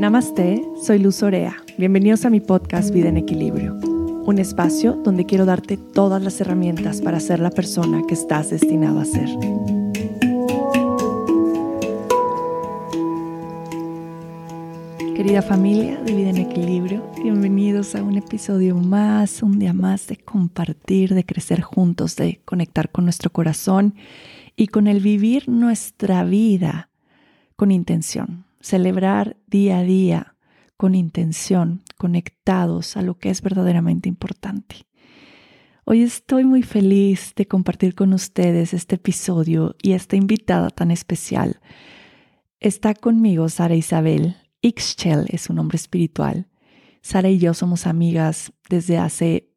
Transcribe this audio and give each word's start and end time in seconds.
Namaste, 0.00 0.66
soy 0.82 0.98
Luz 0.98 1.22
Orea. 1.22 1.58
Bienvenidos 1.76 2.24
a 2.24 2.30
mi 2.30 2.40
podcast 2.40 2.90
Vida 2.90 3.10
en 3.10 3.18
Equilibrio, 3.18 3.74
un 3.74 4.38
espacio 4.38 4.94
donde 4.94 5.26
quiero 5.26 5.44
darte 5.44 5.76
todas 5.76 6.22
las 6.22 6.40
herramientas 6.40 7.02
para 7.02 7.20
ser 7.20 7.38
la 7.38 7.50
persona 7.50 8.00
que 8.08 8.14
estás 8.14 8.48
destinado 8.48 8.98
a 8.98 9.04
ser. 9.04 9.28
Querida 15.14 15.42
familia 15.42 16.00
de 16.00 16.14
Vida 16.14 16.30
en 16.30 16.38
Equilibrio, 16.38 17.06
bienvenidos 17.22 17.94
a 17.94 18.02
un 18.02 18.16
episodio 18.16 18.76
más, 18.76 19.42
un 19.42 19.58
día 19.58 19.74
más 19.74 20.06
de 20.06 20.16
compartir, 20.16 21.14
de 21.14 21.26
crecer 21.26 21.60
juntos, 21.60 22.16
de 22.16 22.40
conectar 22.46 22.90
con 22.90 23.04
nuestro 23.04 23.28
corazón 23.28 23.94
y 24.56 24.68
con 24.68 24.86
el 24.86 25.00
vivir 25.00 25.46
nuestra 25.50 26.24
vida 26.24 26.88
con 27.54 27.70
intención, 27.70 28.46
celebrar 28.60 29.36
día 29.46 29.78
a 29.78 29.82
día 29.82 30.36
con 30.76 30.94
intención, 30.94 31.82
conectados 31.98 32.96
a 32.96 33.02
lo 33.02 33.18
que 33.18 33.30
es 33.30 33.42
verdaderamente 33.42 34.08
importante. 34.08 34.86
Hoy 35.84 36.02
estoy 36.02 36.44
muy 36.44 36.62
feliz 36.62 37.32
de 37.34 37.46
compartir 37.46 37.94
con 37.94 38.12
ustedes 38.12 38.72
este 38.74 38.96
episodio 38.96 39.76
y 39.82 39.92
esta 39.92 40.16
invitada 40.16 40.70
tan 40.70 40.90
especial. 40.90 41.60
Está 42.60 42.94
conmigo 42.94 43.48
Sara 43.48 43.74
Isabel. 43.74 44.36
Ixchel 44.62 45.26
es 45.30 45.42
su 45.42 45.52
nombre 45.52 45.76
espiritual. 45.76 46.48
Sara 47.02 47.30
y 47.30 47.38
yo 47.38 47.54
somos 47.54 47.86
amigas 47.86 48.52
desde 48.68 48.98
hace 48.98 49.50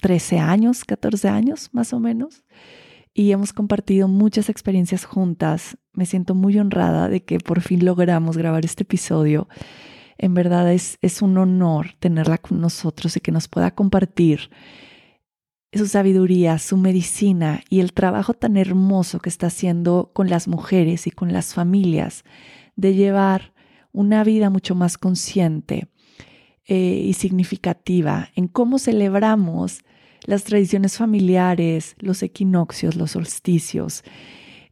13 0.00 0.38
años, 0.38 0.84
14 0.84 1.28
años 1.28 1.70
más 1.72 1.92
o 1.92 2.00
menos 2.00 2.44
y 3.14 3.30
hemos 3.30 3.52
compartido 3.52 4.08
muchas 4.08 4.48
experiencias 4.48 5.04
juntas. 5.04 5.78
Me 5.94 6.06
siento 6.06 6.34
muy 6.34 6.58
honrada 6.58 7.08
de 7.08 7.22
que 7.22 7.38
por 7.38 7.60
fin 7.60 7.84
logramos 7.84 8.36
grabar 8.36 8.64
este 8.64 8.82
episodio. 8.82 9.48
En 10.18 10.34
verdad 10.34 10.72
es, 10.72 10.98
es 11.02 11.22
un 11.22 11.38
honor 11.38 11.94
tenerla 11.98 12.38
con 12.38 12.60
nosotros 12.60 13.16
y 13.16 13.20
que 13.20 13.32
nos 13.32 13.48
pueda 13.48 13.74
compartir 13.74 14.50
su 15.72 15.86
sabiduría, 15.86 16.58
su 16.58 16.76
medicina 16.76 17.62
y 17.68 17.80
el 17.80 17.92
trabajo 17.92 18.34
tan 18.34 18.56
hermoso 18.56 19.18
que 19.18 19.28
está 19.28 19.48
haciendo 19.48 20.10
con 20.12 20.30
las 20.30 20.46
mujeres 20.48 21.06
y 21.06 21.10
con 21.10 21.32
las 21.32 21.54
familias 21.54 22.24
de 22.76 22.94
llevar 22.94 23.52
una 23.92 24.24
vida 24.24 24.50
mucho 24.50 24.74
más 24.74 24.98
consciente 24.98 25.88
eh, 26.66 27.02
y 27.04 27.12
significativa 27.14 28.30
en 28.34 28.48
cómo 28.48 28.78
celebramos 28.78 29.84
las 30.26 30.44
tradiciones 30.44 30.96
familiares, 30.96 31.94
los 31.98 32.22
equinoccios, 32.22 32.96
los 32.96 33.12
solsticios. 33.12 34.02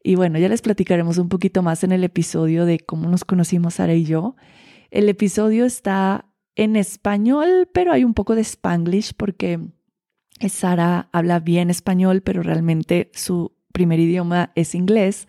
Y 0.03 0.17
bueno, 0.17 0.39
ya 0.39 0.49
les 0.49 0.63
platicaremos 0.63 1.19
un 1.19 1.29
poquito 1.29 1.63
más 1.63 1.85
en 1.85 1.93
el 1.93 2.05
episodio 2.05 2.67
de 2.67 2.81
cómo 2.81 3.09
nos 3.09 3.25
conocimos 3.25 3.75
Sara 3.75 3.95
y 3.95 4.05
yo. 4.05 4.37
El 4.91 5.09
episodio 5.09 5.65
está 5.65 6.27
en 6.57 6.77
español, 6.77 7.69
pero 7.73 7.93
hay 7.93 8.05
un 8.05 8.15
poco 8.15 8.35
de 8.35 8.43
spanglish 8.43 9.15
porque 9.17 9.61
Sara 10.49 11.09
habla 11.13 11.41
bien 11.41 11.71
español, 11.71 12.23
pero 12.23 12.43
realmente 12.43 13.11
su 13.15 13.53
primer 13.73 14.01
idioma 14.01 14.53
es 14.55 14.75
inglés. 14.75 15.29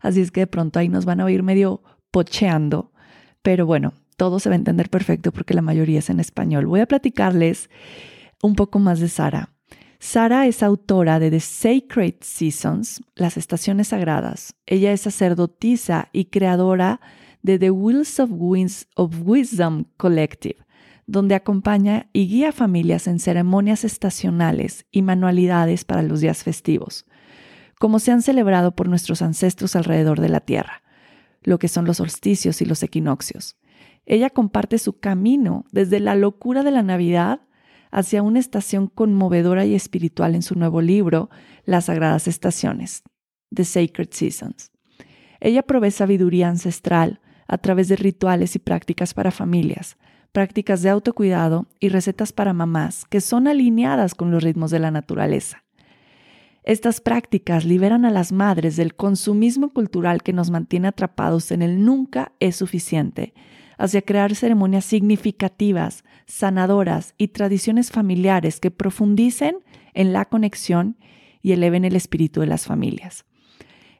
Así 0.00 0.20
es 0.20 0.30
que 0.30 0.40
de 0.40 0.46
pronto 0.46 0.78
ahí 0.78 0.88
nos 0.88 1.04
van 1.04 1.20
a 1.20 1.24
oír 1.24 1.42
medio 1.42 1.82
pocheando. 2.10 2.92
Pero 3.42 3.66
bueno, 3.66 3.92
todo 4.16 4.40
se 4.40 4.48
va 4.48 4.54
a 4.54 4.56
entender 4.56 4.90
perfecto 4.90 5.32
porque 5.32 5.54
la 5.54 5.62
mayoría 5.62 5.98
es 5.98 6.10
en 6.10 6.20
español. 6.20 6.66
Voy 6.66 6.80
a 6.80 6.86
platicarles 6.86 7.70
un 8.42 8.54
poco 8.54 8.78
más 8.78 9.00
de 9.00 9.08
Sara. 9.08 9.53
Sara 10.06 10.46
es 10.46 10.62
autora 10.62 11.18
de 11.18 11.30
The 11.30 11.40
Sacred 11.40 12.16
Seasons, 12.20 13.02
las 13.16 13.38
estaciones 13.38 13.88
sagradas. 13.88 14.54
Ella 14.66 14.92
es 14.92 15.00
sacerdotisa 15.00 16.10
y 16.12 16.26
creadora 16.26 17.00
de 17.42 17.58
The 17.58 17.70
Wheels 17.70 18.20
of, 18.20 18.30
of 18.96 19.14
Wisdom 19.24 19.86
Collective, 19.96 20.56
donde 21.06 21.34
acompaña 21.34 22.10
y 22.12 22.28
guía 22.28 22.52
familias 22.52 23.06
en 23.06 23.18
ceremonias 23.18 23.82
estacionales 23.82 24.84
y 24.92 25.00
manualidades 25.00 25.86
para 25.86 26.02
los 26.02 26.20
días 26.20 26.44
festivos, 26.44 27.06
como 27.80 27.98
se 27.98 28.12
han 28.12 28.20
celebrado 28.20 28.76
por 28.76 28.88
nuestros 28.88 29.22
ancestros 29.22 29.74
alrededor 29.74 30.20
de 30.20 30.28
la 30.28 30.40
Tierra, 30.40 30.82
lo 31.42 31.58
que 31.58 31.68
son 31.68 31.86
los 31.86 31.96
solsticios 31.96 32.60
y 32.60 32.66
los 32.66 32.82
equinoccios. 32.82 33.56
Ella 34.04 34.28
comparte 34.28 34.76
su 34.78 34.98
camino 34.98 35.64
desde 35.72 35.98
la 35.98 36.14
locura 36.14 36.62
de 36.62 36.72
la 36.72 36.82
Navidad 36.82 37.40
hacia 37.94 38.24
una 38.24 38.40
estación 38.40 38.88
conmovedora 38.88 39.64
y 39.64 39.76
espiritual 39.76 40.34
en 40.34 40.42
su 40.42 40.56
nuevo 40.56 40.82
libro, 40.82 41.30
Las 41.64 41.84
Sagradas 41.84 42.26
Estaciones, 42.26 43.04
The 43.54 43.64
Sacred 43.64 44.08
Seasons. 44.10 44.72
Ella 45.40 45.62
provee 45.62 45.92
sabiduría 45.92 46.48
ancestral 46.48 47.20
a 47.46 47.56
través 47.58 47.86
de 47.86 47.94
rituales 47.94 48.56
y 48.56 48.58
prácticas 48.58 49.14
para 49.14 49.30
familias, 49.30 49.96
prácticas 50.32 50.82
de 50.82 50.90
autocuidado 50.90 51.68
y 51.78 51.88
recetas 51.88 52.32
para 52.32 52.52
mamás 52.52 53.04
que 53.04 53.20
son 53.20 53.46
alineadas 53.46 54.16
con 54.16 54.32
los 54.32 54.42
ritmos 54.42 54.72
de 54.72 54.80
la 54.80 54.90
naturaleza. 54.90 55.62
Estas 56.64 57.00
prácticas 57.00 57.64
liberan 57.64 58.04
a 58.04 58.10
las 58.10 58.32
madres 58.32 58.74
del 58.74 58.96
consumismo 58.96 59.70
cultural 59.70 60.24
que 60.24 60.32
nos 60.32 60.50
mantiene 60.50 60.88
atrapados 60.88 61.52
en 61.52 61.62
el 61.62 61.84
nunca 61.84 62.32
es 62.40 62.56
suficiente 62.56 63.34
hacia 63.78 64.02
crear 64.02 64.34
ceremonias 64.34 64.84
significativas, 64.84 66.04
sanadoras 66.26 67.14
y 67.18 67.28
tradiciones 67.28 67.90
familiares 67.90 68.60
que 68.60 68.70
profundicen 68.70 69.58
en 69.94 70.12
la 70.12 70.24
conexión 70.26 70.96
y 71.42 71.52
eleven 71.52 71.84
el 71.84 71.96
espíritu 71.96 72.40
de 72.40 72.46
las 72.46 72.66
familias. 72.66 73.24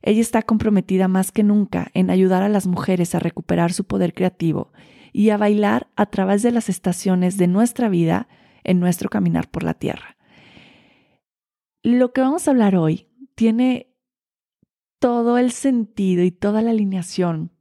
Ella 0.03 0.21
está 0.21 0.43
comprometida 0.43 1.09
más 1.09 1.33
que 1.33 1.43
nunca 1.43 1.91
en 1.95 2.11
ayudar 2.11 2.43
a 2.43 2.49
las 2.49 2.67
mujeres 2.67 3.15
a 3.15 3.21
recuperar 3.21 3.73
su 3.73 3.85
poder 3.85 4.13
creativo 4.13 4.71
y 5.13 5.31
a 5.31 5.39
bailar 5.39 5.89
a 5.97 6.07
través 6.07 6.43
de 6.43 6.51
las 6.51 6.69
estaciones 6.69 7.39
de 7.39 7.47
nuestra 7.47 7.89
vida 7.89 8.29
en 8.65 8.81
nuestro 8.81 9.09
caminar 9.09 9.51
por 9.51 9.63
la 9.63 9.75
tierra. 9.75 10.17
Lo 11.83 12.13
que 12.13 12.21
vamos 12.21 12.47
a 12.47 12.51
hablar 12.51 12.77
hoy 12.77 13.09
tiene 13.35 13.95
todo 14.99 15.39
el 15.39 15.53
sentido 15.53 16.23
y 16.23 16.31
toda 16.31 16.63
la 16.63 16.71
alineación 16.71 17.54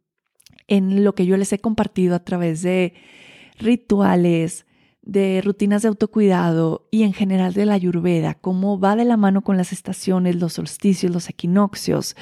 en 0.67 1.03
lo 1.03 1.15
que 1.15 1.25
yo 1.25 1.37
les 1.37 1.51
he 1.53 1.59
compartido 1.59 2.15
a 2.15 2.23
través 2.23 2.61
de 2.61 2.93
rituales, 3.57 4.65
de 5.01 5.41
rutinas 5.43 5.81
de 5.81 5.89
autocuidado 5.89 6.87
y 6.89 7.03
en 7.03 7.13
general 7.13 7.53
de 7.53 7.65
la 7.65 7.73
ayurveda, 7.73 8.35
cómo 8.35 8.79
va 8.79 8.95
de 8.95 9.05
la 9.05 9.17
mano 9.17 9.41
con 9.43 9.57
las 9.57 9.73
estaciones, 9.73 10.37
los 10.37 10.53
solsticios, 10.53 11.11
los 11.11 11.29
equinoccios. 11.29 12.15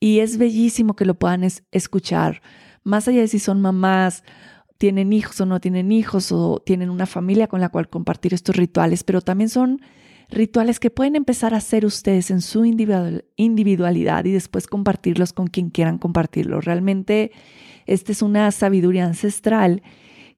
Y 0.00 0.20
es 0.20 0.36
bellísimo 0.36 0.94
que 0.94 1.04
lo 1.04 1.14
puedan 1.14 1.46
escuchar, 1.70 2.42
más 2.82 3.06
allá 3.08 3.20
de 3.20 3.28
si 3.28 3.38
son 3.38 3.60
mamás, 3.60 4.24
tienen 4.78 5.12
hijos 5.12 5.40
o 5.40 5.46
no 5.46 5.60
tienen 5.60 5.92
hijos, 5.92 6.32
o 6.32 6.62
tienen 6.64 6.90
una 6.90 7.06
familia 7.06 7.48
con 7.48 7.60
la 7.60 7.68
cual 7.68 7.88
compartir 7.88 8.34
estos 8.34 8.56
rituales, 8.56 9.04
pero 9.04 9.20
también 9.20 9.48
son 9.50 9.80
rituales 10.30 10.78
que 10.80 10.90
pueden 10.90 11.16
empezar 11.16 11.54
a 11.54 11.58
hacer 11.58 11.86
ustedes 11.86 12.30
en 12.30 12.40
su 12.40 12.64
individualidad 12.64 14.24
y 14.24 14.32
después 14.32 14.66
compartirlos 14.66 15.32
con 15.32 15.46
quien 15.46 15.70
quieran 15.70 15.98
compartirlos. 15.98 16.64
Realmente 16.64 17.32
esta 17.86 18.12
es 18.12 18.22
una 18.22 18.50
sabiduría 18.50 19.06
ancestral 19.06 19.82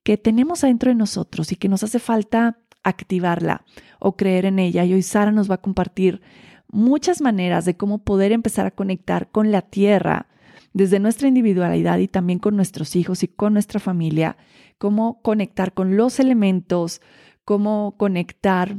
que 0.02 0.16
tenemos 0.16 0.64
adentro 0.64 0.90
de 0.90 0.94
nosotros 0.94 1.52
y 1.52 1.56
que 1.56 1.68
nos 1.68 1.82
hace 1.82 1.98
falta 1.98 2.58
activarla 2.82 3.64
o 3.98 4.16
creer 4.16 4.46
en 4.46 4.58
ella. 4.58 4.84
Y 4.84 4.94
hoy 4.94 5.02
Sara 5.02 5.32
nos 5.32 5.50
va 5.50 5.56
a 5.56 5.60
compartir 5.60 6.22
muchas 6.68 7.20
maneras 7.20 7.64
de 7.64 7.76
cómo 7.76 8.04
poder 8.04 8.32
empezar 8.32 8.66
a 8.66 8.70
conectar 8.70 9.30
con 9.30 9.50
la 9.50 9.62
tierra 9.62 10.28
desde 10.72 11.00
nuestra 11.00 11.28
individualidad 11.28 11.98
y 11.98 12.06
también 12.06 12.38
con 12.38 12.54
nuestros 12.54 12.94
hijos 12.94 13.24
y 13.24 13.28
con 13.28 13.52
nuestra 13.52 13.80
familia, 13.80 14.36
cómo 14.78 15.20
conectar 15.20 15.74
con 15.74 15.96
los 15.96 16.20
elementos, 16.20 17.00
cómo 17.44 17.96
conectar 17.98 18.76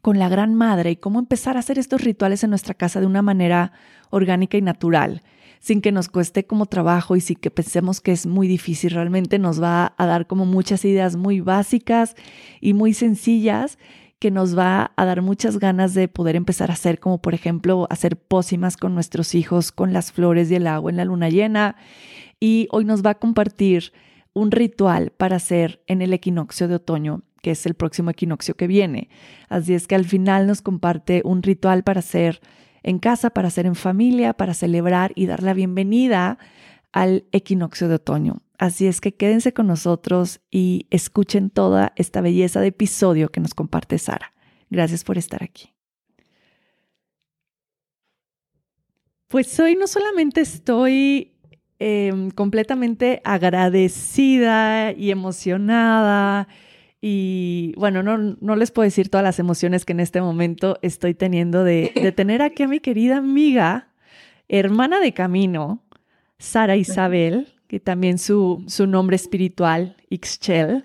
con 0.00 0.18
la 0.18 0.28
Gran 0.28 0.54
Madre 0.54 0.92
y 0.92 0.96
cómo 0.96 1.18
empezar 1.18 1.56
a 1.56 1.60
hacer 1.60 1.78
estos 1.78 2.02
rituales 2.02 2.42
en 2.44 2.50
nuestra 2.50 2.74
casa 2.74 3.00
de 3.00 3.06
una 3.06 3.22
manera 3.22 3.72
orgánica 4.10 4.56
y 4.56 4.62
natural 4.62 5.22
sin 5.62 5.80
que 5.80 5.92
nos 5.92 6.08
cueste 6.08 6.44
como 6.44 6.66
trabajo 6.66 7.14
y 7.14 7.20
sin 7.20 7.36
que 7.36 7.52
pensemos 7.52 8.00
que 8.00 8.10
es 8.10 8.26
muy 8.26 8.48
difícil. 8.48 8.90
Realmente 8.90 9.38
nos 9.38 9.62
va 9.62 9.94
a 9.96 10.06
dar 10.06 10.26
como 10.26 10.44
muchas 10.44 10.84
ideas 10.84 11.14
muy 11.14 11.40
básicas 11.40 12.16
y 12.60 12.74
muy 12.74 12.94
sencillas 12.94 13.78
que 14.18 14.32
nos 14.32 14.58
va 14.58 14.90
a 14.96 15.04
dar 15.04 15.22
muchas 15.22 15.58
ganas 15.58 15.94
de 15.94 16.08
poder 16.08 16.34
empezar 16.34 16.70
a 16.70 16.74
hacer, 16.74 16.98
como 16.98 17.22
por 17.22 17.32
ejemplo 17.32 17.86
hacer 17.90 18.16
pócimas 18.16 18.76
con 18.76 18.94
nuestros 18.94 19.36
hijos, 19.36 19.70
con 19.70 19.92
las 19.92 20.10
flores 20.10 20.50
y 20.50 20.56
el 20.56 20.66
agua 20.66 20.90
en 20.90 20.96
la 20.96 21.04
luna 21.04 21.28
llena. 21.28 21.76
Y 22.40 22.66
hoy 22.72 22.84
nos 22.84 23.04
va 23.06 23.10
a 23.10 23.18
compartir 23.20 23.92
un 24.32 24.50
ritual 24.50 25.10
para 25.10 25.36
hacer 25.36 25.80
en 25.86 26.02
el 26.02 26.12
equinoccio 26.12 26.66
de 26.66 26.74
otoño, 26.74 27.22
que 27.42 27.50
es 27.50 27.66
el 27.66 27.74
próximo 27.74 28.10
equinoccio 28.10 28.54
que 28.54 28.66
viene. 28.66 29.10
Así 29.48 29.74
es 29.74 29.86
que 29.86 29.94
al 29.94 30.06
final 30.06 30.46
nos 30.46 30.62
comparte 30.62 31.20
un 31.24 31.42
ritual 31.42 31.82
para 31.82 31.98
hacer 31.98 32.40
en 32.82 32.98
casa, 32.98 33.30
para 33.30 33.48
hacer 33.48 33.66
en 33.66 33.74
familia, 33.74 34.32
para 34.32 34.54
celebrar 34.54 35.12
y 35.14 35.26
dar 35.26 35.42
la 35.42 35.52
bienvenida 35.52 36.38
al 36.92 37.24
equinoccio 37.32 37.88
de 37.88 37.96
otoño. 37.96 38.42
Así 38.58 38.86
es 38.86 39.00
que 39.00 39.14
quédense 39.14 39.52
con 39.52 39.66
nosotros 39.66 40.40
y 40.50 40.86
escuchen 40.90 41.50
toda 41.50 41.92
esta 41.96 42.20
belleza 42.20 42.60
de 42.60 42.68
episodio 42.68 43.30
que 43.30 43.40
nos 43.40 43.54
comparte 43.54 43.98
Sara. 43.98 44.32
Gracias 44.70 45.04
por 45.04 45.18
estar 45.18 45.42
aquí. 45.42 45.72
Pues 49.26 49.58
hoy 49.58 49.76
no 49.76 49.86
solamente 49.86 50.42
estoy 50.42 51.32
em, 51.78 52.30
completamente 52.30 53.20
agradecida 53.24 54.92
y 54.92 55.10
emocionada. 55.10 56.46
Y 57.04 57.74
bueno, 57.76 58.04
no, 58.04 58.16
no, 58.16 58.54
les 58.54 58.70
puedo 58.70 58.84
decir 58.84 59.08
todas 59.08 59.24
las 59.24 59.40
emociones 59.40 59.84
que 59.84 59.92
en 59.92 59.98
este 59.98 60.20
momento 60.20 60.78
estoy 60.82 61.14
teniendo 61.14 61.64
de, 61.64 61.92
de 61.94 62.12
tener 62.12 62.42
aquí 62.42 62.62
a 62.62 62.68
mi 62.68 62.78
querida 62.78 63.16
amiga, 63.16 63.88
hermana 64.48 65.00
de 65.00 65.12
camino, 65.12 65.82
Sara 66.38 66.76
Isabel, 66.76 67.48
que 67.66 67.80
también 67.80 68.18
su, 68.18 68.64
su 68.68 68.86
nombre 68.86 69.16
espiritual, 69.16 69.96
Ixchel. 70.10 70.84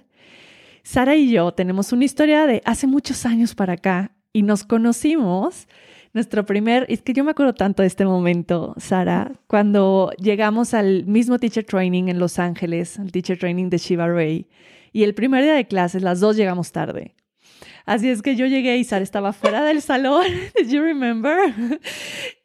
Sara 0.82 1.16
y 1.16 1.30
yo 1.30 1.52
tenemos 1.52 1.92
una 1.92 2.06
historia 2.06 2.48
de 2.48 2.64
hace 2.66 2.88
muchos 2.88 3.26
años 3.26 3.54
para 3.54 3.74
acá 3.74 4.12
y 4.34 4.42
nos 4.42 4.64
conocimos 4.64 5.68
nuestro 6.14 6.46
primer, 6.46 6.86
es 6.90 7.02
que 7.04 7.14
yo 7.14 7.24
me 7.24 7.32
acuerdo 7.32 7.54
tanto 7.54 7.84
de 7.84 7.88
este 7.88 8.06
momento, 8.06 8.74
Sara, 8.78 9.34
cuando 9.46 10.12
llegamos 10.18 10.74
al 10.74 11.06
mismo 11.06 11.38
teacher 11.38 11.64
training 11.64 12.08
en 12.08 12.18
Los 12.18 12.40
Ángeles, 12.40 12.98
el 12.98 13.12
teacher 13.12 13.38
training 13.38 13.70
de 13.70 13.78
Shiva 13.78 14.08
Ray, 14.08 14.48
y 14.98 15.04
el 15.04 15.14
primer 15.14 15.44
día 15.44 15.54
de 15.54 15.68
clases, 15.68 16.02
las 16.02 16.20
dos 16.20 16.36
llegamos 16.36 16.72
tarde. 16.72 17.14
Así 17.86 18.10
es 18.10 18.24
que 18.24 18.36
yo 18.36 18.48
llegué 18.48 18.78
y 18.78 18.84
Sara 18.84 19.04
estaba 19.04 19.32
fuera 19.32 19.64
del 19.64 19.84
salón, 19.84 20.26
¿do 20.56 20.68
you 20.68 20.82
remember? 20.82 21.54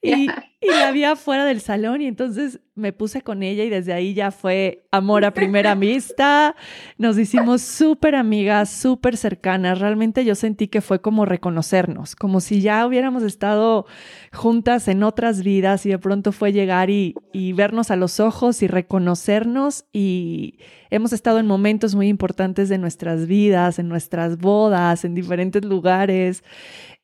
Y, 0.03 0.29
y 0.63 0.71
la 0.71 0.93
vi 0.93 1.03
afuera 1.05 1.45
del 1.45 1.61
salón 1.61 2.01
y 2.03 2.07
entonces 2.07 2.61
me 2.75 2.93
puse 2.93 3.23
con 3.23 3.43
ella 3.43 3.65
y 3.65 3.69
desde 3.69 3.93
ahí 3.93 4.15
ya 4.15 4.31
fue 4.31 4.87
amor 4.93 5.25
a 5.25 5.35
primera 5.35 5.75
vista. 5.77 6.55
Nos 6.99 7.19
hicimos 7.19 7.63
súper 7.63 8.15
amigas, 8.15 8.71
súper 8.71 9.17
cercanas. 9.17 9.81
Realmente 9.81 10.25
yo 10.25 10.35
sentí 10.35 10.69
que 10.69 10.81
fue 10.81 11.01
como 11.01 11.27
reconocernos, 11.27 12.15
como 12.15 12.41
si 12.41 12.61
ya 12.61 12.87
hubiéramos 12.87 13.25
estado 13.25 13.87
juntas 14.33 14.87
en 14.87 15.03
otras 15.03 15.43
vidas 15.43 15.85
y 15.85 15.91
de 15.91 15.99
pronto 15.99 16.31
fue 16.31 16.53
llegar 16.53 16.91
y, 16.91 17.15
y 17.33 17.53
vernos 17.53 17.91
a 17.91 17.97
los 17.97 18.21
ojos 18.21 18.63
y 18.63 18.69
reconocernos 18.69 19.85
y 19.93 20.59
hemos 20.91 21.13
estado 21.13 21.41
en 21.41 21.47
momentos 21.47 21.95
muy 21.95 22.09
importantes 22.09 22.69
de 22.69 22.79
nuestras 22.79 23.27
vidas, 23.27 23.79
en 23.79 23.89
nuestras 23.89 24.39
bodas, 24.39 25.05
en 25.05 25.15
diferentes 25.15 25.65
lugares. 25.65 26.45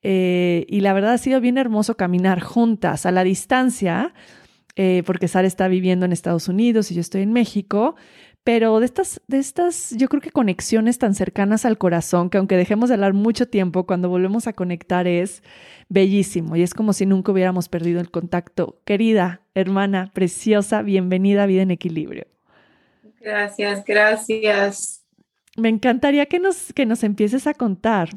Eh, 0.01 0.65
y 0.69 0.81
la 0.81 0.93
verdad 0.93 1.13
ha 1.13 1.17
sido 1.17 1.41
bien 1.41 1.57
hermoso 1.57 1.95
caminar 1.97 2.39
juntas 2.39 3.05
a 3.05 3.11
la 3.11 3.23
distancia, 3.23 4.13
eh, 4.75 5.03
porque 5.05 5.27
Sara 5.27 5.47
está 5.47 5.67
viviendo 5.67 6.05
en 6.05 6.13
Estados 6.13 6.47
Unidos 6.47 6.91
y 6.91 6.95
yo 6.95 7.01
estoy 7.01 7.23
en 7.23 7.33
México, 7.33 7.95
pero 8.43 8.79
de 8.79 8.85
estas, 8.85 9.21
de 9.27 9.37
estas, 9.37 9.93
yo 9.97 10.07
creo 10.07 10.21
que 10.21 10.31
conexiones 10.31 10.97
tan 10.97 11.13
cercanas 11.13 11.65
al 11.65 11.77
corazón, 11.77 12.29
que 12.29 12.37
aunque 12.37 12.55
dejemos 12.55 12.89
de 12.89 12.95
hablar 12.95 13.13
mucho 13.13 13.47
tiempo, 13.47 13.85
cuando 13.85 14.09
volvemos 14.09 14.47
a 14.47 14.53
conectar 14.53 15.05
es 15.05 15.43
bellísimo 15.89 16.55
y 16.55 16.63
es 16.63 16.73
como 16.73 16.93
si 16.93 17.05
nunca 17.05 17.31
hubiéramos 17.31 17.67
perdido 17.67 17.99
el 17.99 18.09
contacto. 18.09 18.79
Querida, 18.85 19.41
hermana, 19.53 20.11
preciosa, 20.13 20.81
bienvenida 20.81 21.43
a 21.43 21.45
Vida 21.47 21.63
en 21.63 21.71
Equilibrio. 21.71 22.25
Gracias, 23.19 23.83
gracias. 23.85 25.05
Me 25.57 25.67
encantaría 25.67 26.25
que 26.25 26.39
nos, 26.39 26.71
que 26.73 26.85
nos 26.85 27.03
empieces 27.03 27.45
a 27.47 27.53
contar 27.53 28.09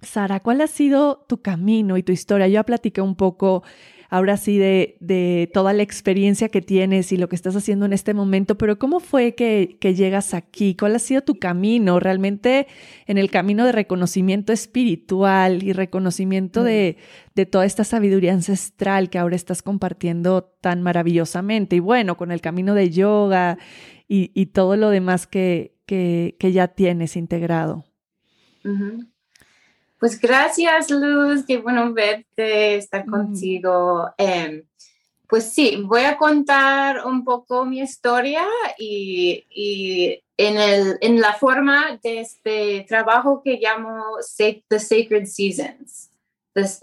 Sara, 0.00 0.40
¿cuál 0.40 0.60
ha 0.60 0.68
sido 0.68 1.24
tu 1.28 1.42
camino 1.42 1.96
y 1.96 2.02
tu 2.02 2.12
historia? 2.12 2.46
Yo 2.46 2.54
ya 2.54 2.64
platiqué 2.64 3.00
un 3.00 3.16
poco 3.16 3.64
ahora 4.10 4.36
sí 4.36 4.56
de, 4.56 4.96
de, 5.00 5.50
toda 5.52 5.72
la 5.72 5.82
experiencia 5.82 6.48
que 6.48 6.62
tienes 6.62 7.12
y 7.12 7.16
lo 7.16 7.28
que 7.28 7.36
estás 7.36 7.56
haciendo 7.56 7.84
en 7.84 7.92
este 7.92 8.14
momento, 8.14 8.56
pero 8.56 8.78
¿cómo 8.78 9.00
fue 9.00 9.34
que, 9.34 9.76
que, 9.80 9.94
llegas 9.94 10.34
aquí? 10.34 10.74
¿Cuál 10.76 10.96
ha 10.96 10.98
sido 10.98 11.22
tu 11.22 11.38
camino 11.38 12.00
realmente 12.00 12.68
en 13.06 13.18
el 13.18 13.30
camino 13.30 13.66
de 13.66 13.72
reconocimiento 13.72 14.52
espiritual 14.52 15.62
y 15.62 15.72
reconocimiento 15.72 16.62
de, 16.62 16.96
de 17.34 17.46
toda 17.46 17.66
esta 17.66 17.84
sabiduría 17.84 18.32
ancestral 18.32 19.10
que 19.10 19.18
ahora 19.18 19.36
estás 19.36 19.62
compartiendo 19.62 20.44
tan 20.60 20.82
maravillosamente? 20.82 21.76
Y 21.76 21.80
bueno, 21.80 22.16
con 22.16 22.30
el 22.30 22.40
camino 22.40 22.74
de 22.74 22.90
yoga 22.90 23.58
y, 24.08 24.30
y 24.34 24.46
todo 24.46 24.76
lo 24.76 24.90
demás 24.90 25.26
que, 25.26 25.76
que, 25.86 26.36
que 26.38 26.52
ya 26.52 26.68
tienes 26.68 27.16
integrado. 27.16 27.84
Pues 29.98 30.20
gracias, 30.20 30.90
Luz, 30.90 31.44
qué 31.46 31.58
bueno 31.58 31.92
verte, 31.92 32.76
estar 32.76 33.06
mm. 33.06 33.10
contigo. 33.10 34.10
Em, 34.16 34.62
pues 35.28 35.52
sí, 35.52 35.82
voy 35.84 36.02
a 36.02 36.16
contar 36.16 37.04
un 37.04 37.24
poco 37.24 37.64
mi 37.64 37.80
historia 37.80 38.46
y, 38.78 39.44
y 39.50 40.22
en, 40.36 40.56
el, 40.56 40.98
en, 41.00 41.20
la 41.20 41.34
forma 41.34 41.98
de 42.02 42.20
este 42.20 42.86
trabajo 42.88 43.42
que 43.42 43.58
llamo 43.60 44.04
The 44.68 44.78
Sacred 44.78 45.26
Seasons, 45.26 46.10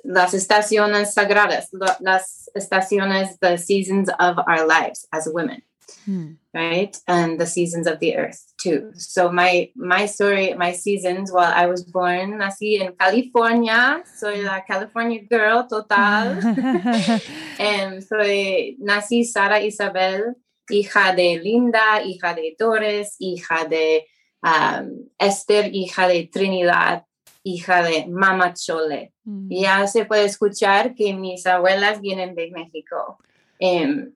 las 0.03 0.33
estaciones 0.33 1.13
sagradas, 1.13 1.69
las 1.99 2.51
estaciones, 2.53 3.39
the 3.39 3.57
seasons 3.57 4.09
of 4.19 4.37
our 4.47 4.67
lives 4.67 5.07
as 5.11 5.27
women. 5.27 5.63
Hmm. 6.05 6.33
right? 6.53 6.95
And 7.07 7.39
the 7.39 7.45
seasons 7.45 7.87
of 7.87 7.99
the 7.99 8.15
earth 8.15 8.53
too. 8.57 8.91
So 8.95 9.31
my 9.31 9.69
my 9.75 10.05
story 10.05 10.53
my 10.53 10.71
seasons 10.71 11.31
while 11.31 11.51
i 11.53 11.65
was 11.65 11.83
born 11.83 12.37
nací 12.37 12.81
en 12.81 12.93
california 12.95 14.03
soy 14.17 14.41
la 14.43 14.61
california 14.61 15.21
girl 15.29 15.67
total. 15.67 16.37
And 17.59 18.03
soy 18.03 18.77
nací 18.81 19.25
sara 19.25 19.59
isabel 19.59 20.35
hija 20.69 21.15
de 21.15 21.39
linda 21.39 22.01
hija 22.03 22.35
de 22.35 22.55
torres 22.57 23.15
hija 23.19 23.67
de 23.69 24.05
um, 24.43 25.09
esther 25.19 25.73
hija 25.73 26.07
de 26.07 26.29
trinidad 26.31 27.03
hija 27.43 27.83
de 27.83 28.07
mama 28.07 28.53
chole. 28.53 29.11
Mm. 29.25 29.49
ya 29.49 29.87
se 29.87 30.05
puede 30.05 30.25
escuchar 30.25 30.93
que 30.93 31.13
mis 31.13 31.45
abuelas 31.47 31.99
vienen 31.99 32.35
de 32.35 32.51
méxico. 32.51 33.17
Um, 33.59 34.13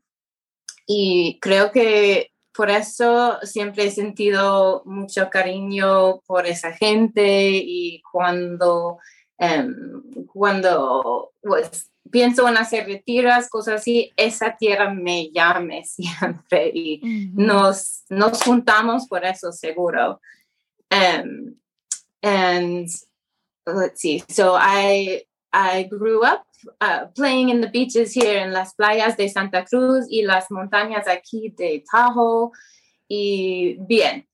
y 0.91 1.37
creo 1.39 1.71
que 1.71 2.31
por 2.51 2.71
eso 2.71 3.37
siempre 3.43 3.85
he 3.85 3.91
sentido 3.91 4.81
mucho 4.85 5.29
cariño 5.29 6.21
por 6.21 6.47
esa 6.47 6.73
gente 6.73 7.51
y 7.53 8.01
cuando, 8.11 8.97
em, 9.37 10.25
cuando 10.25 11.31
pues, 11.43 11.91
pienso 12.09 12.49
en 12.49 12.57
hacer 12.57 12.87
retiras, 12.87 13.51
cosas 13.51 13.81
así, 13.81 14.11
esa 14.17 14.57
tierra 14.57 14.91
me 14.91 15.29
llame 15.29 15.83
siempre 15.85 16.71
y 16.73 17.01
nos, 17.35 18.03
nos 18.09 18.41
juntamos 18.41 19.07
por 19.07 19.23
eso 19.25 19.51
seguro. 19.51 20.19
Um, 20.91 21.55
and 22.23 22.89
let's 23.67 24.01
see, 24.01 24.23
so 24.27 24.57
I, 24.59 25.21
I 25.51 25.83
grew 25.83 26.23
up 26.23 26.43
uh, 26.81 27.07
playing 27.15 27.49
in 27.49 27.61
the 27.61 27.69
beaches 27.69 28.13
here 28.13 28.39
en 28.39 28.53
las 28.53 28.75
playas 28.75 29.17
de 29.17 29.29
Santa 29.29 29.65
Cruz 29.65 30.05
y 30.09 30.23
las 30.23 30.49
montañas 30.51 31.07
aquí 31.07 31.53
de 31.57 31.83
Tahoe. 31.91 32.51
Y 33.07 33.77
bien, 33.79 34.27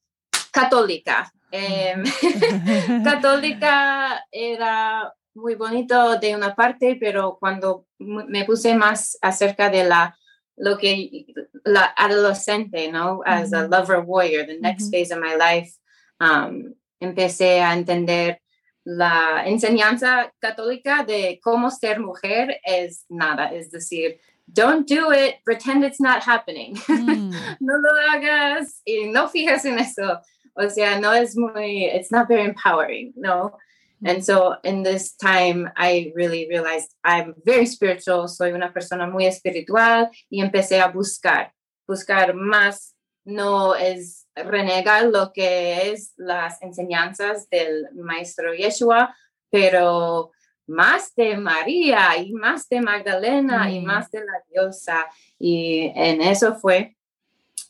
católica. 0.51 1.31
Eh, 1.51 1.95
católica 3.03 4.25
era 4.31 5.13
muy 5.35 5.55
bonito 5.55 6.17
de 6.19 6.35
una 6.35 6.55
parte, 6.55 6.97
pero 6.99 7.37
cuando 7.39 7.85
me 7.99 8.45
puse 8.45 8.75
más 8.75 9.17
acerca 9.21 9.69
de 9.69 9.83
la 9.85 10.17
lo 10.57 10.77
que 10.77 11.25
la 11.65 11.93
adolescente, 11.97 12.91
¿no? 12.91 13.21
As 13.25 13.51
a 13.53 13.67
lover 13.67 13.99
warrior, 14.05 14.45
the 14.45 14.57
next 14.59 14.89
phase 14.89 15.11
of 15.11 15.19
my 15.19 15.35
life, 15.35 15.71
um, 16.19 16.73
empecé 16.99 17.61
a 17.61 17.73
entender 17.73 18.39
la 18.85 19.43
enseñanza 19.45 20.31
católica 20.39 21.03
de 21.03 21.39
cómo 21.43 21.71
ser 21.71 21.99
mujer 21.99 22.59
es 22.63 23.05
nada, 23.09 23.51
es 23.51 23.71
decir, 23.71 24.19
don't 24.47 24.87
do 24.87 25.11
it, 25.11 25.43
pretend 25.43 25.83
it's 25.83 25.99
not 25.99 26.21
happening. 26.21 26.75
Mm. 26.87 27.33
no 27.59 27.77
lo 27.77 27.89
hagas 28.11 28.81
y 28.85 29.07
no 29.07 29.27
fijas 29.27 29.65
en 29.65 29.79
eso. 29.79 30.21
O 30.53 30.69
sea, 30.69 30.99
no 30.99 31.11
es 31.11 31.35
muy, 31.35 31.85
it's 31.85 32.11
not 32.11 32.27
very 32.27 32.45
empowering, 32.45 33.11
no. 33.15 33.57
Mm. 34.01 34.09
And 34.09 34.23
so 34.23 34.55
in 34.63 34.83
this 34.83 35.15
time, 35.15 35.71
I 35.75 36.13
really 36.15 36.47
realized 36.47 36.93
I'm 37.03 37.33
very 37.43 37.65
spiritual, 37.65 38.27
soy 38.27 38.51
una 38.51 38.71
persona 38.71 39.07
muy 39.07 39.25
espiritual 39.25 40.09
y 40.29 40.41
empecé 40.41 40.79
a 40.79 40.91
buscar, 40.91 41.51
buscar 41.87 42.35
más, 42.35 42.93
no 43.25 43.73
es 43.73 44.24
renegar 44.35 45.05
lo 45.05 45.31
que 45.31 45.91
es 45.91 46.13
las 46.17 46.61
enseñanzas 46.61 47.49
del 47.49 47.87
maestro 47.93 48.53
Yeshua, 48.53 49.15
pero 49.49 50.31
más 50.67 51.13
de 51.15 51.37
María 51.37 52.17
y 52.17 52.33
más 52.33 52.67
de 52.69 52.81
Magdalena 52.81 53.71
y 53.71 53.79
mm. 53.79 53.85
más 53.85 54.11
de 54.11 54.19
la 54.19 54.43
diosa. 54.51 55.05
Y 55.39 55.91
en 55.95 56.21
eso 56.21 56.55
fue 56.55 56.95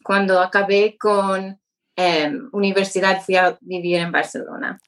cuando 0.03 0.39
acabé 0.39 0.97
con 0.97 1.59
em, 1.95 2.49
universidad, 2.51 3.21
fui 3.21 3.35
a 3.35 3.57
vivir 3.61 3.97
en 3.97 4.11
Barcelona 4.11 4.79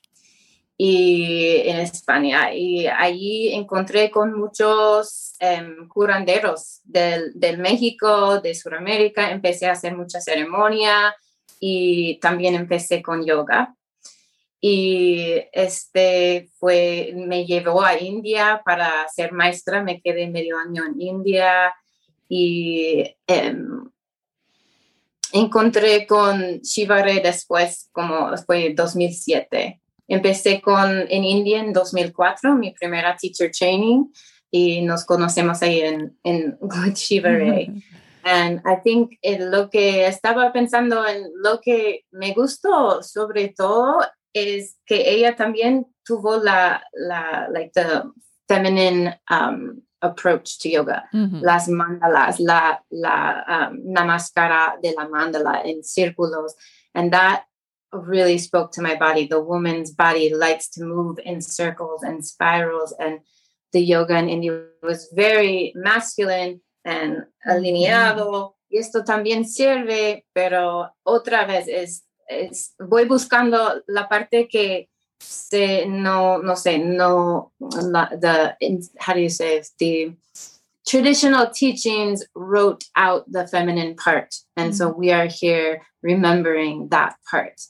y 0.77 1.61
en 1.65 1.79
España. 1.79 2.53
Y 2.53 2.87
allí 2.87 3.53
encontré 3.53 4.09
con 4.09 4.37
muchos 4.37 5.33
em, 5.39 5.87
curanderos 5.87 6.81
del, 6.83 7.31
del, 7.33 7.57
México, 7.57 8.39
de 8.39 8.53
Sudamérica. 8.55 9.31
Empecé 9.31 9.67
a 9.67 9.73
hacer 9.73 9.95
mucha 9.95 10.21
ceremonia 10.21 11.15
y 11.59 12.19
también 12.19 12.55
empecé 12.55 13.01
con 13.01 13.25
yoga. 13.25 13.75
Y 14.59 15.35
este 15.53 16.49
fue, 16.57 17.13
me 17.15 17.45
llevó 17.45 17.83
a 17.83 17.99
India 17.99 18.61
para 18.65 19.07
ser 19.09 19.31
maestra, 19.31 19.83
me 19.83 20.01
quedé 20.01 20.27
medio 20.27 20.57
año 20.57 20.83
en 20.85 20.99
India 20.99 21.73
y 22.27 23.03
em, 23.27 23.89
encontré 25.31 26.07
con 26.07 26.59
Shiva 26.61 27.03
después, 27.03 27.89
como 27.91 28.35
fue 28.37 28.73
2007. 28.73 29.79
Empecé 30.07 30.61
con 30.61 31.05
en 31.09 31.23
India 31.23 31.59
en 31.59 31.73
2004, 31.73 32.55
mi 32.55 32.71
primera 32.71 33.15
teacher 33.15 33.51
training, 33.51 34.05
y 34.49 34.81
nos 34.81 35.05
conocemos 35.05 35.61
ahí 35.61 35.81
en, 35.81 36.17
en 36.23 36.57
Shiva 36.95 37.29
And 38.23 38.61
I 38.65 38.75
think 38.75 39.17
lo 39.23 39.69
que 39.69 40.05
estaba 40.05 40.51
pensando 40.51 41.05
en 41.05 41.31
lo 41.41 41.59
que 41.61 42.01
me 42.11 42.33
gustó 42.33 43.01
sobre 43.01 43.53
todo 43.57 44.03
es 44.33 44.77
que 44.85 45.09
ella 45.09 45.35
también 45.35 45.85
tuvo 46.03 46.37
la, 46.37 46.83
la 46.93 47.47
like 47.49 47.71
the 47.73 48.03
feminine 48.47 49.15
um, 49.29 49.81
approach 50.01 50.59
to 50.59 50.69
yoga, 50.69 51.03
las 51.13 51.67
mandalas, 51.67 52.39
la, 52.39 52.79
la 52.91 53.43
um, 53.47 53.81
namaskara 53.85 54.81
de 54.81 54.93
la 54.95 55.07
mandala 55.07 55.65
in 55.65 55.81
círculos. 55.81 56.51
And 56.93 57.11
that 57.13 57.45
really 57.91 58.37
spoke 58.37 58.71
to 58.73 58.81
my 58.81 58.95
body. 58.95 59.27
The 59.27 59.41
woman's 59.41 59.91
body 59.91 60.33
likes 60.33 60.69
to 60.71 60.83
move 60.83 61.19
in 61.23 61.41
circles 61.41 62.03
and 62.03 62.25
spirals. 62.25 62.93
And 62.99 63.19
the 63.73 63.81
yoga 63.81 64.17
in 64.17 64.29
India 64.29 64.63
was 64.83 65.09
very 65.13 65.73
masculine 65.75 66.61
and 66.87 67.25
alineado. 67.45 68.55
Y 68.69 68.77
esto 68.79 69.03
también 69.03 69.45
sirve, 69.45 70.25
pero 70.33 70.89
otra 71.03 71.45
vez 71.45 71.67
es, 71.67 72.05
es 72.27 72.73
voy 72.79 73.05
buscando 73.05 73.83
la 73.87 74.07
parte 74.07 74.47
que 74.47 74.89
se, 75.19 75.85
no, 75.85 76.39
no 76.39 76.55
sé, 76.55 76.79
no, 76.79 77.53
la, 77.59 78.09
the, 78.19 78.55
how 78.99 79.13
do 79.13 79.19
you 79.19 79.29
say 79.29 79.57
it? 79.57 79.67
The 79.79 80.15
traditional 80.85 81.49
teachings 81.49 82.25
wrote 82.35 82.85
out 82.95 83.25
the 83.31 83.47
feminine 83.47 83.95
part. 83.95 84.35
And 84.55 84.71
mm-hmm. 84.71 84.77
so 84.77 84.89
we 84.89 85.11
are 85.11 85.27
here 85.27 85.81
remembering 86.01 86.89
that 86.89 87.15
part 87.29 87.61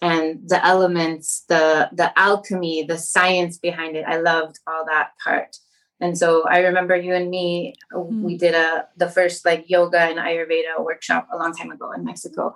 and 0.00 0.48
the 0.48 0.64
elements, 0.64 1.44
the, 1.48 1.88
the 1.92 2.16
alchemy, 2.18 2.84
the 2.84 2.98
science 2.98 3.58
behind 3.58 3.96
it. 3.96 4.04
I 4.06 4.18
loved 4.18 4.60
all 4.66 4.84
that 4.86 5.10
part. 5.22 5.56
And 6.00 6.16
so 6.16 6.46
I 6.48 6.58
remember 6.60 6.96
you 6.96 7.14
and 7.14 7.30
me, 7.30 7.74
mm-hmm. 7.92 8.22
we 8.22 8.36
did 8.36 8.54
a 8.54 8.86
the 8.96 9.08
first 9.08 9.44
like 9.44 9.68
yoga 9.68 10.00
and 10.00 10.18
Ayurveda 10.18 10.78
workshop 10.78 11.28
a 11.32 11.36
long 11.36 11.52
time 11.52 11.70
ago 11.70 11.92
in 11.92 12.04
Mexico. 12.04 12.54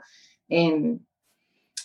And 0.51 1.01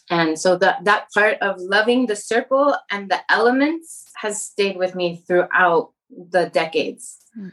and 0.10 0.40
so 0.40 0.56
that 0.58 0.86
that 0.86 1.08
part 1.14 1.38
of 1.42 1.60
loving 1.60 2.06
the 2.06 2.16
circle 2.16 2.76
and 2.92 3.10
the 3.10 3.20
elements 3.30 4.06
has 4.16 4.42
stayed 4.42 4.78
with 4.78 4.96
me 4.96 5.24
throughout 5.28 5.92
the 6.10 6.50
decades. 6.50 7.18
Mm. 7.38 7.52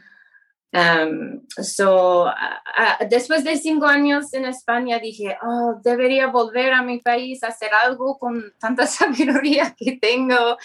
Um, 0.75 1.41
so 1.61 2.23
uh, 2.23 2.57
uh, 2.77 3.05
después 3.09 3.45
de 3.45 3.55
cinco 3.55 3.87
años 3.87 4.33
en 4.33 4.43
España 4.43 4.99
dije, 4.99 5.37
oh, 5.41 5.79
debería 5.81 6.27
volver 6.27 6.73
a 6.73 6.83
mi 6.83 6.99
país 6.99 7.43
a 7.43 7.47
hacer 7.47 7.69
algo 7.73 8.17
con 8.19 8.53
tanta 8.59 8.85
sabiduría 8.87 9.73
que 9.77 9.97
tengo 9.97 10.57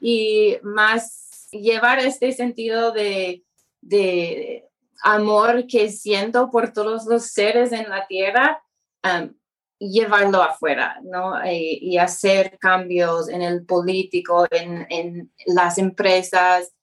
y 0.00 0.58
más 0.62 1.27
llevar 1.50 1.98
este 2.00 2.32
sentido 2.32 2.92
de, 2.92 3.44
de 3.80 4.68
amor 5.02 5.66
que 5.66 5.90
siento 5.90 6.50
por 6.50 6.72
todos 6.72 7.06
los 7.06 7.26
seres 7.26 7.72
en 7.72 7.88
la 7.88 8.06
tierra 8.06 8.62
um, 9.04 9.32
llevarlo 9.78 10.42
afuera, 10.42 11.00
¿no? 11.04 11.40
Eh, 11.44 11.78
y 11.80 11.98
hacer 11.98 12.58
cambios 12.58 13.28
en 13.28 13.42
el 13.42 13.64
político, 13.64 14.46
en, 14.50 14.86
en 14.90 15.32
las 15.46 15.78
empresas, 15.78 16.74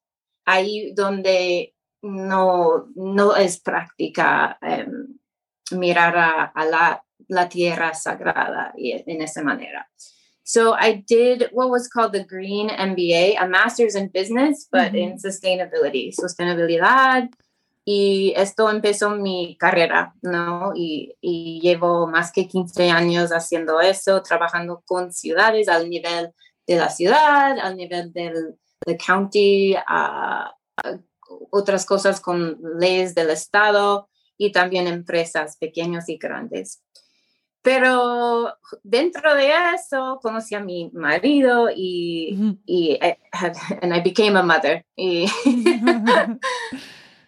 ahí 0.45 0.93
donde 0.95 1.75
no, 2.01 2.87
no 2.95 3.35
es 3.35 3.59
práctica 3.59 4.57
em, 4.61 5.17
mirar 5.71 6.51
a, 6.53 6.65
la, 6.65 7.03
la, 7.27 7.49
tierra 7.49 7.93
sagrada 7.93 8.73
en 8.77 9.21
esa 9.21 9.41
manera. 9.41 9.89
So 10.47 10.73
I 10.73 11.03
did 11.07 11.49
what 11.51 11.71
was 11.71 11.87
called 11.87 12.13
the 12.13 12.23
Green 12.23 12.69
MBA, 12.69 13.35
a 13.41 13.47
master's 13.47 13.95
in 13.95 14.09
business, 14.09 14.67
but 14.71 14.93
in 14.93 15.17
sustainability, 15.17 16.13
sostenibilidad, 16.13 17.27
y 17.83 18.31
esto 18.35 18.69
empezó 18.69 19.15
mi 19.15 19.57
carrera, 19.59 20.13
¿no? 20.21 20.73
Y, 20.75 21.15
y, 21.19 21.59
llevo 21.61 22.07
más 22.07 22.31
que 22.31 22.47
15 22.47 22.89
años 22.91 23.31
haciendo 23.31 23.79
eso, 23.79 24.21
trabajando 24.21 24.83
con 24.85 25.11
ciudades 25.11 25.67
al 25.67 25.89
nivel 25.89 26.31
de 26.67 26.75
la 26.77 26.89
ciudad, 26.89 27.59
al 27.59 27.75
nivel 27.75 28.13
del 28.13 28.57
county, 29.03 29.75
otras 31.51 31.85
cosas 31.85 32.21
con 32.21 32.59
leyes 32.79 33.15
del 33.15 33.31
estado 33.31 34.09
y 34.37 34.51
también 34.51 34.87
empresas 34.87 35.57
pequeñas 35.57 36.09
y 36.09 36.17
grandes. 36.17 36.83
Pero 37.65 38.53
dentro 38.83 39.33
de 39.33 39.51
eso 39.73 40.19
conocí 40.21 40.53
a 40.53 40.59
mi 40.59 40.91
marido 40.93 41.67
y, 41.75 42.59
y 42.63 42.91
eh, 43.01 43.17
and 43.81 43.91
I 43.91 44.01
became 44.01 44.37
a 44.37 44.43
mother. 44.43 44.85
Y 44.95 45.25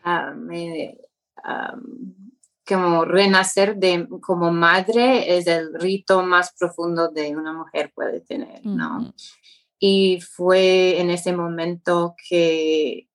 como 2.67 3.03
renacer 3.03 3.77
de, 3.77 4.08
como 4.22 4.51
madre 4.51 5.38
es 5.38 5.48
el 5.48 5.74
rito 5.74 6.22
más 6.22 6.53
profundo 6.53 7.10
de 7.10 7.36
una 7.36 7.53
mujer 7.53 7.91
puede 7.96 8.22
tener, 8.22 8.63
¿no? 8.63 9.12
Y 9.79 10.22
fue 10.22 11.01
en 11.01 11.10
ese 11.10 11.36
momento 11.36 12.13
que 12.29 13.10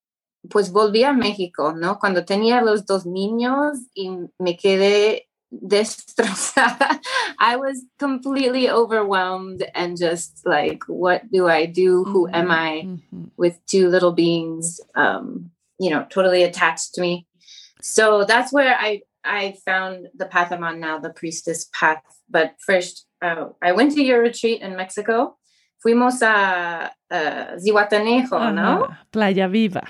pues 0.51 0.73
volví 0.73 1.05
a 1.05 1.13
México, 1.13 1.73
¿no? 1.73 2.01
Cuando 2.01 2.25
tenía 2.25 2.63
los 2.63 2.85
dos 2.85 3.07
niños 3.07 3.79
y 3.95 4.11
me 4.39 4.57
quedé 4.57 5.29
destrozada. 5.53 6.99
I 7.39 7.57
was 7.57 7.85
completely 7.99 8.71
overwhelmed 8.71 9.65
and 9.75 9.97
just 9.97 10.43
like, 10.45 10.85
what 10.87 11.31
do 11.31 11.49
I 11.49 11.67
do? 11.67 12.05
Who 12.05 12.29
am 12.29 12.51
I 12.51 12.99
with 13.37 13.59
two 13.67 13.89
little 13.89 14.13
beings? 14.13 14.81
Um, 14.95 15.51
you 15.83 15.91
know 15.91 16.07
totally 16.09 16.43
attached 16.45 16.95
to 16.95 17.01
me 17.01 17.27
so 17.81 18.25
that's 18.25 18.53
where 18.53 18.77
i 18.79 19.01
i 19.25 19.55
found 19.65 20.09
the 20.15 20.27
path 20.27 20.53
i'm 20.53 20.65
on 20.65 20.79
now 20.81 20.99
the 20.99 21.11
priestess 21.11 21.69
path 21.79 22.03
but 22.31 22.55
first 22.65 23.07
uh, 23.21 23.47
i 23.61 23.73
went 23.73 23.93
to 23.93 24.03
your 24.03 24.21
retreat 24.23 24.63
in 24.63 24.77
mexico 24.77 25.37
fuimos 25.85 26.23
a 26.23 26.93
uh, 27.11 27.57
Zihuatanejo, 27.59 28.55
¿no? 28.55 28.87
Playa 29.11 29.49
Viva. 29.49 29.83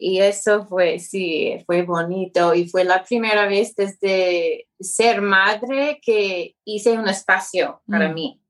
Y 0.00 0.20
eso 0.20 0.64
fue, 0.64 1.00
sí, 1.00 1.62
fue 1.66 1.82
bonito 1.82 2.54
y 2.54 2.68
fue 2.68 2.84
la 2.84 3.02
primera 3.02 3.48
vez 3.48 3.74
desde 3.74 4.68
ser 4.78 5.20
madre 5.20 5.98
que 6.00 6.54
hice 6.64 6.92
un 6.92 7.08
espacio 7.08 7.82
para 7.84 8.08
mm. 8.08 8.14
mí, 8.14 8.40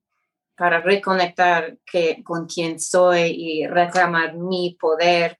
para 0.55 0.79
reconectar 0.79 1.77
que, 1.91 2.23
con 2.23 2.45
quién 2.45 2.79
soy 2.79 3.31
y 3.31 3.65
reclamar 3.65 4.35
mi 4.35 4.77
poder 4.79 5.39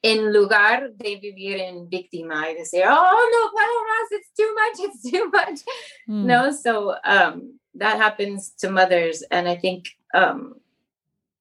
en 0.00 0.32
lugar 0.32 0.94
de 0.94 1.16
vivir 1.16 1.58
en 1.58 1.86
víctima 1.88 2.50
y 2.50 2.54
decir, 2.54 2.84
oh, 2.86 2.88
no 2.88 3.50
puedo 3.52 3.84
más, 3.84 4.10
it's 4.10 4.32
too 4.34 4.54
much, 4.54 4.80
it's 4.88 5.10
too 5.10 5.30
much. 5.30 5.60
Mm. 6.08 6.24
No, 6.24 6.50
so 6.50 6.96
um, 7.04 7.58
that 7.74 7.98
happens 7.98 8.54
to 8.60 8.70
mothers. 8.70 9.22
And 9.30 9.46
I 9.46 9.56
think, 9.56 9.90
um, 10.14 10.54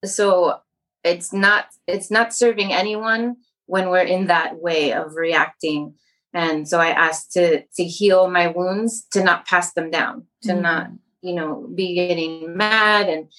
so 0.03 0.59
it's 1.03 1.31
not, 1.31 1.67
it's 1.87 2.11
not 2.11 2.33
serving 2.33 2.73
anyone 2.73 3.37
when 3.71 3.87
we're 3.87 4.03
in 4.03 4.27
that 4.27 4.59
way 4.59 4.91
of 4.91 5.15
reacting. 5.15 5.95
And 6.33 6.67
so 6.67 6.77
I 6.77 6.89
asked 6.89 7.31
to, 7.37 7.63
to 7.63 7.83
heal 7.85 8.29
my 8.29 8.47
wounds, 8.47 9.07
to 9.13 9.23
not 9.23 9.47
pass 9.47 9.71
them 9.71 9.89
down, 9.89 10.27
to 10.43 10.51
mm. 10.51 10.61
not, 10.61 10.87
you 11.21 11.33
know, 11.33 11.69
be 11.73 11.95
getting 11.95 12.57
mad 12.57 13.07
and 13.07 13.31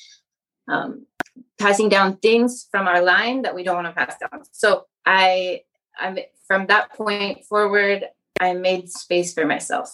um, 0.68 1.06
passing 1.58 1.90
down 1.90 2.16
things 2.16 2.66
from 2.70 2.88
our 2.88 3.02
line 3.02 3.42
that 3.42 3.54
we 3.54 3.62
don't 3.62 3.76
want 3.76 3.88
to 3.88 3.92
pass 3.92 4.16
down. 4.18 4.44
So 4.52 4.86
I, 5.04 5.64
I 5.98 6.28
from 6.46 6.66
that 6.68 6.94
point 6.94 7.44
forward, 7.44 8.08
I 8.40 8.54
made 8.54 8.88
space 8.88 9.34
for 9.34 9.44
myself. 9.44 9.90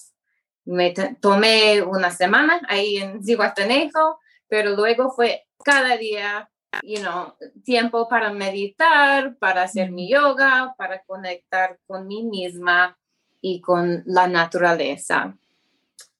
Me 0.66 0.94
tomé 0.94 1.82
una 1.82 2.10
semana 2.10 2.60
ahí 2.70 3.02
en 3.02 3.24
Zihuatanejo, 3.24 4.18
pero 4.48 4.76
luego 4.76 5.10
fue 5.10 5.40
cada 5.64 5.96
día, 5.96 6.48
you 6.82 7.02
know, 7.02 7.34
tiempo 7.64 8.08
para 8.08 8.32
meditar, 8.32 9.36
para 9.38 9.62
hacer 9.62 9.90
mi 9.90 10.08
yoga, 10.08 10.74
para 10.76 11.02
conectar 11.06 11.78
con 11.86 12.06
mí 12.06 12.24
misma 12.24 12.96
y 13.40 13.60
con 13.60 14.02
la 14.06 14.26
naturaleza. 14.26 15.36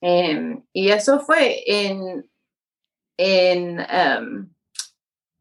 Um, 0.00 0.62
y 0.73 0.90
eso 0.90 1.21
fue 1.21 1.62
en, 1.67 2.28
en 3.17 3.81
um, 3.81 4.50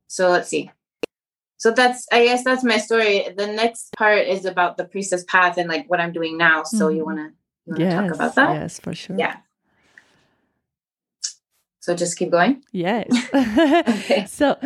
so 0.07 0.31
let's 0.31 0.49
see, 0.49 0.71
so 1.57 1.71
that's 1.71 2.07
i 2.11 2.23
guess 2.23 2.43
that's 2.43 2.63
my 2.63 2.77
story. 2.77 3.29
The 3.35 3.47
next 3.47 3.93
part 3.95 4.27
is 4.27 4.45
about 4.45 4.77
the 4.77 4.85
priestess 4.85 5.23
path 5.25 5.57
and 5.57 5.69
like 5.69 5.87
what 5.87 5.99
i'm 5.99 6.11
doing 6.11 6.37
now. 6.37 6.63
So 6.63 6.87
mm-hmm. 6.87 6.97
you 6.97 7.05
want 7.05 7.17
to 7.19 7.83
yes, 7.83 7.93
talk 7.93 8.15
about 8.15 8.35
that? 8.35 8.53
yes 8.55 8.79
for 8.79 8.95
sure. 8.95 9.15
Yeah 9.17 9.37
So 11.87 11.95
just 11.95 12.17
keep 12.17 12.31
going. 12.31 12.61
Yes. 12.73 13.07
So, 14.27 14.57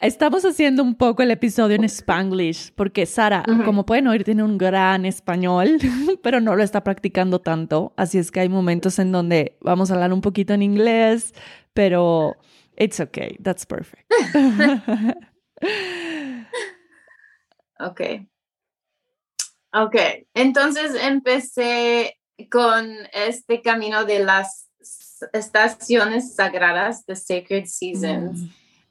estamos 0.00 0.46
haciendo 0.46 0.82
un 0.82 0.94
poco 0.94 1.22
el 1.22 1.30
episodio 1.30 1.76
en 1.76 1.84
Spanglish 1.84 2.72
porque 2.74 3.04
Sara, 3.04 3.44
como 3.66 3.84
pueden 3.84 4.06
oír, 4.06 4.24
tiene 4.24 4.42
un 4.42 4.56
gran 4.56 5.04
español, 5.04 5.76
pero 6.22 6.40
no 6.40 6.56
lo 6.56 6.62
está 6.62 6.82
practicando 6.82 7.38
tanto. 7.38 7.92
Así 7.98 8.16
es 8.16 8.30
que 8.30 8.40
hay 8.40 8.48
momentos 8.48 8.98
en 8.98 9.12
donde 9.12 9.58
vamos 9.60 9.90
a 9.90 9.94
hablar 9.94 10.14
un 10.14 10.22
poquito 10.22 10.54
en 10.54 10.62
inglés, 10.62 11.34
pero 11.74 12.38
it's 12.78 12.98
okay. 12.98 13.36
That's 13.42 13.66
perfect. 13.66 14.10
ok. 17.78 18.00
Ok. 19.74 19.96
Entonces 20.32 20.94
empecé 20.94 22.16
con 22.50 22.90
este 23.12 23.60
camino 23.60 24.06
de 24.06 24.20
las 24.20 24.69
estaciones 25.32 26.34
sagradas, 26.34 27.04
the 27.06 27.16
sacred 27.16 27.66
seasons, 27.66 28.40
mm. 28.40 28.48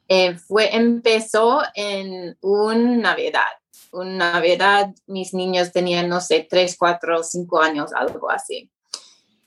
eh, 0.08 0.36
fue, 0.36 0.76
empezó 0.76 1.62
en 1.76 2.38
un 2.42 3.02
Navidad. 3.02 3.50
Una 3.92 4.34
Navidad, 4.34 4.90
mis 5.08 5.34
niños 5.34 5.72
tenían, 5.72 6.10
no 6.10 6.22
sé, 6.22 6.46
tres, 6.50 6.76
cuatro, 6.78 7.24
cinco 7.24 7.62
años, 7.62 7.92
algo 7.94 8.30
así. 8.30 8.70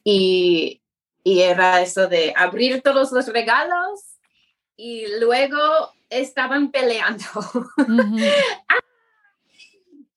Y, 0.04 0.82
y 1.22 1.40
era 1.40 1.80
eso 1.80 2.08
de 2.08 2.34
abrir 2.36 2.82
todos 2.82 3.12
los 3.12 3.28
regalos 3.28 4.00
y 4.76 5.06
luego 5.20 5.58
estaban 6.10 6.70
peleando. 6.70 7.24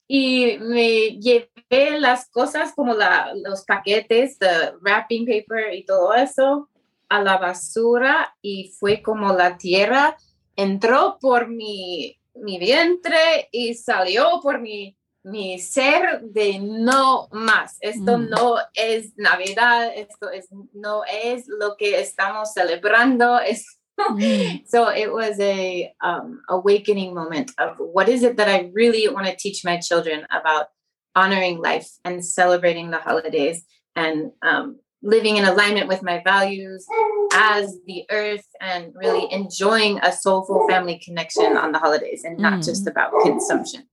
y 0.07 0.57
me 0.59 1.19
llevé 1.19 1.99
las 1.99 2.29
cosas 2.29 2.73
como 2.73 2.93
la, 2.93 3.33
los 3.35 3.63
paquetes 3.65 4.37
de 4.39 4.73
wrapping 4.81 5.25
paper 5.25 5.73
y 5.73 5.85
todo 5.85 6.13
eso 6.13 6.69
a 7.09 7.21
la 7.21 7.37
basura 7.37 8.35
y 8.41 8.73
fue 8.79 9.01
como 9.01 9.33
la 9.33 9.57
tierra 9.57 10.15
entró 10.55 11.17
por 11.19 11.47
mi, 11.47 12.19
mi 12.35 12.57
vientre 12.59 13.49
y 13.51 13.73
salió 13.73 14.39
por 14.41 14.59
mi, 14.59 14.97
mi 15.23 15.59
ser 15.59 16.21
de 16.21 16.59
no 16.59 17.27
más. 17.31 17.77
Esto 17.81 18.17
mm. 18.17 18.29
no 18.29 18.55
es 18.73 19.17
Navidad, 19.17 19.91
esto 19.95 20.29
es, 20.29 20.47
no 20.73 21.03
es 21.05 21.45
lo 21.47 21.75
que 21.77 21.99
estamos 21.99 22.53
celebrando, 22.53 23.39
es 23.39 23.79
Mm. 23.99 24.63
so 24.67 24.89
it 24.89 25.11
was 25.11 25.39
a 25.39 25.91
um, 26.01 26.41
awakening 26.49 27.13
moment 27.13 27.51
of 27.57 27.77
what 27.77 28.09
is 28.09 28.23
it 28.23 28.37
that 28.37 28.49
I 28.49 28.69
really 28.73 29.07
want 29.07 29.27
to 29.27 29.35
teach 29.35 29.63
my 29.63 29.77
children 29.77 30.25
about 30.31 30.67
honoring 31.15 31.59
life 31.59 31.89
and 32.03 32.25
celebrating 32.25 32.91
the 32.91 32.97
holidays 32.97 33.63
and 33.95 34.31
um, 34.41 34.79
living 35.01 35.37
in 35.37 35.45
alignment 35.45 35.87
with 35.87 36.03
my 36.03 36.21
values 36.23 36.85
as 37.33 37.77
the 37.85 38.03
earth 38.11 38.45
and 38.59 38.93
really 38.95 39.31
enjoying 39.31 39.99
a 39.99 40.11
soulful 40.11 40.67
family 40.67 40.99
connection 40.99 41.55
on 41.55 41.71
the 41.71 41.79
holidays 41.79 42.23
and 42.23 42.37
not 42.37 42.59
mm. 42.59 42.65
just 42.65 42.87
about 42.87 43.11
consumption. 43.21 43.87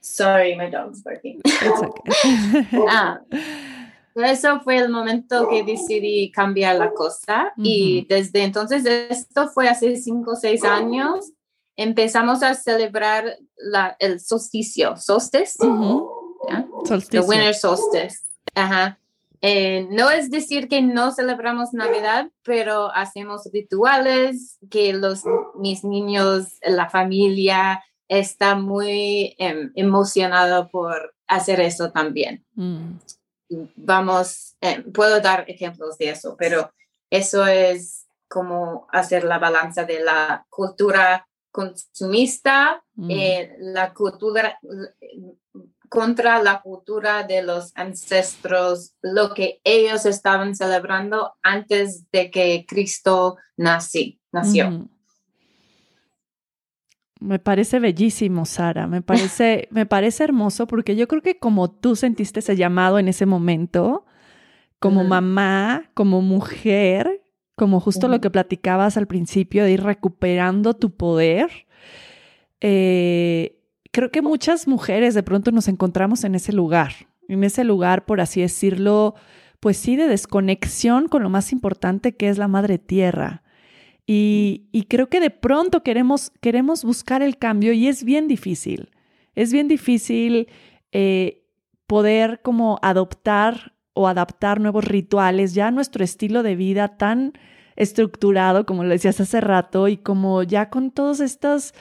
Sorry, 0.00 0.54
my 0.54 0.70
dog's 0.70 1.02
barking. 1.02 1.42
It's 1.44 1.82
okay. 1.82 2.76
um, 2.88 3.18
Eso 4.14 4.60
fue 4.60 4.76
el 4.78 4.88
momento 4.88 5.48
que 5.48 5.62
decidí 5.62 6.30
cambiar 6.30 6.76
la 6.76 6.92
cosa 6.92 7.52
y 7.56 8.06
desde 8.08 8.42
entonces, 8.42 8.84
esto 8.84 9.48
fue 9.48 9.68
hace 9.68 9.96
cinco 9.96 10.32
o 10.32 10.36
seis 10.36 10.64
años, 10.64 11.32
empezamos 11.76 12.42
a 12.42 12.54
celebrar 12.54 13.36
la, 13.56 13.96
el 13.98 14.20
solsticio, 14.20 14.96
solstice, 14.96 15.58
solsticio. 16.84 17.24
winter 17.24 17.54
solstice. 17.54 18.18
Ajá. 18.54 18.98
Eh, 19.42 19.86
no 19.90 20.10
es 20.10 20.30
decir 20.30 20.68
que 20.68 20.82
no 20.82 21.12
celebramos 21.12 21.72
Navidad, 21.72 22.30
pero 22.42 22.94
hacemos 22.94 23.48
rituales 23.52 24.58
que 24.68 24.92
los, 24.92 25.22
mis 25.54 25.82
niños, 25.82 26.58
la 26.62 26.90
familia 26.90 27.82
está 28.08 28.56
muy 28.56 29.34
em, 29.38 29.72
emocionado 29.76 30.68
por 30.68 31.14
hacer 31.26 31.60
eso 31.60 31.90
también. 31.90 32.44
Mm 32.54 32.96
vamos, 33.76 34.56
eh, 34.60 34.82
puedo 34.82 35.20
dar 35.20 35.44
ejemplos 35.48 35.98
de 35.98 36.10
eso, 36.10 36.36
pero 36.38 36.72
eso 37.10 37.46
es 37.46 38.06
como 38.28 38.86
hacer 38.92 39.24
la 39.24 39.38
balanza 39.38 39.84
de 39.84 40.00
la 40.00 40.46
cultura 40.48 41.26
consumista, 41.50 42.82
mm. 42.94 43.10
eh, 43.10 43.56
la 43.58 43.92
cultura 43.92 44.58
contra 45.88 46.40
la 46.40 46.62
cultura 46.62 47.24
de 47.24 47.42
los 47.42 47.72
ancestros, 47.74 48.94
lo 49.02 49.34
que 49.34 49.60
ellos 49.64 50.06
estaban 50.06 50.54
celebrando 50.54 51.34
antes 51.42 52.08
de 52.12 52.30
que 52.30 52.64
Cristo 52.66 53.36
nací, 53.56 54.20
nació. 54.30 54.70
Mm. 54.70 54.88
Me 57.20 57.38
parece 57.38 57.78
bellísimo, 57.78 58.46
Sara. 58.46 58.86
Me 58.86 59.02
parece, 59.02 59.68
me 59.70 59.86
parece 59.86 60.24
hermoso 60.24 60.66
porque 60.66 60.96
yo 60.96 61.06
creo 61.06 61.22
que 61.22 61.38
como 61.38 61.70
tú 61.70 61.94
sentiste 61.94 62.40
ese 62.40 62.56
llamado 62.56 62.98
en 62.98 63.08
ese 63.08 63.26
momento, 63.26 64.06
como 64.78 65.04
mamá, 65.04 65.90
como 65.92 66.22
mujer, 66.22 67.22
como 67.54 67.78
justo 67.78 68.08
lo 68.08 68.20
que 68.22 68.30
platicabas 68.30 68.96
al 68.96 69.06
principio 69.06 69.64
de 69.64 69.72
ir 69.72 69.82
recuperando 69.82 70.74
tu 70.74 70.96
poder, 70.96 71.50
eh, 72.62 73.58
creo 73.92 74.10
que 74.10 74.22
muchas 74.22 74.66
mujeres 74.66 75.14
de 75.14 75.22
pronto 75.22 75.52
nos 75.52 75.68
encontramos 75.68 76.24
en 76.24 76.34
ese 76.34 76.54
lugar, 76.54 76.92
en 77.28 77.44
ese 77.44 77.64
lugar, 77.64 78.06
por 78.06 78.22
así 78.22 78.40
decirlo, 78.40 79.14
pues 79.60 79.76
sí, 79.76 79.96
de 79.96 80.08
desconexión 80.08 81.08
con 81.08 81.22
lo 81.22 81.28
más 81.28 81.52
importante 81.52 82.16
que 82.16 82.30
es 82.30 82.38
la 82.38 82.48
madre 82.48 82.78
tierra. 82.78 83.42
Y, 84.06 84.86
creo 84.88 85.08
que 85.08 85.20
de 85.20 85.30
pronto 85.30 85.82
queremos, 85.82 86.32
queremos 86.40 86.84
buscar 86.84 87.22
el 87.22 87.38
cambio 87.38 87.72
y 87.72 87.86
es 87.86 88.02
bien 88.02 88.26
difícil. 88.26 88.90
Es 89.34 89.52
bien 89.52 89.68
difícil 89.68 90.48
eh, 90.90 91.44
poder 91.86 92.40
como 92.42 92.78
adoptar 92.82 93.74
o 93.92 94.08
adaptar 94.08 94.60
nuevos 94.60 94.84
rituales 94.84 95.54
ya 95.54 95.70
nuestro 95.70 96.02
estilo 96.02 96.42
de 96.42 96.56
vida 96.56 96.96
tan 96.96 97.34
estructurado, 97.76 98.66
como 98.66 98.82
lo 98.82 98.90
decías 98.90 99.20
hace 99.20 99.40
rato, 99.40 99.88
y 99.88 99.96
como 99.96 100.42
ya 100.42 100.70
con 100.70 100.90
todas 100.90 101.20
estas 101.20 101.72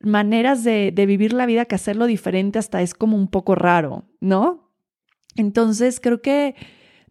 maneras 0.00 0.64
de 0.64 0.92
vivir 1.06 1.32
la 1.32 1.46
vida 1.46 1.64
que 1.64 1.74
hacerlo 1.74 2.06
diferente 2.06 2.58
hasta 2.58 2.82
es 2.82 2.94
como 2.94 3.16
un 3.16 3.28
poco 3.28 3.54
raro, 3.54 4.04
¿no? 4.20 4.64
Entonces 5.36 6.00
creo 6.00 6.22
que 6.22 6.54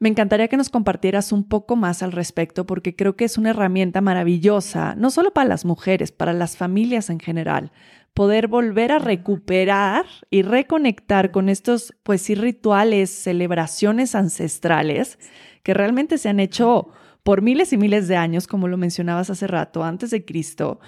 me 0.03 0.09
encantaría 0.09 0.49
que 0.49 0.57
nos 0.57 0.69
compartieras 0.69 1.31
un 1.31 1.45
poco 1.45 1.77
más 1.77 2.03
al 2.03 2.11
respecto 2.11 2.65
porque 2.65 2.93
creo 2.93 3.15
que 3.15 3.23
es 3.23 3.37
una 3.37 3.51
herramienta 3.51 4.01
maravillosa, 4.01 4.95
no 4.95 5.09
solo 5.09 5.31
para 5.31 5.47
las 5.47 5.63
mujeres, 5.63 6.11
para 6.11 6.33
las 6.33 6.57
familias 6.57 7.09
en 7.09 7.21
general, 7.21 7.71
poder 8.13 8.49
volver 8.49 8.91
a 8.91 8.99
recuperar 8.99 10.05
y 10.29 10.41
reconectar 10.41 11.31
con 11.31 11.47
estos, 11.47 11.95
pues 12.03 12.21
sí, 12.21 12.35
rituales, 12.35 13.11
celebraciones 13.11 14.13
ancestrales 14.13 15.19
que 15.63 15.73
realmente 15.73 16.17
se 16.17 16.27
han 16.27 16.41
hecho 16.41 16.89
por 17.23 17.41
miles 17.41 17.71
y 17.71 17.77
miles 17.77 18.09
de 18.09 18.17
años, 18.17 18.45
como 18.45 18.67
lo 18.67 18.75
mencionabas 18.75 19.29
hace 19.29 19.47
rato, 19.47 19.85
antes 19.85 20.09
de 20.09 20.25
Cristo, 20.25 20.81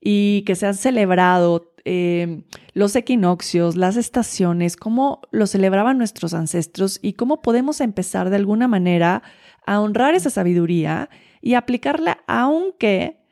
y 0.00 0.44
que 0.46 0.54
se 0.54 0.64
han 0.64 0.76
celebrado 0.76 1.71
eh, 1.84 2.44
los 2.74 2.96
equinoccios, 2.96 3.76
las 3.76 3.96
estaciones, 3.96 4.76
cómo 4.76 5.22
lo 5.30 5.46
celebraban 5.46 5.98
nuestros 5.98 6.34
ancestros 6.34 6.98
y 7.02 7.14
cómo 7.14 7.42
podemos 7.42 7.80
empezar 7.80 8.30
de 8.30 8.36
alguna 8.36 8.68
manera 8.68 9.22
a 9.66 9.80
honrar 9.80 10.14
esa 10.14 10.30
sabiduría 10.30 11.10
y 11.40 11.54
aplicarla 11.54 12.22
aunque 12.26 13.22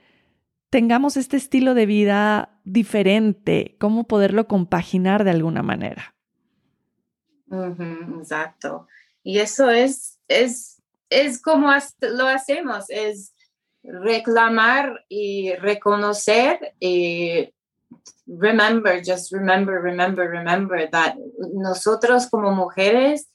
tengamos 0.71 1.17
este 1.17 1.37
estilo 1.37 1.75
de 1.75 1.87
vida 1.87 2.61
diferente, 2.65 3.77
cómo 3.79 4.07
poderlo 4.07 4.47
compaginar 4.47 5.25
de 5.25 5.31
alguna 5.31 5.63
manera. 5.63 6.15
exacto. 8.21 8.87
Y 9.23 9.39
eso 9.39 9.71
es, 9.71 10.19
es, 10.29 10.81
es 11.11 11.43
como 11.43 11.71
lo 12.01 12.27
hacemos, 12.27 12.89
es 12.89 13.35
reclamar 13.83 15.05
y 15.09 15.55
reconocer 15.55 16.75
y 16.79 17.53
remember, 18.27 19.01
just 19.01 19.33
remember, 19.33 19.81
remember, 19.81 20.29
remember 20.29 20.87
that 20.91 21.17
nosotros 21.39 22.27
como 22.27 22.55
mujeres, 22.55 23.27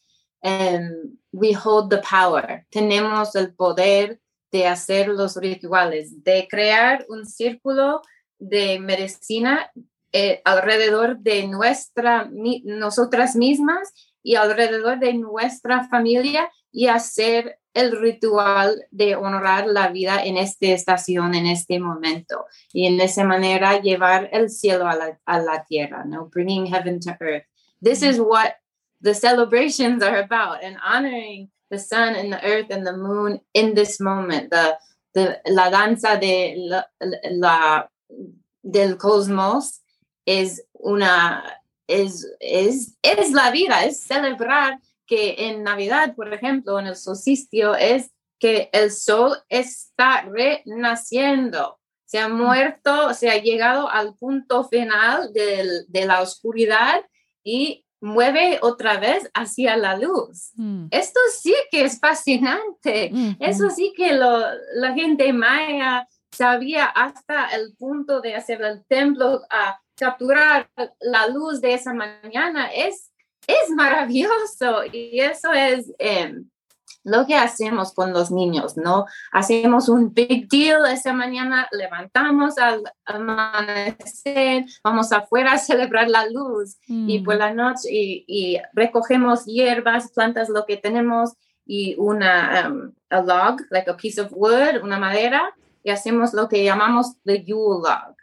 um, 0.44 1.18
we 1.32 1.52
hold 1.52 1.90
the 1.90 2.02
power. 2.02 2.66
Tenemos 2.72 3.36
el 3.36 3.54
poder 3.54 4.20
de 4.52 4.68
hacer 4.68 5.10
los 5.10 5.36
rituales, 5.36 6.24
de 6.24 6.48
crear 6.50 7.06
un 7.10 7.26
círculo 7.26 8.02
de 8.40 8.80
medicina 8.80 9.72
eh, 10.14 10.42
alrededor 10.46 11.20
de 11.20 11.48
nuestra, 11.48 12.30
nosotras 12.32 13.36
mismas 13.36 13.92
y 14.24 14.36
alrededor 14.36 15.00
de 15.00 15.14
nuestra 15.14 15.88
familia 15.90 16.50
y 16.76 16.88
hacer 16.88 17.58
el 17.74 17.98
ritual 17.98 18.86
de 18.92 19.16
honrar 19.16 19.66
la 19.66 19.88
vida 19.88 20.24
en 20.24 20.36
esta 20.36 20.68
estación, 20.68 21.34
en 21.34 21.46
este 21.46 21.80
momento, 21.80 22.46
y 22.74 22.86
en 22.86 23.00
esa 23.00 23.24
manera 23.24 23.80
llevar 23.80 24.30
el 24.34 24.50
cielo 24.50 24.86
a 24.86 24.96
la, 24.96 25.18
a 25.26 25.40
la 25.40 25.64
tierra, 25.64 26.04
¿no? 26.04 26.26
Bringing 26.26 26.66
heaven 26.66 27.00
to 27.00 27.16
earth. 27.22 27.46
This 27.82 28.04
is 28.04 28.20
what 28.20 28.56
the 29.02 29.14
celebrations 29.14 30.04
are 30.04 30.20
about, 30.20 30.64
and 30.64 30.78
honoring 30.84 31.50
the 31.70 31.80
sun 31.80 32.16
and 32.16 32.34
the 32.34 32.44
earth 32.44 32.70
and 32.70 32.86
the 32.86 32.98
moon 32.98 33.40
in 33.54 33.74
this 33.74 34.02
moment, 34.02 34.50
the 34.52 34.78
la 35.46 35.70
danza 35.70 36.18
de 36.18 36.56
la, 37.32 37.90
del 38.62 38.98
cosmos 38.98 39.82
es 40.26 40.62
una, 40.74 41.42
es, 41.88 42.26
es, 42.42 42.98
es 43.02 43.32
la 43.32 43.50
vida, 43.52 43.86
es 43.86 44.02
celebrar 44.02 44.78
que 45.06 45.48
en 45.48 45.64
Navidad, 45.64 46.16
por 46.16 46.34
ejemplo, 46.34 46.80
en 46.80 46.88
el 46.88 46.96
solsticio, 46.96 47.76
es 47.76 48.12
que 48.40 48.70
el 48.74 48.92
sol 48.92 49.38
está 49.50 50.22
renaciendo. 50.22 51.80
Se 52.06 52.20
ha 52.20 52.30
muerto, 52.30 53.14
se 53.14 53.30
ha 53.30 53.38
llegado 53.38 53.90
al 53.90 54.16
punto 54.16 54.64
final 54.66 55.32
de 55.34 56.06
la 56.06 56.22
oscuridad 56.22 57.04
y 57.44 57.86
mueve 58.06 58.60
otra 58.62 58.98
vez 58.98 59.30
hacia 59.34 59.76
la 59.76 59.98
luz. 59.98 60.52
Mm. 60.56 60.88
Esto 60.92 61.20
sí 61.38 61.54
que 61.72 61.84
es 61.84 62.00
fascinante. 62.00 63.12
Eso 63.40 63.70
sí 63.70 63.94
que 63.96 64.14
la 64.14 64.94
gente 64.94 65.32
maya 65.34 66.08
sabía 66.32 66.86
hasta 66.86 67.48
el 67.56 67.76
punto 67.78 68.22
de 68.22 68.36
hacer 68.36 68.62
el 68.62 68.86
templo 68.86 69.42
a 69.50 69.80
capturar 69.96 70.70
la 71.00 71.28
luz 71.28 71.62
de 71.62 71.74
esa 71.74 71.94
mañana. 71.94 72.68
Es, 72.68 73.12
es 73.48 73.70
maravilloso 73.76 74.84
y 74.92 75.20
eso 75.20 75.52
es... 75.54 75.92
Em, 76.00 76.50
lo 77.06 77.28
que 77.28 77.36
hacemos 77.36 77.94
con 77.94 78.12
los 78.12 78.32
niños, 78.32 78.78
¿no? 78.78 79.06
Hacemos 79.32 79.88
un 79.90 80.14
big 80.14 80.50
deal 80.50 80.86
esa 80.92 81.14
mañana, 81.14 81.68
levantamos 81.72 82.58
al 82.58 82.82
amanecer, 83.06 84.66
vamos 84.84 85.12
afuera 85.12 85.54
a 85.54 85.58
celebrar 85.60 86.10
la 86.10 86.28
luz 86.28 86.78
y 86.88 87.20
por 87.20 87.36
mm. 87.36 87.40
la 87.40 87.54
noche 87.54 87.90
y, 87.92 88.60
recogemos 88.74 89.46
hierbas, 89.46 90.12
plantas, 90.12 90.50
lo 90.50 90.66
que 90.66 90.78
tenemos 90.78 91.34
y 91.64 91.96
una 92.00 92.68
um, 92.68 92.92
a 93.10 93.22
log, 93.22 93.62
like 93.70 93.90
a 93.90 93.96
piece 93.96 94.20
of 94.20 94.32
wood, 94.32 94.82
una 94.82 94.98
madera 94.98 95.54
y 95.84 95.92
hacemos 95.92 96.34
lo 96.34 96.50
que 96.50 96.64
llamamos 96.64 97.18
the 97.24 97.44
Yule 97.44 97.84
log 97.88 98.16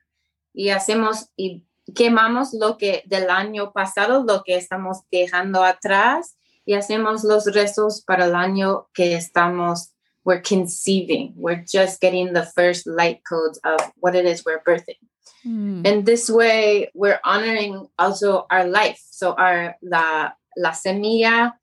y 0.52 0.70
hacemos 0.70 1.30
y 1.36 1.64
quemamos 1.94 2.52
lo 2.54 2.76
que 2.76 3.02
del 3.06 3.30
año 3.30 3.72
pasado, 3.72 4.24
lo 4.24 4.42
que 4.42 4.56
estamos 4.56 4.98
dejando 5.10 5.62
atrás 5.62 6.36
y 6.64 6.74
hacemos 6.74 7.24
los 7.24 7.46
rezos 7.46 8.02
para 8.06 8.26
el 8.26 8.34
año 8.34 8.88
que 8.94 9.14
estamos, 9.14 9.92
we're 10.24 10.42
conceiving, 10.42 11.32
we're 11.36 11.64
just 11.66 12.00
getting 12.00 12.32
the 12.32 12.46
first 12.54 12.86
light 12.86 13.20
codes 13.28 13.58
of 13.64 13.80
what 13.96 14.14
it 14.14 14.24
is 14.24 14.44
we're 14.44 14.62
birthing. 14.62 14.98
Mm. 15.44 15.86
And 15.86 16.06
this 16.06 16.30
way, 16.30 16.90
we're 16.94 17.20
honoring 17.24 17.88
also 17.98 18.46
our 18.50 18.64
life. 18.64 19.00
So, 19.10 19.34
our, 19.34 19.74
la, 19.82 20.30
la 20.56 20.70
semilla, 20.70 21.54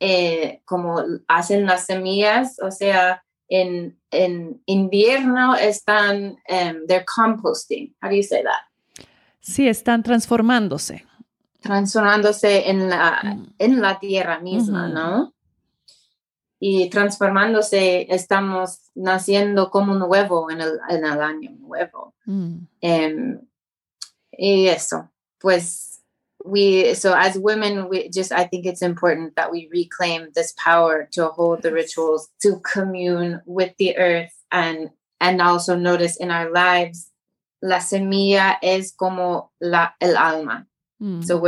eh, 0.00 0.60
como 0.64 1.02
hacen 1.28 1.66
las 1.66 1.86
semillas, 1.86 2.56
o 2.62 2.70
sea, 2.70 3.20
en, 3.50 3.96
en 4.12 4.60
invierno 4.68 5.56
están, 5.56 6.36
um, 6.48 6.86
they're 6.86 7.04
composting. 7.18 7.92
How 8.00 8.10
do 8.10 8.16
you 8.16 8.22
say 8.22 8.42
that? 8.42 8.62
Sí, 9.46 9.68
están 9.68 10.02
transformándose 10.02 11.04
transformándose 11.66 12.70
en 12.70 12.88
la, 12.88 13.20
mm. 13.22 13.54
en 13.58 13.80
la 13.80 13.98
tierra 13.98 14.40
misma, 14.40 14.88
¿no? 14.88 15.34
Y 16.58 16.88
transformándose, 16.88 18.06
estamos 18.08 18.90
naciendo 18.94 19.70
como 19.70 19.92
un 19.92 19.98
nuevo 19.98 20.50
en 20.50 20.60
el, 20.60 20.78
en 20.88 21.04
el 21.04 21.20
año 21.20 21.50
nuevo. 21.58 22.14
Mm. 22.24 22.66
Em, 22.80 23.40
y 24.30 24.68
eso, 24.68 25.10
pues, 25.38 26.00
we, 26.44 26.94
so 26.94 27.14
as 27.14 27.36
women, 27.36 27.88
we 27.90 28.08
just, 28.12 28.32
I 28.32 28.46
think 28.46 28.64
it's 28.64 28.82
important 28.82 29.34
that 29.36 29.50
we 29.50 29.68
reclaim 29.70 30.30
this 30.34 30.52
power 30.52 31.08
to 31.12 31.28
hold 31.28 31.62
the 31.62 31.72
rituals, 31.72 32.30
to 32.42 32.60
commune 32.60 33.42
with 33.44 33.74
the 33.78 33.96
earth, 33.98 34.32
and, 34.50 34.90
and 35.20 35.42
also 35.42 35.76
notice 35.76 36.16
in 36.16 36.30
our 36.30 36.50
lives, 36.50 37.10
la 37.66 37.80
semilla 37.80 38.58
es 38.62 38.94
como 38.94 39.52
la, 39.58 39.96
el 39.98 40.16
alma. 40.16 40.68
Mm. 40.98 41.22
So 41.22 41.42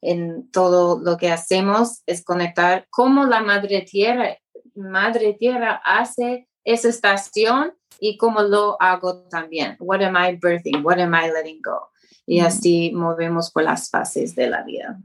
en 0.00 0.50
todo 0.50 0.98
lo 1.00 1.16
que 1.16 1.30
hacemos 1.30 2.02
es 2.06 2.24
conectar 2.24 2.86
cómo 2.90 3.24
la 3.24 3.42
madre 3.42 3.82
tierra, 3.82 4.36
madre 4.74 5.34
tierra 5.34 5.80
hace 5.84 6.48
esa 6.64 6.88
estación 6.88 7.74
y 8.00 8.16
cómo 8.16 8.42
lo 8.42 8.80
hago 8.80 9.22
también. 9.28 9.76
What 9.78 10.02
am 10.02 10.16
I 10.16 10.36
birthing? 10.36 10.82
What 10.82 10.98
am 10.98 11.14
I 11.14 11.30
letting 11.30 11.60
go? 11.62 11.90
Y 12.26 12.40
mm. 12.40 12.44
así 12.44 12.92
movemos 12.94 13.50
por 13.50 13.64
las 13.64 13.90
fases 13.90 14.34
de 14.34 14.48
la 14.48 14.62
vida. 14.62 14.98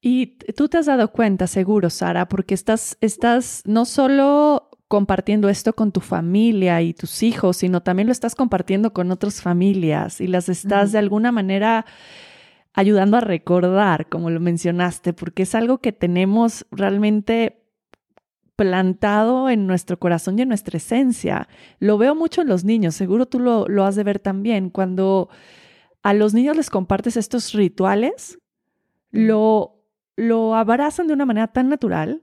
Y 0.00 0.38
tú 0.54 0.68
te 0.68 0.78
has 0.78 0.86
dado 0.86 1.12
cuenta, 1.12 1.46
seguro, 1.46 1.88
Sara, 1.88 2.26
porque 2.28 2.54
estás, 2.54 2.98
estás 3.00 3.62
no 3.64 3.84
solo 3.84 4.68
compartiendo 4.92 5.48
esto 5.48 5.72
con 5.72 5.90
tu 5.90 6.00
familia 6.00 6.82
y 6.82 6.92
tus 6.92 7.22
hijos, 7.22 7.56
sino 7.56 7.82
también 7.82 8.08
lo 8.08 8.12
estás 8.12 8.34
compartiendo 8.34 8.92
con 8.92 9.10
otras 9.10 9.40
familias 9.40 10.20
y 10.20 10.26
las 10.26 10.50
estás 10.50 10.92
de 10.92 10.98
alguna 10.98 11.32
manera 11.32 11.86
ayudando 12.74 13.16
a 13.16 13.22
recordar, 13.22 14.10
como 14.10 14.28
lo 14.28 14.38
mencionaste, 14.38 15.14
porque 15.14 15.44
es 15.44 15.54
algo 15.54 15.78
que 15.78 15.92
tenemos 15.92 16.66
realmente 16.70 17.64
plantado 18.54 19.48
en 19.48 19.66
nuestro 19.66 19.98
corazón 19.98 20.38
y 20.38 20.42
en 20.42 20.48
nuestra 20.48 20.76
esencia. 20.76 21.48
Lo 21.78 21.96
veo 21.96 22.14
mucho 22.14 22.42
en 22.42 22.48
los 22.48 22.62
niños, 22.62 22.94
seguro 22.94 23.24
tú 23.24 23.40
lo, 23.40 23.66
lo 23.68 23.86
has 23.86 23.96
de 23.96 24.04
ver 24.04 24.20
también. 24.20 24.68
Cuando 24.68 25.30
a 26.02 26.12
los 26.12 26.34
niños 26.34 26.54
les 26.54 26.68
compartes 26.68 27.16
estos 27.16 27.54
rituales, 27.54 28.40
lo, 29.10 29.86
lo 30.16 30.54
abrazan 30.54 31.06
de 31.06 31.14
una 31.14 31.24
manera 31.24 31.46
tan 31.46 31.70
natural 31.70 32.20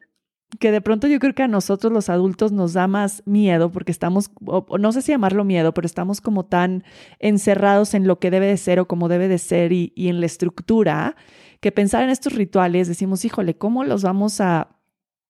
que 0.58 0.72
de 0.72 0.82
pronto 0.82 1.08
yo 1.08 1.20
creo 1.20 1.36
que 1.36 1.44
a 1.44 1.48
nosotros 1.48 1.94
los 1.94 2.10
adultos 2.10 2.52
nos 2.52 2.74
da 2.74 2.88
más 2.88 3.22
miedo 3.26 3.72
porque 3.72 3.92
estamos, 3.92 4.32
no 4.80 4.92
sé 4.92 5.02
si 5.02 5.12
llamarlo 5.12 5.44
miedo, 5.44 5.74
pero 5.74 5.86
estamos 5.86 6.22
como 6.22 6.46
tan 6.46 6.84
encerrados 7.20 7.94
en 7.94 8.08
lo 8.08 8.20
que 8.20 8.32
debe 8.32 8.48
de 8.48 8.58
ser 8.58 8.80
o 8.80 8.88
como 8.88 9.10
debe 9.10 9.28
de 9.28 9.38
ser 9.38 9.72
y, 9.72 9.94
en 9.96 10.20
la 10.20 10.26
estructura, 10.26 11.16
que 11.60 11.72
pensar 11.72 12.04
en 12.04 12.10
estos 12.10 12.34
rituales 12.34 12.88
decimos, 12.88 13.26
híjole, 13.26 13.58
¿cómo 13.58 13.84
los 13.84 14.02
vamos 14.02 14.42
a, 14.42 14.76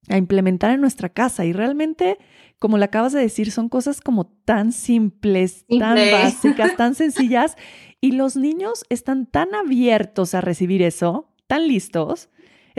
a 0.08 0.18
implementar 0.18 0.72
en 0.72 0.80
nuestra 0.80 1.10
casa? 1.10 1.44
Y 1.44 1.52
realmente, 1.52 2.18
como 2.58 2.78
le 2.78 2.86
acabas 2.86 3.12
de 3.12 3.20
decir, 3.20 3.52
son 3.52 3.68
cosas 3.68 4.00
como 4.00 4.28
tan 4.46 4.72
simples, 4.72 5.66
tan 5.80 5.98
básicas, 6.12 6.78
tan 6.78 6.96
sencillas, 6.96 7.58
y 8.00 8.14
los 8.14 8.38
niños 8.38 8.86
están 8.90 9.26
tan 9.26 9.54
abiertos 9.54 10.34
a 10.34 10.40
recibir 10.40 10.82
eso, 10.82 11.34
tan 11.48 11.68
listos 11.68 12.30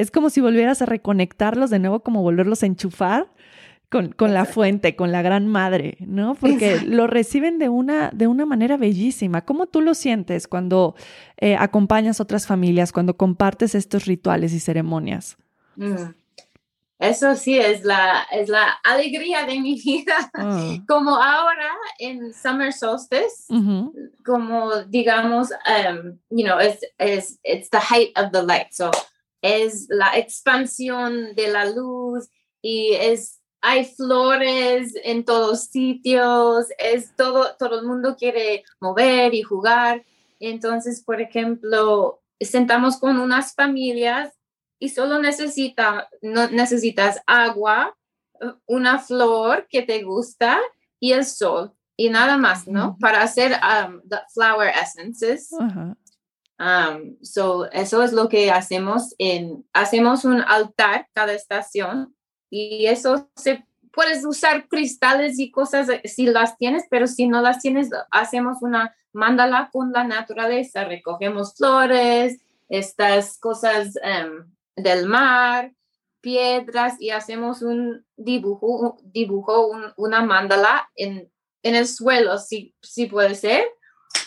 es 0.00 0.10
como 0.10 0.30
si 0.30 0.40
volvieras 0.40 0.80
a 0.80 0.86
reconectarlos 0.86 1.68
de 1.68 1.78
nuevo, 1.78 2.00
como 2.00 2.22
volverlos 2.22 2.62
a 2.62 2.66
enchufar 2.66 3.28
con, 3.90 4.12
con 4.12 4.32
la 4.32 4.46
fuente, 4.46 4.96
con 4.96 5.12
la 5.12 5.20
gran 5.20 5.46
madre, 5.46 5.98
¿no? 6.00 6.34
Porque 6.36 6.80
lo 6.80 7.06
reciben 7.06 7.58
de 7.58 7.68
una, 7.68 8.10
de 8.10 8.26
una 8.26 8.46
manera 8.46 8.78
bellísima. 8.78 9.44
¿Cómo 9.44 9.66
tú 9.66 9.82
lo 9.82 9.92
sientes 9.92 10.48
cuando 10.48 10.94
eh, 11.36 11.54
acompañas 11.54 12.18
otras 12.18 12.46
familias, 12.46 12.92
cuando 12.92 13.18
compartes 13.18 13.74
estos 13.74 14.06
rituales 14.06 14.54
y 14.54 14.60
ceremonias? 14.60 15.36
Mm. 15.76 16.14
Eso 16.98 17.34
sí 17.34 17.58
es 17.58 17.84
la, 17.84 18.26
es 18.30 18.48
la 18.48 18.70
alegría 18.82 19.44
de 19.44 19.60
mi 19.60 19.74
vida. 19.74 20.30
Ah. 20.32 20.76
Como 20.88 21.14
ahora 21.14 21.72
en 21.98 22.32
Summer 22.32 22.72
Solstice, 22.72 23.52
como 24.24 24.82
digamos, 24.84 25.50
um, 25.50 26.18
you 26.30 26.46
know, 26.46 26.58
it's, 26.58 26.86
it's, 26.98 27.38
it's 27.42 27.68
the 27.68 27.80
height 27.80 28.16
of 28.16 28.32
the 28.32 28.42
light. 28.42 28.72
So 28.72 28.90
es 29.42 29.86
la 29.88 30.16
expansión 30.16 31.34
de 31.34 31.48
la 31.48 31.64
luz 31.66 32.28
y 32.62 32.94
es 32.94 33.40
hay 33.62 33.84
flores 33.84 34.94
en 35.04 35.24
todos 35.24 35.64
sitios, 35.66 36.66
es 36.78 37.14
todo, 37.14 37.56
todo 37.58 37.80
el 37.80 37.86
mundo 37.86 38.16
quiere 38.16 38.64
mover 38.80 39.34
y 39.34 39.42
jugar. 39.42 40.04
Entonces, 40.38 41.02
por 41.04 41.20
ejemplo, 41.20 42.22
sentamos 42.40 42.98
con 42.98 43.18
unas 43.18 43.54
familias 43.54 44.32
y 44.78 44.88
solo 44.88 45.18
necesita, 45.18 46.08
no, 46.22 46.48
necesitas 46.48 47.20
agua, 47.26 47.94
una 48.66 48.98
flor 48.98 49.66
que 49.68 49.82
te 49.82 50.02
gusta 50.02 50.58
y 50.98 51.12
el 51.12 51.26
sol 51.26 51.74
y 51.96 52.08
nada 52.08 52.38
más, 52.38 52.66
¿no? 52.66 52.96
Para 52.98 53.22
hacer 53.22 53.52
um, 53.52 54.00
flower 54.32 54.72
essences. 54.82 55.50
Um, 56.60 57.16
so 57.22 57.70
eso 57.72 58.02
es 58.02 58.12
lo 58.12 58.28
que 58.28 58.50
hacemos 58.50 59.14
en, 59.16 59.64
hacemos 59.72 60.26
un 60.26 60.42
altar 60.42 61.08
cada 61.14 61.32
estación 61.32 62.14
y 62.50 62.84
eso 62.84 63.30
se 63.34 63.64
puedes 63.90 64.26
usar 64.26 64.68
cristales 64.68 65.38
y 65.38 65.50
cosas 65.50 65.88
si 66.04 66.26
las 66.26 66.58
tienes, 66.58 66.84
pero 66.90 67.06
si 67.06 67.26
no 67.26 67.40
las 67.40 67.60
tienes, 67.60 67.88
hacemos 68.10 68.58
una 68.60 68.94
mandala 69.14 69.70
con 69.72 69.90
la 69.92 70.04
naturaleza, 70.04 70.84
recogemos 70.84 71.54
flores, 71.54 72.38
estas 72.68 73.38
cosas 73.38 73.94
um, 74.04 74.52
del 74.76 75.06
mar, 75.06 75.72
piedras 76.20 77.00
y 77.00 77.08
hacemos 77.08 77.62
un 77.62 78.04
dibujo, 78.18 78.98
dibujo 79.02 79.70
una 79.96 80.22
mandala 80.26 80.90
en, 80.94 81.32
en 81.62 81.74
el 81.74 81.88
suelo, 81.88 82.36
si, 82.36 82.74
si 82.82 83.06
puede 83.06 83.34
ser. 83.34 83.64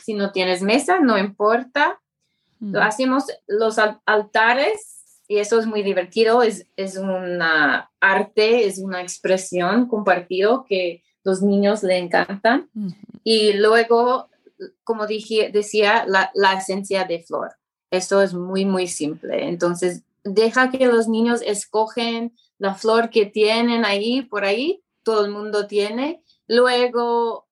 Si 0.03 0.13
no 0.13 0.31
tienes 0.31 0.61
mesa, 0.61 0.99
no 0.99 1.17
importa 1.17 2.01
hacemos 2.81 3.25
los 3.47 3.77
altares 4.05 4.93
y 5.27 5.37
eso 5.37 5.59
es 5.59 5.65
muy 5.65 5.83
divertido, 5.83 6.43
es, 6.43 6.67
es 6.75 6.97
una 6.97 7.91
arte, 7.99 8.65
es 8.65 8.77
una 8.79 9.01
expresión 9.01 9.87
compartido 9.87 10.65
que 10.65 11.03
los 11.23 11.41
niños 11.41 11.83
le 11.83 11.97
encantan. 11.97 12.69
Y 13.23 13.53
luego, 13.53 14.29
como 14.83 15.07
dije, 15.07 15.49
decía, 15.51 16.05
la, 16.07 16.31
la 16.33 16.53
esencia 16.53 17.05
de 17.05 17.23
flor. 17.23 17.55
Eso 17.89 18.21
es 18.21 18.33
muy, 18.33 18.65
muy 18.65 18.87
simple. 18.87 19.47
Entonces, 19.47 20.03
deja 20.23 20.71
que 20.71 20.85
los 20.87 21.07
niños 21.07 21.41
escogen 21.41 22.33
la 22.57 22.75
flor 22.75 23.09
que 23.09 23.25
tienen 23.25 23.85
ahí, 23.85 24.21
por 24.23 24.45
ahí, 24.45 24.83
todo 25.03 25.25
el 25.25 25.31
mundo 25.31 25.67
tiene. 25.67 26.21
Luego, 26.47 27.47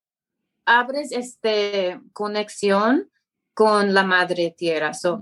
abres 0.66 1.12
esta 1.12 2.02
conexión 2.12 3.10
con 3.54 3.94
la 3.94 4.04
madre 4.04 4.54
tierra. 4.56 4.94
So, 4.94 5.20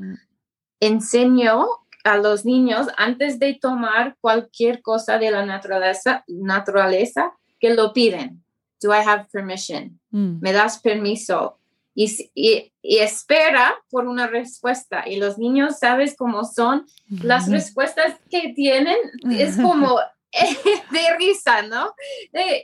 Enseño 0.81 1.67
a 2.05 2.17
los 2.17 2.45
niños 2.45 2.87
antes 2.97 3.39
de 3.39 3.55
tomar 3.55 4.17
cualquier 4.21 4.81
cosa 4.81 5.19
de 5.19 5.31
la 5.31 5.45
naturaleza, 5.45 6.25
naturaleza 6.27 7.35
que 7.59 7.75
lo 7.75 7.93
piden. 7.93 8.43
Do 8.83 8.95
I 8.95 9.03
have 9.07 9.27
permission? 9.31 10.01
Mm. 10.11 10.41
¿Me 10.41 10.53
das 10.53 10.81
permiso? 10.81 11.59
Y, 11.95 12.31
y, 12.35 12.73
espera 12.83 13.75
por 13.91 14.07
una 14.07 14.27
respuesta. 14.27 15.07
Y 15.07 15.17
los 15.17 15.37
niños, 15.37 15.79
¿sabes 15.79 16.17
cómo 16.17 16.45
son? 16.45 16.87
Las 17.11 17.51
respuestas 17.51 18.15
que 18.31 18.55
tienen 18.55 18.97
es 19.31 19.57
como 19.63 19.99
de 20.93 21.17
risa, 21.19 21.63
¿no? 21.63 21.95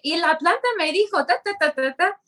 y 0.02 0.16
la 0.16 0.38
planta 0.38 0.66
me 0.78 0.92
dijo, 0.92 1.24
ta, 1.26 1.40
ta, 1.42 1.56
ta, 1.58 1.74
ta, 1.74 1.94
ta. 1.94 2.20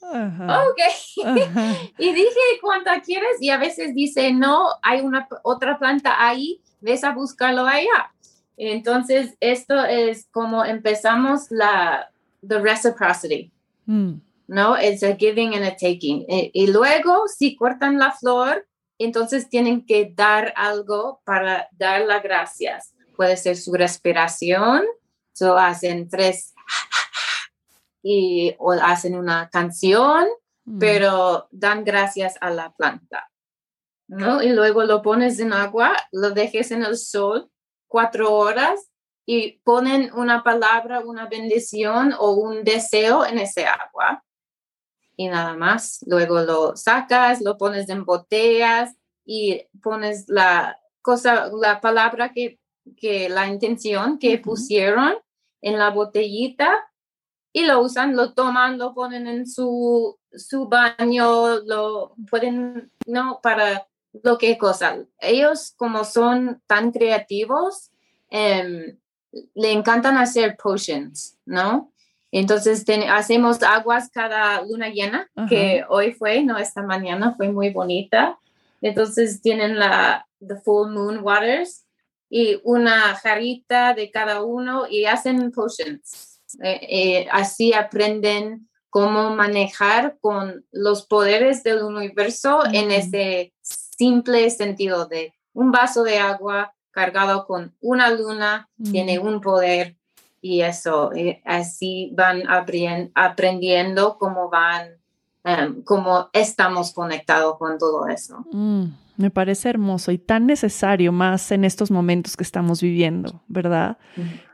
Ok. 0.69 0.81
y 1.99 2.13
dije, 2.13 2.41
¿cuánta 2.61 3.01
quieres? 3.01 3.41
Y 3.41 3.51
a 3.51 3.59
veces 3.59 3.95
dice, 3.95 4.33
no, 4.33 4.69
hay 4.83 5.01
una 5.01 5.29
otra 5.45 5.79
planta 5.79 6.27
ahí, 6.27 6.61
ves 6.81 7.05
a 7.05 7.13
buscarlo 7.13 7.67
allá. 7.67 8.13
Entonces, 8.57 9.37
esto 9.39 9.85
es 9.85 10.27
como 10.33 10.65
empezamos 10.65 11.51
la 11.51 12.11
the 12.47 12.59
reciprocity. 12.59 13.53
Mm. 13.87 14.15
¿No? 14.49 14.77
Es 14.77 15.03
a 15.03 15.15
giving 15.15 15.55
and 15.55 15.65
a 15.65 15.77
taking. 15.77 16.25
Y, 16.29 16.51
y 16.55 16.67
luego, 16.69 17.29
si 17.29 17.55
cortan 17.55 17.99
la 17.99 18.13
flor, 18.13 18.67
entonces 18.99 19.49
tienen 19.49 19.87
que 19.87 20.13
dar 20.15 20.53
algo 20.57 21.21
para 21.25 21.69
dar 21.73 22.03
las 22.03 22.23
gracias. 22.23 22.95
Puede 23.17 23.37
ser 23.37 23.57
su 23.57 23.73
respiración, 23.75 24.85
So 25.39 25.57
hacen 25.57 26.09
tres 26.09 26.53
y 28.03 28.57
o 28.59 28.73
hacen 28.73 29.15
una 29.15 29.49
canción, 29.51 30.27
mm. 30.65 30.79
pero 30.81 31.49
dan 31.53 31.85
gracias 31.85 32.35
a 32.41 32.51
la 32.51 32.73
planta. 32.73 33.31
¿no? 34.09 34.43
Y 34.43 34.49
luego 34.49 34.83
lo 34.83 35.01
pones 35.01 35.39
en 35.39 35.53
agua, 35.53 35.97
lo 36.11 36.31
dejes 36.31 36.73
en 36.73 36.83
el 36.83 36.97
sol 36.97 37.51
cuatro 37.87 38.35
horas 38.35 38.91
y 39.25 39.61
ponen 39.61 40.11
una 40.13 40.43
palabra, 40.43 41.01
una 41.01 41.27
bendición 41.27 42.15
o 42.19 42.33
un 42.33 42.65
deseo 42.65 43.25
en 43.25 43.39
ese 43.39 43.67
agua. 43.67 44.25
Y 45.17 45.29
nada 45.29 45.55
más. 45.55 46.05
Luego 46.07 46.41
lo 46.41 46.77
sacas, 46.77 47.43
lo 47.43 47.57
pones 47.59 47.89
en 47.91 48.05
botellas 48.05 48.97
y 49.25 49.63
pones 49.83 50.25
la 50.29 50.81
cosa, 51.01 51.49
la 51.61 51.81
palabra 51.81 52.33
que, 52.33 52.59
que 52.97 53.29
la 53.29 53.47
intención 53.47 54.19
que 54.19 54.39
pusieron 54.39 55.15
en 55.63 55.79
la 55.79 55.91
botellita 55.91 56.89
y 57.53 57.65
lo 57.65 57.81
usan, 57.81 58.15
lo 58.17 58.35
toman, 58.35 58.79
lo 58.79 58.95
ponen 58.95 59.27
en 59.27 59.47
su, 59.47 60.19
su 60.33 60.69
baño, 60.69 61.61
lo 61.61 62.15
pueden, 62.31 62.93
no, 63.07 63.41
para 63.43 63.87
lo 64.23 64.39
que 64.39 64.59
cosa. 64.59 64.99
Ellos 65.21 65.75
como 65.77 66.05
son 66.05 66.63
tan 66.67 66.93
creativos, 66.93 67.91
em, 68.31 68.99
le 69.55 69.73
encantan 69.73 70.17
hacer 70.17 70.57
potions, 70.57 71.39
¿no? 71.45 71.93
Entonces 72.31 72.85
hacemos 73.11 73.63
aguas 73.63 74.11
cada 74.11 74.63
luna 74.63 74.91
llena, 74.91 75.31
que 75.49 75.85
hoy 75.89 76.13
fue, 76.13 76.43
no 76.45 76.59
esta 76.59 76.83
mañana, 76.83 77.35
fue 77.37 77.51
muy 77.51 77.71
bonita. 77.71 78.39
Entonces 78.83 79.41
tienen 79.41 79.79
la 79.79 80.27
the 80.47 80.57
full 80.57 80.91
moon 80.91 81.21
waters 81.23 81.88
y 82.31 82.61
una 82.65 83.15
jarita 83.17 83.95
de 83.95 84.11
cada 84.11 84.43
uno 84.43 84.87
y 84.89 85.07
hacen 85.07 85.51
potions. 85.51 86.41
Eh, 86.63 86.81
eh, 86.83 87.29
así 87.31 87.73
aprenden 87.73 88.69
cómo 88.91 89.35
manejar 89.35 90.19
con 90.21 90.65
los 90.73 91.07
poderes 91.07 91.63
del 91.63 91.83
universo 91.83 92.63
en 92.73 92.91
ese 92.91 93.53
simple 93.61 94.49
sentido 94.51 95.07
de 95.07 95.35
un 95.53 95.73
vaso 95.73 96.03
de 96.05 96.19
agua 96.19 96.75
cargado 96.91 97.47
con 97.47 97.77
una 97.81 98.11
luna, 98.11 98.69
tiene 98.91 99.19
un 99.19 99.41
poder 99.41 99.97
y 100.41 100.63
eso, 100.63 101.13
eh, 101.15 101.43
así 101.45 102.13
van 102.15 102.45
aprendiendo 103.15 104.19
cómo 104.19 104.49
van, 104.49 104.98
um, 105.49 105.83
cómo 105.83 106.29
estamos 106.33 106.93
conectados 106.93 107.57
con 107.59 107.79
todo 107.79 108.07
eso. 108.09 108.45
Mm. 108.53 108.87
Me 109.17 109.31
parece 109.31 109.69
hermoso 109.69 110.13
y 110.13 110.19
tan 110.19 110.47
necesario 110.47 111.11
más 111.11 111.51
en 111.51 111.65
estos 111.65 111.91
momentos 111.91 112.37
que 112.37 112.45
estamos 112.45 112.81
viviendo, 112.81 113.43
¿verdad? 113.49 113.99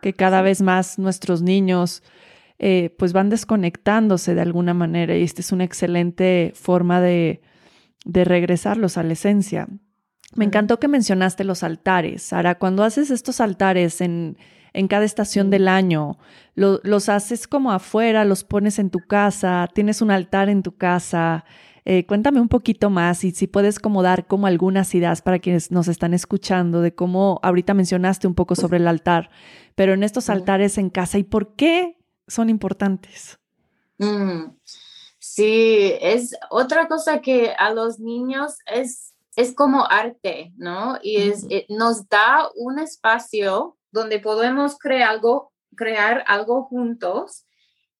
Que 0.00 0.14
cada 0.14 0.40
vez 0.40 0.62
más 0.62 0.98
nuestros 0.98 1.42
niños 1.42 2.02
eh, 2.58 2.94
pues 2.98 3.12
van 3.12 3.28
desconectándose 3.28 4.34
de 4.34 4.40
alguna 4.40 4.72
manera 4.72 5.14
y 5.18 5.22
esta 5.22 5.42
es 5.42 5.52
una 5.52 5.64
excelente 5.64 6.52
forma 6.54 7.02
de, 7.02 7.42
de 8.06 8.24
regresarlos 8.24 8.96
a 8.96 9.02
la 9.02 9.12
esencia. 9.12 9.68
Me 10.34 10.46
encantó 10.46 10.80
que 10.80 10.88
mencionaste 10.88 11.44
los 11.44 11.62
altares. 11.62 12.22
Sara, 12.22 12.54
cuando 12.54 12.84
haces 12.84 13.10
estos 13.10 13.42
altares 13.42 14.00
en, 14.00 14.38
en 14.74 14.88
cada 14.88 15.04
estación 15.04 15.50
del 15.50 15.68
año, 15.68 16.18
los 16.54 17.08
haces 17.08 17.48
como 17.48 17.72
afuera, 17.72 18.24
los 18.24 18.44
pones 18.44 18.78
en 18.78 18.90
tu 18.90 18.98
casa, 19.00 19.68
tienes 19.72 20.02
un 20.02 20.10
altar 20.10 20.48
en 20.48 20.62
tu 20.62 20.76
casa. 20.76 21.44
Eh, 21.84 22.06
cuéntame 22.06 22.40
un 22.40 22.48
poquito 22.48 22.90
más 22.90 23.24
y 23.24 23.30
si 23.30 23.46
puedes 23.46 23.78
como 23.78 24.02
dar 24.02 24.26
como 24.26 24.46
algunas 24.46 24.94
ideas 24.94 25.22
para 25.22 25.38
quienes 25.38 25.70
nos 25.70 25.86
están 25.86 26.14
escuchando 26.14 26.80
de 26.80 26.94
cómo 26.94 27.40
ahorita 27.42 27.74
mencionaste 27.74 28.26
un 28.26 28.34
poco 28.34 28.54
sobre 28.54 28.78
el 28.78 28.88
altar, 28.88 29.30
pero 29.74 29.92
en 29.92 30.02
estos 30.02 30.30
altares 30.30 30.78
en 30.78 30.90
casa 30.90 31.18
y 31.18 31.24
por 31.24 31.54
qué 31.54 31.98
son 32.26 32.48
importantes. 32.48 33.38
Mm, 33.98 34.56
sí, 35.18 35.92
es 36.00 36.34
otra 36.50 36.88
cosa 36.88 37.20
que 37.20 37.52
a 37.58 37.70
los 37.72 38.00
niños 38.00 38.54
es, 38.66 39.14
es 39.36 39.54
como 39.54 39.86
arte, 39.88 40.52
¿no? 40.56 40.98
Y 41.02 41.16
es, 41.16 41.46
eh, 41.50 41.66
nos 41.68 42.08
da 42.08 42.48
un 42.56 42.78
espacio 42.78 43.76
donde 43.94 44.18
podemos 44.18 44.76
crear 44.76 45.08
algo, 45.08 45.52
crear 45.76 46.24
algo 46.26 46.64
juntos 46.64 47.46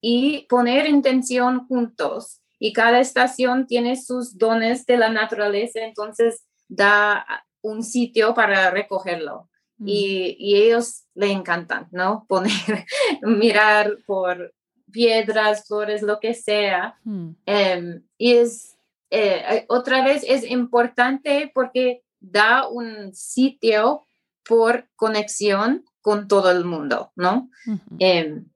y 0.00 0.44
poner 0.48 0.88
intención 0.88 1.68
juntos 1.68 2.42
y 2.59 2.72
cada 2.72 2.98
estación 2.98 3.68
tiene 3.68 3.94
sus 3.94 4.37
dones 4.37 4.87
de 4.87 4.96
la 4.96 5.09
naturaleza, 5.09 5.80
entonces 5.83 6.44
da 6.66 7.24
un 7.62 7.85
sitio 7.85 8.35
para 8.35 8.72
recogerlo. 8.72 9.48
Mm. 9.78 9.85
Y, 9.87 10.57
ellos 10.57 11.04
le 11.14 11.30
encantan, 11.30 11.87
¿no? 11.92 12.26
Poner, 12.28 12.87
mirar 13.22 13.98
por 14.04 14.52
piedras, 14.90 15.64
flores, 15.68 16.02
lo 16.02 16.18
que 16.18 16.35
sea. 16.35 16.98
Mm. 17.04 17.30
Em, 17.46 18.02
y 18.18 18.33
es, 18.33 18.76
eh, 19.11 19.64
otra 19.68 20.04
vez, 20.04 20.24
es 20.26 20.42
importante 20.50 21.52
porque 21.54 22.02
da 22.18 22.66
un 22.66 23.14
sitio 23.14 24.04
por 24.46 24.88
conexión 24.96 25.85
con 26.00 26.28
todo 26.28 26.50
el 26.50 26.64
mundo, 26.64 27.12
¿no? 27.16 27.50
Em, 27.98 28.50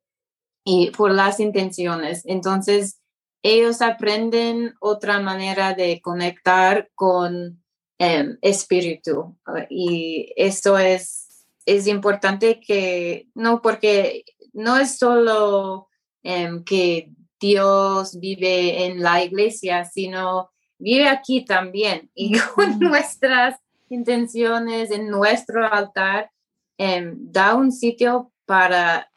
y 0.65 0.91
por 0.91 1.13
las 1.13 1.41
intenciones. 1.41 2.23
Entonces, 2.27 3.01
ellos 3.43 3.81
aprenden 3.81 4.75
otra 4.81 5.21
manera 5.21 5.75
de 5.75 6.01
conectar 6.03 6.91
con 6.95 7.63
em, 7.99 8.39
espíritu. 8.43 9.37
Y 9.71 10.33
eso 10.37 10.79
es, 10.79 11.47
es 11.67 11.87
importante 11.87 12.61
que, 12.61 13.29
no, 13.35 13.61
porque 13.61 14.25
no 14.53 14.77
es 14.77 14.99
solo 14.99 15.89
em, 16.23 16.63
que 16.65 17.11
Dios 17.41 18.19
vive 18.19 18.87
en 18.87 19.03
la 19.03 19.23
iglesia, 19.25 19.85
sino 19.85 20.51
vive 20.79 21.09
aquí 21.09 21.45
también 21.45 22.11
y 22.15 22.33
con 22.55 22.79
nuestras 22.79 23.61
intenciones 23.91 24.91
en 24.91 25.09
nuestro 25.09 25.67
altar, 25.67 26.31
em, 26.79 27.17
da 27.19 27.55
un 27.55 27.73
sitio 27.73 28.33
para 28.47 29.09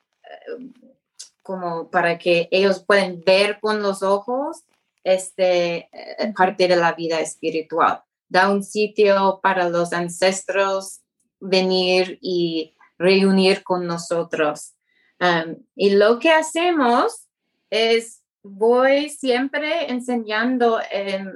como 1.41 1.89
para 1.89 2.17
que 2.17 2.47
ellos 2.51 2.83
puedan 2.85 3.21
ver 3.25 3.59
con 3.59 3.81
los 3.81 4.03
ojos 4.03 4.63
este, 5.03 5.89
eh, 5.91 6.33
parte 6.35 6.67
de 6.67 6.75
la 6.75 6.93
vida 6.93 7.19
espiritual. 7.19 8.03
Da 8.29 8.49
un 8.49 8.63
sitio 8.63 9.39
para 9.41 9.67
los 9.69 9.93
ancestros 9.93 11.01
venir 11.39 12.19
y 12.21 12.75
reunir 12.97 13.63
con 13.63 13.87
nosotros. 13.87 14.75
Um, 15.19 15.57
y 15.75 15.91
lo 15.91 16.19
que 16.19 16.31
hacemos 16.31 17.27
es, 17.69 18.20
voy 18.43 19.09
siempre 19.09 19.91
enseñando 19.91 20.79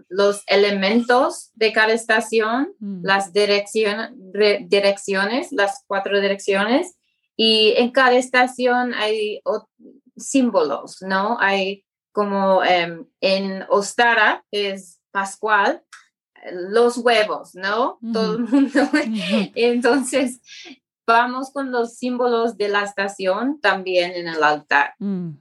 los 0.09 0.43
elementos 0.47 1.51
de 1.53 1.73
cada 1.73 1.93
estación, 1.93 2.73
mm. 2.79 3.03
las 3.03 3.33
direcciones, 3.33 5.51
las 5.51 5.83
cuatro 5.87 6.19
direcciones, 6.19 6.97
y 7.37 7.73
en 7.77 7.91
cada 7.91 8.13
estación 8.13 8.93
hay 8.93 9.41
símbolos, 10.15 11.01
¿no? 11.01 11.37
Hay 11.39 11.83
como 12.11 12.63
em, 12.63 13.05
en 13.19 13.65
Ostara, 13.69 14.45
es 14.49 15.01
Pascual, 15.11 15.83
los 16.51 16.97
huevos, 16.97 17.55
¿no? 17.55 17.99
Todo 18.13 18.37
el 18.37 18.43
mundo. 18.43 18.79
Entonces, 19.55 20.41
vamos 21.05 21.51
con 21.51 21.71
los 21.71 21.97
símbolos 21.97 22.57
de 22.57 22.69
la 22.69 22.83
estación 22.83 23.59
también 23.59 24.11
en 24.11 24.27
el 24.27 24.43
altar. 24.43 24.93
Mm. 24.99 25.31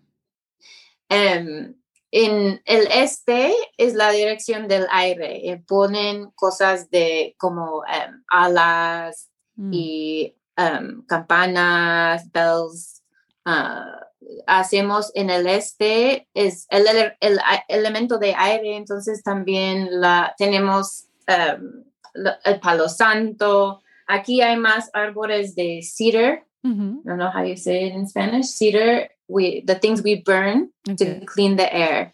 Em, 1.08 1.74
en 2.10 2.62
el 2.64 2.88
este 2.92 3.52
es 3.76 3.94
la 3.94 4.10
dirección 4.10 4.68
del 4.68 4.86
aire. 4.90 5.50
Eh, 5.50 5.62
ponen 5.66 6.30
cosas 6.36 6.90
de 6.90 7.34
como 7.38 7.82
em, 7.86 8.22
alas 8.28 9.30
mm. 9.56 9.70
y 9.72 10.36
em, 10.56 11.04
campanas, 11.06 12.30
bells. 12.30 13.02
Ah, 13.44 14.00
hacemos 14.46 15.10
en 15.14 15.28
el 15.28 15.46
este 15.46 16.28
es 16.34 16.66
el, 16.70 16.86
el, 17.20 17.38
elemento 17.68 18.18
de 18.18 18.34
aire, 18.34 18.76
entonces 18.76 19.22
también 19.22 20.00
la, 20.00 20.34
tenemos 20.38 21.08
el 21.26 22.60
palo 22.60 22.88
santo. 22.88 23.82
Aquí 24.06 24.40
hay 24.40 24.56
más 24.56 24.90
árboles 24.92 25.54
de 25.54 25.80
cedar. 25.82 26.46
I 26.62 26.68
don't 27.04 27.18
know 27.18 27.30
how 27.30 27.44
you 27.44 27.56
say 27.56 27.88
it 27.88 27.94
in 27.94 28.08
Spanish. 28.08 28.46
Cedar 28.46 29.10
we 29.28 29.62
the 29.62 29.74
things 29.74 30.02
we 30.02 30.22
burn 30.22 30.70
to 30.96 31.24
clean 31.26 31.56
the 31.56 31.72
air. 31.72 32.12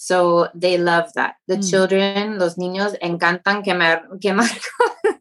So 0.00 0.48
they 0.54 0.78
love 0.78 1.12
that. 1.14 1.34
The 1.48 1.56
mm. 1.56 1.70
children, 1.70 2.38
los 2.38 2.56
niños 2.56 2.96
encantan 3.02 3.64
quemar, 3.64 4.06
quemar 4.20 4.48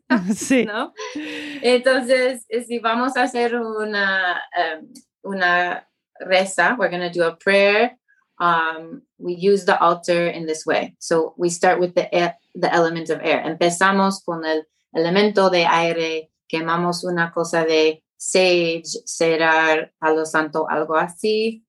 sí. 0.35 0.65
¿no? 0.65 0.93
Entonces, 1.15 2.45
si 2.67 2.79
vamos 2.79 3.17
a 3.17 3.23
hacer 3.23 3.55
una, 3.55 4.41
um, 4.55 4.93
una 5.23 5.87
reza, 6.19 6.75
we're 6.77 6.89
going 6.89 7.01
to 7.01 7.09
do 7.09 7.23
a 7.23 7.35
prayer. 7.35 7.97
Um, 8.39 9.01
we 9.17 9.33
use 9.33 9.65
the 9.65 9.79
altar 9.79 10.27
in 10.27 10.45
this 10.45 10.65
way. 10.65 10.95
So 10.99 11.33
we 11.37 11.49
start 11.49 11.79
with 11.79 11.95
the 11.95 12.13
air, 12.13 12.37
the 12.53 12.71
element 12.71 13.09
of 13.09 13.19
air. 13.23 13.43
Empezamos 13.43 14.23
con 14.23 14.45
el 14.45 14.63
elemento 14.93 15.49
de 15.49 15.65
aire, 15.65 16.29
quemamos 16.47 17.03
una 17.03 17.31
cosa 17.31 17.65
de 17.65 18.03
sage, 18.17 18.83
cedar, 19.05 19.93
palo 19.99 20.25
santo, 20.25 20.67
algo 20.69 20.95
así, 20.95 21.65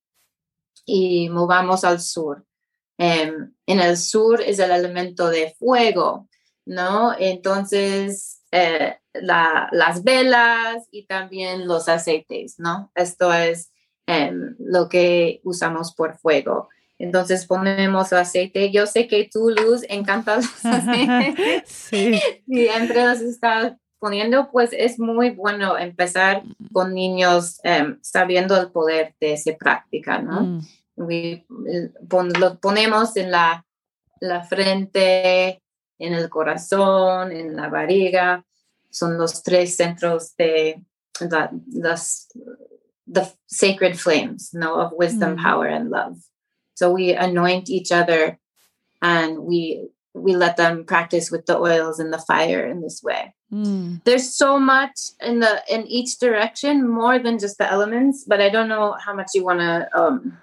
y 0.84 1.28
movamos 1.28 1.84
al 1.84 2.00
sur. 2.00 2.44
Em, 2.98 3.54
en 3.66 3.80
el 3.80 3.96
sur 3.96 4.40
es 4.40 4.58
el 4.58 4.70
elemento 4.70 5.28
de 5.28 5.54
fuego, 5.58 6.28
¿no? 6.66 7.14
Entonces, 7.18 8.42
eh, 8.50 8.96
las 9.12 10.02
velas 10.02 10.88
y 10.90 11.06
también 11.06 11.68
los 11.68 11.88
aceites, 11.88 12.58
¿no? 12.58 12.90
Esto 12.94 13.32
es 13.32 13.72
em, 14.06 14.56
lo 14.58 14.88
que 14.88 15.40
usamos 15.44 15.94
por 15.94 16.18
fuego. 16.18 16.68
Entonces 16.98 17.46
ponemos 17.46 18.12
aceite. 18.12 18.72
Yo 18.72 18.86
sé 18.86 19.06
que 19.06 19.28
tú, 19.32 19.50
Luz, 19.50 19.84
encanta 19.88 20.36
los 20.36 20.64
aceites. 20.64 21.62
sí. 21.66 22.20
Siempre 22.46 23.04
los 23.04 23.20
estás 23.20 23.74
poniendo, 23.98 24.50
pues 24.50 24.70
es 24.72 24.98
muy 24.98 25.30
bueno 25.30 25.76
empezar 25.76 26.42
con 26.72 26.94
niños 26.94 27.60
em, 27.62 27.98
sabiendo 28.02 28.60
el 28.60 28.70
poder 28.70 29.14
de 29.20 29.34
esa 29.34 29.56
práctica, 29.56 30.20
¿no? 30.20 30.42
Mm. 30.42 30.60
lo 32.40 32.58
ponemos 32.58 33.16
en 33.16 33.30
la, 33.30 33.64
la 34.20 34.42
frente, 34.42 35.62
en 35.98 36.14
el 36.14 36.28
corazón, 36.28 37.32
en 37.32 37.56
la 37.56 37.68
barriga. 37.68 38.44
Son 38.90 39.18
los 39.18 39.42
tres 39.42 39.76
centros 39.76 40.34
de 40.36 40.82
las 41.20 42.28
the 43.10 43.32
sacred 43.46 43.98
flames, 43.98 44.50
no, 44.52 44.74
of 44.74 44.92
wisdom, 44.92 45.36
mm. 45.36 45.42
power, 45.42 45.66
and 45.66 45.90
love. 45.90 46.18
So 46.74 46.92
we 46.92 47.12
anoint 47.12 47.70
each 47.70 47.90
other, 47.90 48.38
and 49.00 49.38
we 49.38 49.88
we 50.14 50.34
let 50.36 50.56
them 50.56 50.84
practice 50.84 51.30
with 51.30 51.46
the 51.46 51.56
oils 51.56 51.98
and 51.98 52.12
the 52.12 52.18
fire 52.18 52.66
in 52.66 52.82
this 52.82 53.02
way. 53.02 53.34
Mm. 53.52 54.02
There's 54.04 54.34
so 54.34 54.58
much 54.58 55.12
in 55.20 55.40
the 55.40 55.62
in 55.68 55.86
each 55.86 56.18
direction, 56.18 56.86
more 56.86 57.18
than 57.18 57.38
just 57.38 57.58
the 57.58 57.70
elements. 57.70 58.24
But 58.26 58.40
I 58.40 58.50
don't 58.50 58.68
know 58.68 58.94
how 59.04 59.14
much 59.14 59.28
you 59.34 59.44
want 59.44 59.60
to 59.60 59.88
um, 59.94 60.36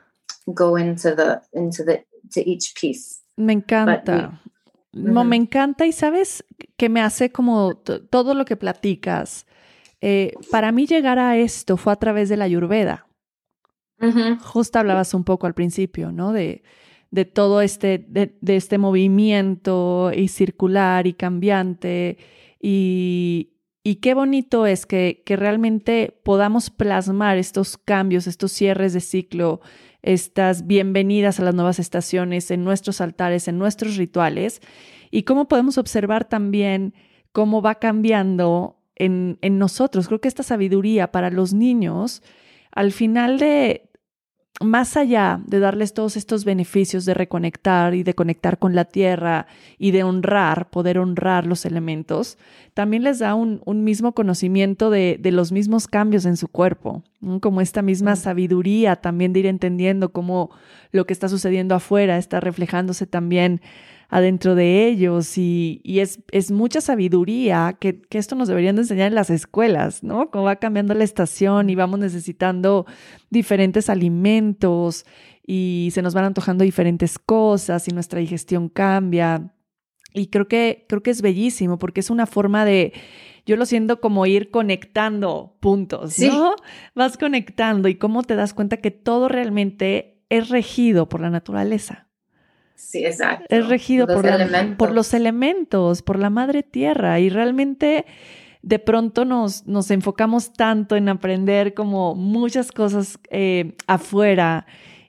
go 0.54 0.76
into 0.76 1.14
the 1.14 1.42
into 1.54 1.84
the 1.84 2.04
to 2.34 2.42
each 2.42 2.74
piece. 2.74 3.22
Me 3.38 3.54
encanta. 3.54 4.40
We, 4.94 5.02
no, 5.02 5.22
mm-hmm. 5.22 5.30
me 5.30 5.36
encanta 5.36 5.86
y 5.86 5.92
sabes 5.92 6.44
que 6.78 6.90
me 6.90 7.02
hace 7.02 7.30
como 7.32 7.76
todo 7.76 8.34
lo 8.34 8.46
que 8.46 8.56
platicas. 8.56 9.46
Eh, 10.02 10.34
para 10.52 10.72
mí 10.72 10.88
llegar 10.88 11.20
a 11.20 11.38
esto 11.38 11.78
fue 11.78 11.94
a 11.94 11.98
través 11.98 12.30
de 12.30 12.38
la 12.38 12.46
Ayurveda. 12.46 13.06
Mm-hmm. 14.00 14.40
Justo 14.40 14.80
hablabas 14.80 15.14
un 15.14 15.24
poco 15.24 15.48
al 15.48 15.54
principio, 15.54 16.12
¿no? 16.12 16.32
De, 16.32 16.64
de 17.12 17.26
todo 17.26 17.62
este, 17.62 17.98
de, 18.08 18.38
de 18.42 18.56
este 18.56 18.78
movimiento 18.78 20.12
y 20.16 20.28
circular 20.30 21.08
y 21.08 21.14
cambiante 21.14 22.18
y, 22.68 24.00
qué 24.02 24.16
bonito 24.16 24.66
es 24.66 24.88
que, 24.88 25.22
realmente 25.28 26.20
podamos 26.24 26.72
plasmar 26.72 27.38
estos 27.38 27.78
cambios, 27.78 28.26
estos 28.26 28.52
cierres 28.52 28.94
de 28.94 29.02
ciclo, 29.02 29.62
estas 30.02 30.66
bienvenidas 30.66 31.40
a 31.40 31.44
las 31.44 31.54
nuevas 31.54 31.78
estaciones 31.78 32.50
en 32.50 32.64
nuestros 32.64 33.02
altares, 33.02 33.48
en 33.48 33.60
nuestros 33.60 33.98
rituales, 33.98 34.62
y 35.12 35.24
cómo 35.24 35.48
podemos 35.48 35.78
observar 35.78 36.26
también 36.26 36.96
cómo 37.34 37.62
va 37.62 37.76
cambiando 37.76 38.80
en, 38.96 39.38
nosotros. 39.44 40.08
Creo 40.08 40.20
que 40.20 40.28
esta 40.28 40.42
sabiduría 40.42 41.12
para 41.12 41.30
los 41.30 41.54
niños, 41.54 42.24
al 42.72 42.92
final 42.92 43.38
de, 43.38 43.85
más 44.62 44.96
allá 44.96 45.42
de 45.46 45.60
darles 45.60 45.94
todos 45.94 46.16
estos 46.16 46.46
beneficios 46.46 47.04
de 47.06 47.14
reconectar 47.14 47.94
y 47.94 48.04
de 48.04 48.14
conectar 48.14 48.58
con 48.58 48.74
la 48.74 48.86
tierra 48.86 49.48
y 49.78 49.92
de 49.92 50.04
honrar, 50.04 50.70
poder 50.70 50.98
honrar 50.98 51.46
los 51.46 51.66
elementos, 51.66 52.38
también 52.74 53.04
les 53.04 53.20
da 53.20 53.36
un, 53.36 53.62
mismo 53.84 54.14
conocimiento 54.14 54.90
de, 54.90 55.20
los 55.24 55.52
mismos 55.52 55.88
cambios 55.88 56.26
en 56.26 56.38
su 56.38 56.48
cuerpo, 56.48 57.04
como 57.42 57.60
esta 57.60 57.82
misma 57.82 58.16
sabiduría 58.16 58.96
también 58.96 59.34
de 59.34 59.42
ir 59.42 59.46
entendiendo 59.48 60.14
cómo 60.14 60.52
lo 60.92 61.06
que 61.06 61.14
está 61.14 61.28
sucediendo 61.28 61.76
afuera 61.76 62.18
está 62.18 62.40
reflejándose 62.40 63.08
también 63.08 63.62
adentro 64.10 64.56
de 64.56 64.88
ellos 64.88 65.38
y, 65.38 65.82
es, 65.86 66.20
es, 66.32 66.52
mucha 66.52 66.82
sabiduría 66.82 67.78
que, 67.80 68.02
esto 68.12 68.36
nos 68.36 68.48
deberían 68.48 68.76
de 68.76 68.84
enseñar 68.84 69.08
en 69.08 69.16
las 69.16 69.30
escuelas, 69.30 70.04
¿no? 70.04 70.30
Cómo 70.30 70.46
va 70.46 70.58
cambiando 70.58 70.94
la 70.94 71.04
estación 71.04 71.70
y 71.70 71.76
vamos 71.76 72.00
necesitando 72.00 72.86
diferentes 73.30 73.90
alimentos 73.90 75.06
y 75.46 75.90
se 75.94 76.02
nos 76.02 76.14
van 76.14 76.26
antojando 76.26 76.64
diferentes 76.64 77.20
cosas 77.20 77.88
y 77.88 77.92
nuestra 77.92 78.20
digestión 78.20 78.70
cambia. 78.70 79.52
Y 80.14 80.28
creo 80.28 80.48
que, 80.48 80.86
creo 80.88 81.04
que 81.04 81.12
es 81.12 81.22
bellísimo 81.22 81.78
porque 81.78 82.00
es 82.00 82.10
una 82.10 82.26
forma 82.26 82.64
de, 82.64 82.94
yo 83.46 83.58
lo 83.58 83.66
siento 83.66 84.00
como 84.00 84.26
ir 84.26 84.50
conectando 84.50 85.58
puntos, 85.60 86.18
¿no? 86.20 86.56
Vas 86.96 87.18
conectando 87.18 87.90
y 87.90 87.96
cómo 87.96 88.24
te 88.24 88.36
das 88.36 88.54
cuenta 88.54 88.78
que 88.78 88.92
todo 88.92 89.28
realmente 89.28 90.24
es 90.30 90.50
regido 90.50 91.10
por 91.10 91.22
la 91.22 91.30
naturaleza. 91.30 92.05
Sí, 92.76 93.06
exacto. 93.06 93.46
Es 93.50 93.68
regido 93.68 94.06
por, 94.06 94.26
por, 94.78 94.92
los 94.92 95.14
elementos, 95.14 96.02
por 96.02 96.20
la 96.20 96.30
madre 96.30 96.62
tierra 96.62 97.20
y 97.20 97.30
realmente 97.30 98.06
de 98.62 98.80
pronto 98.80 99.26
nos, 99.26 99.66
nos 99.66 99.92
enfocamos 99.92 100.52
tanto 100.54 100.96
en 100.96 101.08
aprender 101.08 101.74
como 101.74 102.16
muchas 102.16 102.72
cosas 102.72 103.20
eh, 103.30 103.76
afuera 103.88 104.66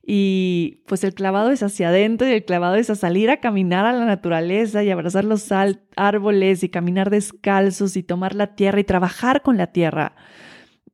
y 0.08 0.82
pues 0.86 1.02
el 1.02 1.14
clavado 1.14 1.50
es 1.50 1.64
hacia 1.64 1.88
adentro 1.88 2.28
y 2.28 2.32
el 2.32 2.44
clavado 2.44 2.76
es 2.76 2.90
a 2.90 2.94
salir 2.94 3.28
a 3.28 3.40
caminar 3.40 3.86
a 3.86 3.92
la 3.92 4.04
naturaleza 4.04 4.84
y 4.84 4.90
abrazar 4.90 5.24
los 5.24 5.50
árboles 5.96 6.62
y 6.62 6.68
caminar 6.68 7.10
descalzos 7.10 7.96
y 7.96 8.04
tomar 8.04 8.36
la 8.36 8.54
tierra 8.54 8.78
y 8.78 8.84
trabajar 8.84 9.42
con 9.42 9.56
la 9.56 9.66
tierra 9.68 10.14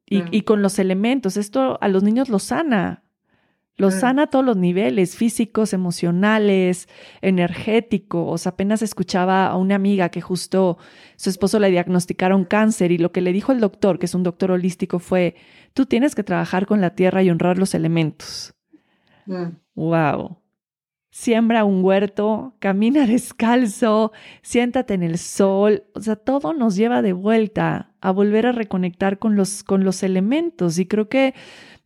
y, 0.07 0.23
y 0.31 0.43
con 0.43 0.63
los 0.63 0.79
elementos. 0.79 1.37
Esto 1.37 1.79
a 1.83 1.89
los 1.89 2.03
niños 2.03 2.31
los 2.31 2.45
sana. 2.45 3.02
Los 3.77 3.97
mm. 3.97 4.01
sana 4.01 4.23
a 4.25 4.27
todos 4.27 4.45
los 4.45 4.57
niveles, 4.57 5.17
físicos, 5.17 5.73
emocionales, 5.73 6.89
energéticos. 7.23 8.47
Apenas 8.47 8.83
escuchaba 8.83 9.47
a 9.47 9.57
una 9.57 9.77
amiga 9.77 10.11
que 10.11 10.21
justo 10.21 10.79
su 11.17 11.31
esposo 11.31 11.59
le 11.59 11.71
diagnosticaron 11.71 12.45
cáncer 12.45 12.93
y 12.93 12.99
lo 12.99 13.13
que 13.13 13.23
le 13.23 13.33
dijo 13.33 13.53
el 13.53 13.61
doctor, 13.61 13.99
que 13.99 14.07
es 14.07 14.15
un 14.15 14.23
doctor 14.23 14.51
holístico, 14.51 14.99
fue, 14.99 15.37
tú 15.73 15.87
tienes 15.87 16.15
que 16.15 16.23
trabajar 16.23 16.67
con 16.67 16.81
la 16.81 16.95
tierra 16.95 17.23
y 17.23 17.31
honrar 17.31 17.59
los 17.59 17.75
elementos. 17.75 18.55
Wow. 19.75 20.31
Mm. 20.31 20.37
Siembra 21.15 21.65
un 21.65 21.85
huerto, 21.85 22.55
camina 22.59 23.07
descalzo, 23.07 24.13
siéntate 24.43 24.95
en 24.95 25.03
el 25.03 25.19
sol. 25.19 25.85
O 25.95 26.01
sea, 26.01 26.17
todo 26.17 26.53
nos 26.53 26.77
lleva 26.77 27.03
de 27.03 27.13
vuelta 27.13 27.93
a 28.01 28.11
volver 28.11 28.47
a 28.47 28.53
reconectar 28.53 29.19
con 29.19 29.37
los, 29.37 29.63
con 29.63 29.85
los 29.85 30.03
elementos. 30.03 30.79
Y 30.79 30.87
creo 30.87 31.09
que 31.09 31.35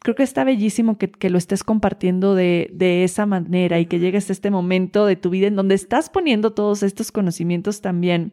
creo 0.01 0.15
que 0.15 0.23
está 0.23 0.45
bellísimo 0.45 0.99
que, 0.99 1.31
lo 1.31 1.39
estés 1.39 1.65
compartiendo 1.65 2.35
de, 2.35 2.69
esa 3.05 3.27
manera 3.27 3.79
y 3.81 3.87
que 3.87 3.99
llegues 3.99 4.31
a 4.31 4.33
este 4.33 4.51
momento 4.51 5.07
de 5.07 5.17
tu 5.17 5.31
vida 5.31 5.47
en 5.47 5.57
donde 5.57 5.75
estás 5.75 6.11
poniendo 6.11 6.53
todos 6.53 6.83
estos 6.83 7.13
conocimientos 7.13 7.81
también 7.81 8.33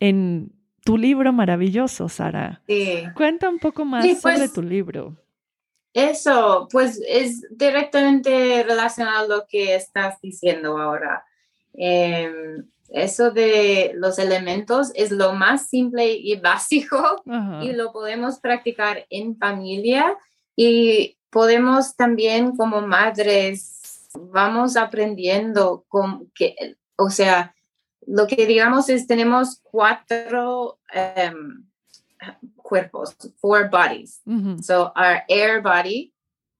en 0.00 0.52
tu 0.84 0.96
libro 0.96 1.32
maravilloso, 1.32 2.08
Sara. 2.08 2.62
Sí. 2.66 3.04
Cuenta 3.14 3.48
un 3.48 3.58
poco 3.58 3.84
más 3.84 4.04
sobre 4.20 4.38
pues, 4.38 4.52
tu 4.52 4.62
libro. 4.62 5.16
Eso, 5.92 6.68
pues 6.70 7.00
es 7.08 7.46
directamente 7.50 8.62
relacionado 8.62 9.24
a 9.24 9.38
lo 9.38 9.46
que 9.46 9.74
estás 9.74 10.20
diciendo 10.20 10.78
ahora. 10.78 11.24
Em, 11.74 12.66
eso 12.88 13.30
de 13.30 13.92
los 13.94 14.18
elementos 14.18 14.92
es 14.94 15.10
lo 15.10 15.32
más 15.32 15.68
simple 15.68 16.12
y 16.12 16.36
básico 16.36 17.22
y 17.62 17.72
lo 17.72 17.92
podemos 17.92 18.38
practicar 18.38 19.06
en 19.10 19.36
familia 19.36 20.16
y 20.60 21.16
podemos 21.30 21.94
también 21.94 22.56
como 22.56 22.80
madres, 22.80 24.08
vamos 24.12 24.76
aprendiendo 24.76 25.84
con 25.86 26.32
que, 26.34 26.74
o 26.96 27.10
sea, 27.10 27.54
lo 28.08 28.26
que 28.26 28.44
digamos 28.44 28.88
es 28.88 29.06
tenemos 29.06 29.60
cuatro 29.62 30.80
um, 30.92 31.64
cuerpos, 32.56 33.16
four 33.40 33.70
bodies. 33.70 34.20
So 34.60 34.90
our 34.96 35.22
air 35.28 35.62
body, 35.62 36.12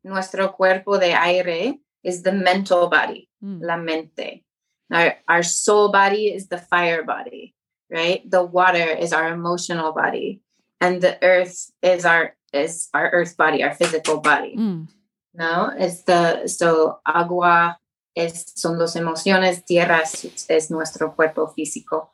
nuestro 0.05 0.53
cuerpo 0.53 0.97
de 0.99 1.15
aire, 1.15 1.81
is 2.05 2.23
the 2.23 2.31
mental 2.31 2.89
body, 2.89 3.29
mm. 3.43 3.61
la 3.61 3.79
mente. 3.79 4.45
Our, 4.93 5.17
our 5.27 5.43
soul 5.43 5.91
body 5.91 6.29
is 6.29 6.47
the 6.47 6.59
fire 6.59 7.03
body, 7.03 7.53
right? 7.91 8.23
The 8.31 8.45
water 8.45 8.97
is 8.97 9.13
our 9.13 9.33
emotional 9.33 9.93
body, 9.93 10.41
and 10.81 11.03
the 11.03 11.19
earth 11.21 11.73
is 11.83 12.05
our 12.05 12.38
is 12.53 12.89
our 12.95 13.11
earth 13.13 13.37
body, 13.37 13.63
our 13.63 13.75
physical 13.75 14.21
body. 14.21 14.57
Mm. 14.57 14.89
No, 15.35 15.73
it's 15.77 16.03
the 16.05 16.49
so 16.49 17.01
agua 17.07 17.79
es, 18.15 18.53
son 18.57 18.79
las 18.79 18.97
emociones, 18.97 19.65
tierra 19.65 20.01
es, 20.01 20.47
es 20.49 20.71
nuestro 20.71 21.15
cuerpo 21.15 21.49
físico. 21.49 22.13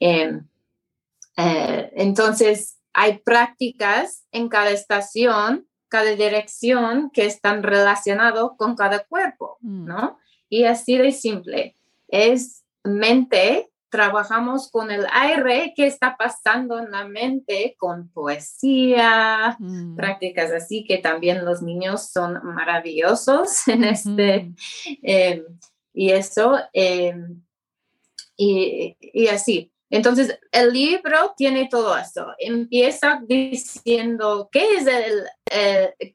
Eh, 0.00 0.40
eh, 1.36 1.92
entonces, 1.94 2.78
hay 2.92 3.18
prácticas 3.18 4.24
en 4.32 4.48
cada 4.48 4.70
estación, 4.70 5.66
cada 5.88 6.10
dirección 6.10 7.10
que 7.10 7.26
están 7.26 7.62
relacionados 7.62 8.52
con 8.58 8.76
cada 8.76 9.04
cuerpo, 9.04 9.58
mm. 9.60 9.84
¿no? 9.86 10.18
Y 10.48 10.64
así 10.64 10.98
de 10.98 11.12
simple. 11.12 11.76
Es 12.08 12.64
mente, 12.84 13.70
trabajamos 13.90 14.70
con 14.70 14.90
el 14.90 15.06
aire 15.12 15.72
que 15.74 15.86
está 15.86 16.16
pasando 16.16 16.78
en 16.78 16.90
la 16.90 17.06
mente, 17.06 17.74
con 17.78 18.08
poesía, 18.10 19.56
mm. 19.58 19.96
prácticas 19.96 20.52
así 20.52 20.84
que 20.84 20.98
también 20.98 21.44
los 21.44 21.62
niños 21.62 22.10
son 22.10 22.40
maravillosos 22.44 23.66
en 23.68 23.84
este. 23.84 24.52
Em, 25.02 25.44
y 25.94 26.10
eso, 26.10 26.58
em, 26.72 27.42
y, 28.36 28.96
y 29.00 29.28
así. 29.28 29.72
Entonces, 29.90 30.38
el 30.52 30.72
libro 30.72 31.34
tiene 31.36 31.68
todo 31.70 31.96
eso. 31.96 32.26
Empieza 32.38 33.20
diciendo 33.26 34.48
qué 34.52 34.76
es, 34.76 34.86
el, 34.86 35.24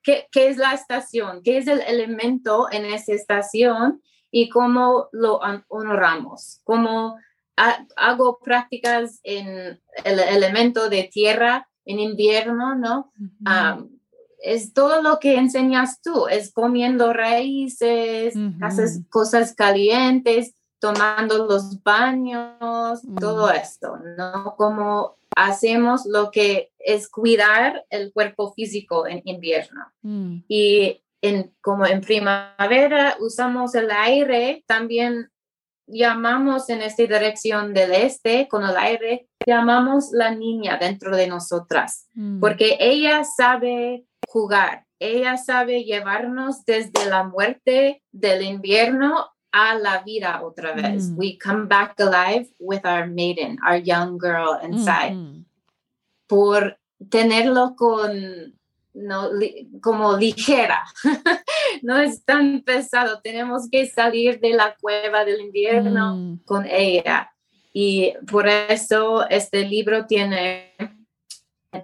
qué, 0.04 0.28
es 0.34 0.58
la 0.58 0.74
estación, 0.74 1.42
qué 1.44 1.58
es 1.58 1.68
el 1.68 1.82
elemento 1.82 2.68
en 2.72 2.86
esa 2.86 3.14
estación 3.14 4.02
y 4.30 4.50
cómo 4.50 5.10
lo 5.12 5.40
honramos, 5.70 6.62
cómo 6.64 7.18
hago 7.56 8.40
prácticas 8.40 9.20
en 9.24 9.80
el 10.04 10.20
elemento 10.20 10.90
de 10.90 11.04
tierra 11.04 11.70
en 11.86 12.00
invierno, 12.00 12.76
¿no? 12.76 13.12
es 14.44 14.74
todo 14.74 15.02
lo 15.02 15.20
que 15.20 15.38
enseñas 15.38 16.02
tú, 16.02 16.28
es 16.28 16.52
comiendo 16.52 17.14
raíces, 17.14 18.36
haces 18.62 19.02
cosas 19.10 19.56
calientes, 19.56 20.54
tomando 20.80 21.48
los 21.48 21.82
baños, 21.82 23.02
todo 23.18 23.50
esto, 23.50 23.98
¿no? 24.18 24.56
Como 24.58 25.16
hacemos 25.34 26.06
lo 26.06 26.30
que 26.30 26.74
es 26.78 27.08
cuidar 27.08 27.86
el 27.90 28.12
cuerpo 28.12 28.52
físico 28.52 29.08
en 29.08 29.22
invierno. 29.24 29.86
Mm. 30.02 30.40
Y 30.50 31.02
en, 31.22 31.54
como 31.62 31.86
en 31.86 32.02
primavera 32.02 33.16
usamos 33.22 33.76
el 33.76 33.90
aire, 33.92 34.66
también 34.68 35.32
llamamos 35.88 36.70
en 36.70 36.82
esta 36.82 37.04
dirección 37.04 37.74
del 37.74 37.92
este, 37.92 38.48
con 38.48 38.64
el 38.64 38.78
aire, 38.78 39.28
llamamos 39.46 40.10
la 40.12 40.34
niña 40.34 40.78
dentro 40.78 41.16
de 41.16 41.28
nosotras, 41.28 42.08
mm. 42.14 42.40
porque 42.40 42.78
ella 42.80 43.24
sabe 43.24 44.06
jugar, 44.28 44.86
ella 45.00 45.38
sabe 45.38 45.84
llevarnos 45.84 46.66
desde 46.66 47.06
la 47.10 47.24
muerte 47.24 48.04
del 48.12 48.44
invierno 48.44 49.34
a 49.52 49.76
la 49.76 50.02
vida 50.04 50.42
otra 50.44 50.74
vez. 50.74 51.10
Mm. 51.10 51.18
We 51.18 51.38
come 51.38 51.68
back 51.68 52.00
alive 52.00 52.50
with 52.60 52.86
our 52.86 53.08
maiden, 53.08 53.58
our 53.66 53.78
young 53.78 54.18
girl 54.18 54.58
inside. 54.64 55.14
Mm-hmm. 55.14 55.46
Por 56.28 56.80
tenerlo 57.10 57.76
con, 57.76 58.58
no, 58.94 59.30
como 59.82 60.18
ligera. 60.18 60.84
no 61.82 61.98
es 61.98 62.24
tan 62.24 62.62
pesado. 62.62 63.22
Tenemos 63.22 63.70
que 63.70 63.88
salir 63.88 64.40
de 64.40 64.54
la 64.54 64.76
cueva 64.80 65.26
del 65.26 65.42
invierno 65.42 66.16
mm. 66.16 66.40
con 66.46 66.66
ella. 66.66 67.32
Y 67.74 68.14
por 68.30 68.48
eso 68.48 69.28
este 69.30 69.68
libro 69.68 70.06
tiene 70.06 70.74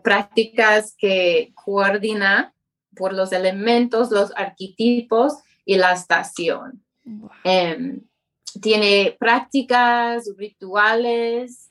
prácticas 0.03 0.95
que 0.97 1.51
coordina 1.55 2.53
por 2.95 3.13
los 3.13 3.31
elementos, 3.31 4.11
los 4.11 4.31
arquetipos 4.35 5.33
y 5.65 5.77
la 5.77 5.93
estación. 5.93 6.83
Em, 7.43 8.01
tiene 8.61 9.15
prácticas, 9.19 10.29
rituales, 10.37 11.68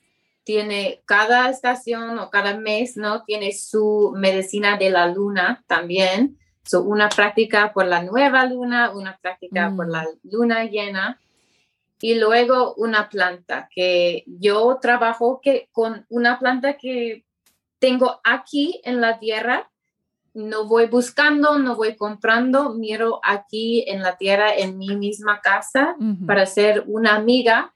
tiene 0.49 1.03
cada 1.05 1.51
estación 1.51 2.19
o 2.19 2.31
cada 2.31 2.57
mes, 2.57 2.97
¿no? 2.97 3.23
Tiene 3.25 3.53
su 3.53 4.15
medicina 4.17 4.79
de 4.79 4.89
la 4.89 5.07
luna 5.07 5.63
también. 5.67 6.39
So, 6.65 6.85
una 6.85 7.11
práctica 7.11 7.75
por 7.75 7.85
la 7.85 8.03
nueva 8.03 8.47
luna, 8.47 8.91
una 8.93 9.19
práctica 9.21 9.71
por 9.77 9.89
mm. 9.89 9.91
la 9.91 10.07
luna 10.23 10.65
llena 10.65 11.21
y 12.01 12.15
luego 12.15 12.73
una 12.77 13.11
planta 13.11 13.69
que 13.71 14.25
yo 14.27 14.79
trabajo 14.81 15.39
que, 15.43 15.69
con 15.71 16.07
una 16.09 16.39
planta 16.39 16.79
que 16.79 17.27
tengo 17.79 18.19
aquí 18.25 18.81
en 18.85 19.03
la 19.03 19.19
tierra 19.19 19.69
no 20.33 20.65
voy 20.65 20.87
buscando, 20.87 21.59
no 21.59 21.77
voy 21.77 21.95
comprando, 21.95 22.73
miro 22.73 23.21
aquí 23.23 23.85
en 23.87 24.01
la 24.01 24.17
tierra, 24.17 24.55
en 24.57 24.79
mi 24.79 24.97
misma 24.97 25.43
casa, 25.43 25.95
para 26.27 26.47
ser 26.47 26.85
una 26.87 27.17
amiga, 27.17 27.75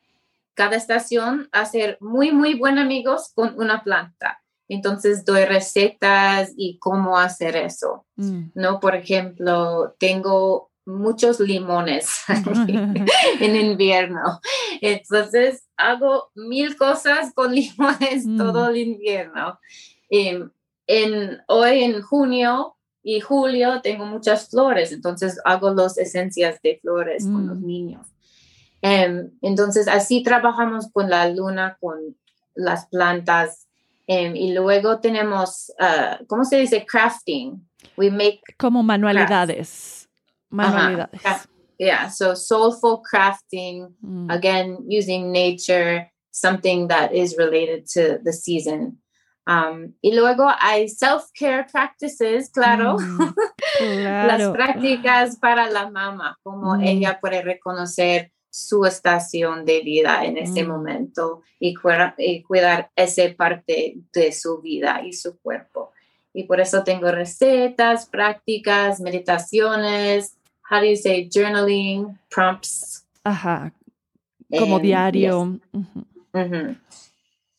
cada 0.54 0.76
estación, 0.76 1.48
hacer 1.52 1.96
muy, 2.00 2.32
muy 2.32 2.54
buenos 2.54 2.84
amigos 2.84 3.32
con 3.34 3.58
una 3.58 3.82
planta. 3.82 4.42
Entonces 4.68 5.24
doy 5.24 5.44
recetas 5.44 6.52
y 6.56 6.78
cómo 6.78 7.18
hacer 7.18 7.56
eso. 7.56 8.06
Mm. 8.16 8.52
¿No? 8.54 8.80
Por 8.80 8.94
ejemplo, 8.94 9.94
tengo 9.98 10.70
muchos 10.84 11.40
limones 11.40 12.22
en 13.40 13.56
invierno. 13.56 14.40
Entonces 14.80 15.68
hago 15.76 16.30
mil 16.34 16.76
cosas 16.76 17.32
con 17.34 17.54
limones 17.54 18.26
mm. 18.26 18.38
todo 18.38 18.68
el 18.68 18.76
invierno. 18.78 19.58
Em, 20.10 20.50
hoy 21.48 21.84
en 21.84 22.02
junio 22.02 22.76
y 23.02 23.20
julio 23.20 23.80
tengo 23.82 24.06
muchas 24.06 24.48
flores, 24.50 24.92
entonces 24.92 25.40
hago 25.44 25.74
las 25.74 25.98
esencias 25.98 26.60
de 26.62 26.78
flores 26.80 27.24
con 27.24 27.46
los 27.46 27.58
mm. 27.58 27.66
niños. 27.66 28.11
Em, 28.82 29.30
entonces 29.42 29.86
así 29.86 30.24
trabajamos 30.24 30.90
con 30.92 31.08
la 31.08 31.28
luna, 31.28 31.78
con 31.80 32.16
las 32.54 32.86
plantas 32.86 33.68
em, 34.08 34.34
y 34.34 34.52
luego 34.52 34.98
tenemos, 34.98 35.72
uh, 35.80 36.24
¿cómo 36.26 36.44
se 36.44 36.58
dice? 36.58 36.84
Crafting. 36.84 37.64
We 37.96 38.10
make 38.10 38.40
como 38.58 38.82
manualidades. 38.82 40.08
Manualidades. 40.50 41.22
Yeah, 41.78 42.08
so 42.10 42.34
soulful 42.34 43.02
crafting, 43.02 43.94
mm. 44.04 44.30
again, 44.30 44.78
using 44.86 45.32
nature, 45.32 46.08
something 46.30 46.88
that 46.88 47.12
is 47.12 47.36
related 47.36 47.86
to 47.94 48.18
the 48.22 48.32
season. 48.32 48.98
Um, 49.46 49.94
y 50.00 50.12
luego 50.14 50.48
hay 50.60 50.88
self-care 50.88 51.66
practices, 51.72 52.50
claro, 52.50 52.98
mm, 52.98 53.34
las 54.28 54.52
prácticas 54.52 55.36
para 55.40 55.68
la 55.70 55.90
mamá, 55.90 56.36
como 56.44 56.76
mm. 56.76 56.84
ella 56.84 57.18
puede 57.20 57.42
reconocer 57.42 58.31
su 58.52 58.84
estación 58.84 59.64
de 59.64 59.80
vida 59.80 60.26
en 60.26 60.36
este 60.36 60.62
mm. 60.62 60.68
momento 60.68 61.42
y, 61.58 61.74
y, 62.18 62.42
cuidar 62.42 62.90
esa 62.94 63.22
parte 63.34 63.96
de 64.12 64.32
su 64.32 64.60
vida 64.60 65.00
y 65.02 65.14
su 65.14 65.38
cuerpo. 65.40 65.92
Y 66.34 66.44
por 66.44 66.60
eso 66.60 66.84
tengo 66.84 67.10
recetas, 67.10 68.06
prácticas, 68.06 69.00
meditaciones, 69.00 70.36
how 70.70 70.80
do 70.80 70.86
you 70.86 70.96
say, 70.96 71.30
journaling, 71.32 72.18
prompts. 72.28 73.06
Ajá, 73.24 73.72
como 74.50 74.78
diario. 74.78 75.58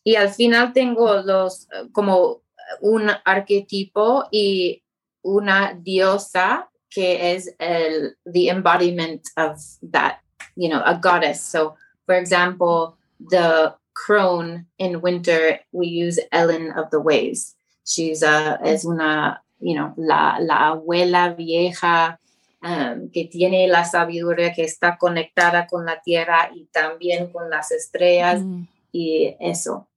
Y 0.04 0.16
al 0.16 0.30
final 0.30 0.74
tengo 0.74 1.22
los 1.24 1.68
como 1.92 2.42
un 2.82 3.10
arquetipo 3.26 4.26
y 4.32 4.84
una 5.24 5.74
diosa 5.74 6.70
que 6.90 7.34
es 7.34 7.56
el 7.58 8.16
the 8.32 8.50
embodiment 8.50 9.24
of 9.38 9.58
that, 9.92 10.18
you 10.56 10.70
know, 10.70 10.82
a 10.86 10.98
goddess. 10.98 11.42
So, 11.42 11.76
for 12.06 12.16
example, 12.16 12.98
the 13.20 13.76
crone 13.94 14.66
in 14.78 15.02
winter, 15.02 15.60
we 15.72 15.88
use 15.88 16.20
Ellen 16.32 16.72
of 16.72 16.90
the 16.92 17.00
Ways. 17.00 17.56
She's 17.86 18.24
a, 18.24 18.60
es 18.64 18.86
una 18.86 19.44
you 19.64 19.76
know, 19.76 19.94
la, 19.98 20.38
la 20.40 20.68
abuela 20.68 21.30
vieja 21.30 22.20
um, 22.62 23.10
que 23.10 23.26
tiene 23.26 23.68
la 23.68 23.86
sabiduría, 23.86 24.54
que 24.54 24.64
está 24.64 24.98
conectada 24.98 25.68
con 25.68 25.86
la 25.86 26.02
tierra 26.02 26.52
y 26.54 26.66
también 26.66 27.32
con 27.32 27.50
las 27.50 27.72
estrellas 27.72 28.42
mm. 28.42 28.64
y 28.92 29.36
eso. 29.40 29.88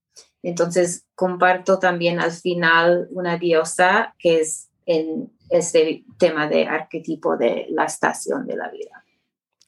Entonces 0.43 1.05
comparto 1.15 1.79
también 1.79 2.21
al 2.21 2.31
final 2.31 3.09
una 3.11 3.37
diosa 3.37 4.15
que 4.19 4.41
es 4.41 4.69
en 4.87 5.33
este 5.51 6.05
tema 6.19 6.49
de 6.49 6.67
arquetipo 6.67 7.37
de 7.37 7.67
la 7.71 7.85
estación 7.85 8.47
de 8.47 8.57
la 8.57 8.69
vida. 8.69 9.05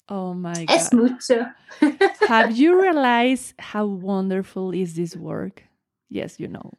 Oh 0.09 0.34
my 0.34 0.64
God. 0.64 0.70
Es 0.70 0.92
mucho. 0.92 1.46
Have 2.28 2.52
you 2.52 2.80
realized 2.80 3.54
how 3.59 3.86
wonderful 3.86 4.72
is 4.72 4.94
this 4.94 5.14
work? 5.16 5.64
Yes, 6.09 6.40
you 6.40 6.48
know. 6.48 6.72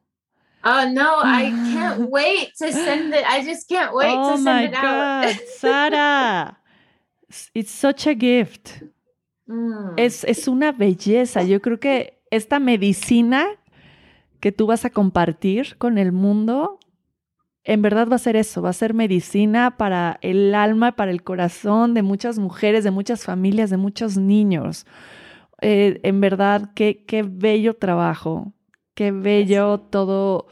Oh 0.63 0.89
no, 0.91 1.21
I 1.23 1.51
can't 1.73 2.09
wait 2.09 2.55
to 2.57 2.71
send 2.71 3.13
it. 3.13 3.23
I 3.25 3.43
just 3.43 3.69
can't 3.69 3.93
wait 3.93 4.15
oh 4.17 4.36
to 4.36 4.43
send 4.43 4.65
it 4.65 4.71
God. 4.73 5.25
out. 5.25 5.36
Sara. 5.57 6.57
It's 7.53 7.71
such 7.71 8.07
a 8.07 8.15
gift. 8.15 8.84
Mm. 9.47 9.93
Es, 9.97 10.23
es 10.23 10.47
una 10.47 10.71
belleza. 10.71 11.43
Yo 11.43 11.59
creo 11.59 11.80
que 11.80 12.19
esta 12.32 12.59
medicina 12.59 13.47
que 14.39 14.51
tú 14.51 14.67
vas 14.67 14.86
a 14.86 14.89
compartir 14.89 15.77
con 15.77 15.97
el 15.97 16.11
mundo 16.11 16.80
en 17.64 17.82
verdad 17.82 18.07
va 18.10 18.16
a 18.16 18.20
ser 18.20 18.36
eso, 18.36 18.62
va 18.62 18.70
a 18.70 18.74
ser 18.74 18.93
medicina 18.93 19.78
para 19.78 20.18
el 20.22 20.55
alma, 20.55 20.93
para 20.93 21.12
el 21.12 21.24
corazón 21.24 21.93
de 21.93 22.01
muchas 22.01 22.39
mujeres, 22.39 22.84
de 22.84 22.91
muchas 22.91 23.24
familias, 23.24 23.70
de 23.70 23.78
muchos 23.78 24.18
niños. 24.18 24.86
Eh, 25.62 25.99
en 26.03 26.22
verdad, 26.22 26.72
qué, 26.74 27.03
qué 27.05 27.24
bello 27.24 27.76
trabajo, 27.76 28.53
qué 28.93 29.12
bello 29.12 29.80
todo, 29.80 30.47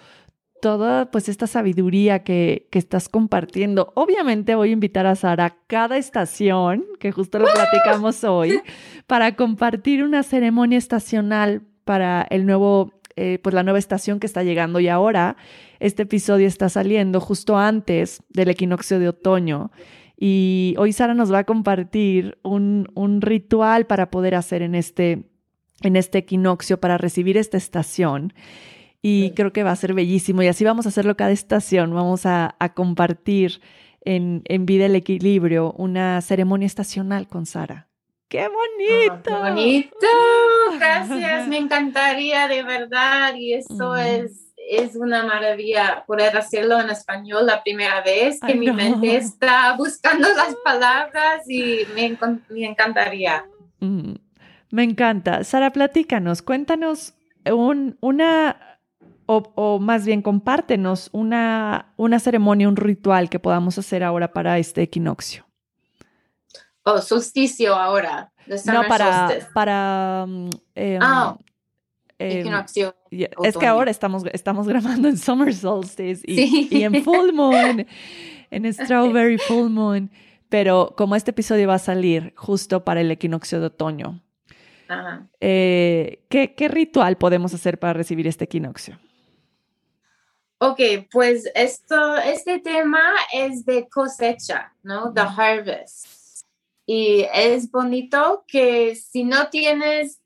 toda 0.62 1.10
pues 1.10 1.30
esta 1.30 1.48
sabiduría 1.48 2.24
que, 2.24 2.68
que, 2.72 2.80
estás 2.80 3.08
compartiendo. 3.08 3.94
Obviamente 3.96 4.56
voy 4.56 4.70
a 4.70 4.74
invitar 4.74 5.06
a 5.06 5.16
Sara 5.16 5.46
a 5.46 5.58
cada 5.68 5.98
estación, 5.98 6.86
que 7.00 7.14
justo 7.14 7.40
lo 7.40 7.46
platicamos 7.46 8.24
hoy, 8.26 8.62
para 9.08 9.36
compartir 9.38 10.04
una 10.04 10.24
ceremonia 10.24 10.78
estacional 10.78 11.62
para 11.86 12.28
el 12.30 12.46
nuevo 12.46 12.97
eh, 13.18 13.40
pues 13.42 13.54
la 13.54 13.64
nueva 13.64 13.80
estación 13.80 14.20
que 14.20 14.28
está 14.28 14.44
llegando 14.44 14.80
y 14.80 14.88
ahora 14.88 15.38
este 15.80 16.04
episodio 16.04 16.48
está 16.48 16.70
saliendo 16.70 17.20
justo 17.20 17.58
antes 17.58 18.22
del 18.30 18.50
equinoccio 18.50 19.00
de 19.00 19.10
otoño. 19.10 19.72
Y 20.20 20.76
hoy 20.78 20.94
Sara 20.94 21.14
nos 21.14 21.32
va 21.32 21.40
a 21.40 21.44
compartir 21.44 22.38
un, 22.44 22.90
un 22.96 23.22
ritual 23.22 23.86
para 23.88 24.10
poder 24.10 24.36
hacer 24.36 24.62
en 24.62 24.76
este, 24.76 25.24
en 25.82 25.96
este 25.96 26.20
equinoccio, 26.20 26.80
para 26.80 26.98
recibir 26.98 27.38
esta 27.38 27.58
estación. 27.58 28.34
Y 29.02 29.32
creo 29.32 29.54
que 29.54 29.64
va 29.64 29.72
a 29.72 29.76
ser 29.76 29.94
bellísimo. 29.94 30.42
Y 30.42 30.48
así 30.48 30.64
vamos 30.64 30.86
a 30.86 30.90
hacerlo 30.90 31.16
cada 31.16 31.32
estación. 31.32 31.94
Vamos 31.94 32.26
a, 32.26 32.56
a 32.60 32.74
compartir 32.74 33.62
en, 34.02 34.42
en 34.46 34.66
Vida 34.66 34.86
el 34.86 34.96
Equilibrio 34.96 35.74
una 35.74 36.22
ceremonia 36.22 36.66
estacional 36.66 37.28
con 37.28 37.46
Sara. 37.46 37.87
¡Qué 38.30 38.46
bonito! 38.50 39.24
qué 39.24 39.34
bonito! 39.34 40.08
Gracias, 40.78 41.48
me 41.48 41.58
encantaría 41.58 42.50
de 42.50 42.62
verdad 42.62 43.34
y 43.36 43.54
eso 43.54 43.96
es, 43.96 44.54
es 44.70 44.98
una 44.98 45.24
maravilla 45.24 46.04
poder 46.06 46.36
hacerlo 46.36 46.78
en 46.82 46.90
español 46.90 47.46
la 47.46 47.64
primera 47.64 48.02
vez 48.02 48.42
que 48.46 48.56
mi 48.56 48.70
mente 48.70 49.16
está 49.16 49.78
buscando 49.78 50.28
las 50.28 50.56
palabras 50.64 51.50
y 51.50 51.88
me, 51.96 52.18
me 52.50 52.66
encantaría. 52.66 53.46
Me 53.80 54.84
encanta. 54.84 55.46
Sara, 55.46 55.72
platícanos, 55.72 56.42
cuéntanos 56.42 57.14
un, 57.50 57.98
una, 58.02 58.80
o, 59.26 59.54
o, 59.56 59.80
más 59.80 60.06
bien 60.06 60.22
compártenos 60.22 61.10
una, 61.14 61.94
una 61.96 62.20
ceremonia, 62.20 62.68
un 62.68 62.76
ritual 62.76 63.30
que 63.30 63.40
podamos 63.40 63.78
hacer 63.78 64.04
ahora 64.04 64.34
para 64.34 64.58
este 64.58 64.82
equinoccio. 64.82 65.47
Oh, 66.88 67.02
solsticio 67.02 67.76
ahora. 67.76 68.32
No, 68.66 68.88
para, 68.88 69.50
para 69.54 70.24
um, 70.26 70.50
em, 70.74 71.00
ah, 71.02 71.38
em, 72.18 72.48
es 73.44 73.58
que 73.58 73.66
ahora 73.66 73.92
estamos, 73.92 74.24
estamos 74.32 74.70
grabando 74.70 75.10
en 75.10 75.18
Summer 75.18 75.54
Solstice 75.54 76.24
y, 76.26 76.84
en 76.84 77.04
Full 77.04 77.34
Moon, 77.34 77.86
en 78.52 78.74
Strawberry 78.74 79.38
Full 79.38 79.70
Moon, 79.70 80.10
pero 80.48 80.94
como 80.98 81.18
este 81.18 81.32
episodio 81.32 81.68
va 81.68 81.76
a 81.76 81.80
salir 81.80 82.34
justo 82.38 82.86
para 82.86 83.02
el 83.02 83.12
equinoccio 83.12 83.60
de 83.60 83.66
otoño, 83.66 84.22
eh, 85.42 86.24
¿qué, 86.30 86.56
¿qué, 86.56 86.70
ritual 86.70 87.18
podemos 87.18 87.54
hacer 87.54 87.80
para 87.80 87.92
recibir 87.92 88.28
este 88.28 88.46
equinoccio? 88.46 88.98
Ok, 90.60 90.80
pues 91.12 91.52
esto, 91.54 92.16
este 92.16 92.60
tema 92.60 93.02
es 93.34 93.66
de 93.66 93.90
cosecha, 93.90 94.72
¿no? 94.84 95.14
The 95.14 95.22
harvest. 95.22 96.17
Y 96.90 97.26
es 97.34 97.70
bonito 97.70 98.46
que 98.48 98.96
si 98.96 99.26
no 99.26 99.50
tienes 99.50 100.22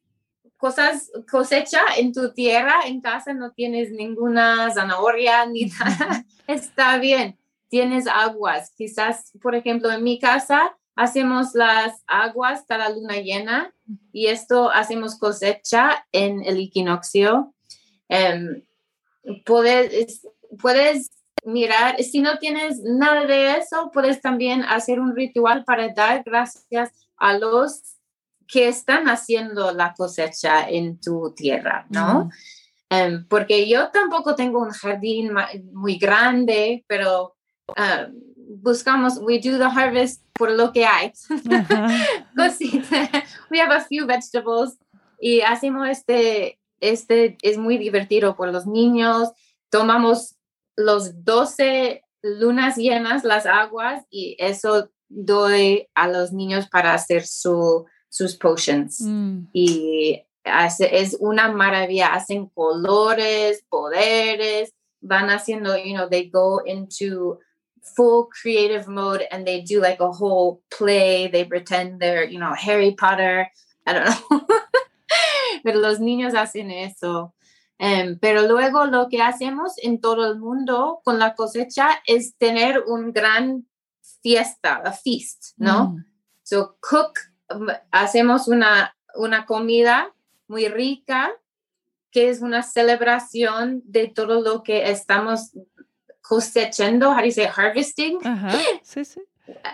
cosas 0.58 1.12
cosecha 1.30 1.82
en 1.98 2.14
tu 2.14 2.34
tierra, 2.34 2.82
en 2.86 3.02
casa 3.02 3.34
no 3.34 3.52
tienes 3.52 3.92
ninguna 3.92 4.72
zanahoria 4.72 5.44
ni 5.48 5.66
nada, 5.80 6.24
está 6.46 7.00
bien. 7.00 7.40
Tienes 7.68 8.06
aguas. 8.06 8.72
Quizás, 8.78 9.32
por 9.42 9.56
ejemplo, 9.56 9.92
en 9.92 10.04
mi 10.04 10.20
casa 10.20 10.78
hacemos 10.96 11.56
las 11.56 12.04
aguas 12.06 12.64
cada 12.68 12.90
luna 12.90 13.16
llena 13.16 13.74
y 14.14 14.28
esto 14.28 14.70
hacemos 14.70 15.18
cosecha 15.18 16.06
en 16.12 16.44
el 16.46 16.60
equinoccio. 16.60 17.56
Um, 18.08 18.62
puedes, 19.46 20.28
puedes 20.62 21.10
mirar, 21.44 22.02
si 22.04 22.22
no 22.22 22.38
tienes 22.38 22.82
nada 22.82 23.26
de 23.26 23.58
eso, 23.58 23.90
puedes 23.94 24.22
también 24.22 24.64
hacer 24.64 25.00
un 25.00 25.16
ritual 25.16 25.64
para 25.64 25.90
dar 25.90 26.24
gracias 26.24 26.92
a 27.18 27.38
los 27.38 27.98
que 28.48 28.68
están 28.68 29.08
haciendo 29.08 29.72
la 29.72 29.94
cosecha 29.94 30.70
en 30.70 31.00
tu 31.00 31.34
tierra, 31.34 31.86
¿no? 31.90 32.30
Em, 32.90 33.26
porque 33.28 33.70
yo 33.70 33.90
tampoco 33.90 34.36
tengo 34.36 34.60
un 34.60 34.72
jardín 34.72 35.32
muy 35.72 35.98
grande, 35.98 36.84
pero 36.88 37.36
um, 37.70 38.14
buscamos, 38.62 39.18
we 39.20 39.40
do 39.40 39.58
the 39.58 39.64
harvest 39.64 40.22
por 40.34 40.52
lo 40.52 40.74
que 40.74 40.86
hay. 40.86 41.14
we 43.50 43.60
have 43.60 43.72
a 43.72 43.86
few 43.88 44.06
vegetables 44.06 44.78
y 45.20 45.40
hacemos 45.42 45.88
este, 45.88 46.60
este 46.82 47.38
es 47.42 47.58
muy 47.58 47.78
divertido 47.78 48.36
por 48.36 48.52
los 48.52 48.68
niños. 48.68 49.30
Tomamos 49.70 50.36
los 50.76 51.24
12 51.24 52.04
lunas 52.22 52.78
llenas, 52.78 53.24
las 53.24 53.46
aguas, 53.46 54.06
y 54.10 54.36
eso 54.40 54.90
doy 55.10 55.88
a 55.96 56.08
los 56.08 56.32
niños 56.32 56.68
para 56.70 56.94
hacer 56.94 57.26
su, 57.26 57.86
sus 58.10 58.36
potions. 58.36 59.02
Mm. 59.02 59.48
Y 59.54 60.24
es 60.44 61.18
una 61.20 61.52
maravilla, 61.52 62.14
hacen 62.14 62.48
colores, 62.48 63.64
poderes, 63.70 64.74
van 65.02 65.30
haciendo, 65.30 65.78
you 65.78 65.94
know, 65.94 66.08
they 66.08 66.30
go 66.30 66.62
into 66.66 67.40
full 67.96 68.28
creative 68.30 68.88
mode 68.88 69.28
and 69.32 69.46
they 69.46 69.62
do 69.62 69.82
like 69.82 70.00
a 70.00 70.12
whole 70.12 70.62
play, 70.70 71.28
they 71.28 71.46
pretend 71.46 72.00
they're, 72.00 72.24
you 72.24 72.40
know, 72.40 72.54
Harry 72.54 72.92
Potter, 72.92 73.48
I 73.86 73.94
don't 73.94 74.06
know. 74.06 74.48
Pero 75.64 75.80
los 75.80 76.00
niños 76.00 76.34
hacen 76.34 76.72
eso. 76.72 77.34
Em, 77.84 78.20
pero 78.20 78.48
luego 78.48 78.86
lo 78.86 79.10
que 79.10 79.24
hacemos 79.24 79.74
en 79.78 80.00
todo 80.00 80.32
el 80.32 80.38
mundo 80.38 81.02
con 81.04 81.18
la 81.18 81.34
cosecha 81.34 82.00
es 82.06 82.38
tener 82.38 82.84
un 82.86 83.12
gran 83.12 83.68
fiesta, 84.22 84.84
a 84.86 84.92
feast, 84.92 85.54
¿no? 85.58 85.86
Mm. 85.86 86.06
So 86.44 86.78
cook, 86.80 87.18
um, 87.50 87.70
hacemos 87.90 88.48
una, 88.48 88.96
una 89.16 89.48
comida 89.48 90.14
muy 90.48 90.68
rica 90.68 91.32
que 92.12 92.30
es 92.30 92.44
una 92.44 92.62
celebración 92.62 93.82
de 93.84 94.10
todo 94.10 94.42
lo 94.42 94.62
que 94.62 94.92
estamos 94.92 95.50
cosechando, 96.22 97.10
how 97.10 97.22
do 97.22 97.26
you 97.26 97.32
say 97.32 97.48
harvesting? 97.48 98.20
Sí, 98.84 99.06
sí. 99.06 99.22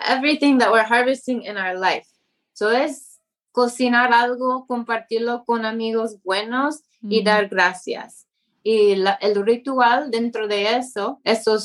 Everything 0.08 0.60
that 0.60 0.72
we're 0.72 0.88
harvesting 0.88 1.44
in 1.44 1.58
our 1.58 1.78
life. 1.78 2.08
So 2.54 2.72
es 2.72 3.20
cocinar 3.52 4.14
algo, 4.14 4.66
compartirlo 4.66 5.44
con 5.44 5.66
amigos 5.66 6.24
buenos 6.24 6.84
y 7.02 7.24
dar 7.24 7.48
gracias. 7.48 8.28
Y 8.64 8.92
el 9.22 9.46
ritual 9.46 10.12
dentro 10.12 10.48
de 10.48 10.78
eso, 10.78 11.22
eso 11.24 11.58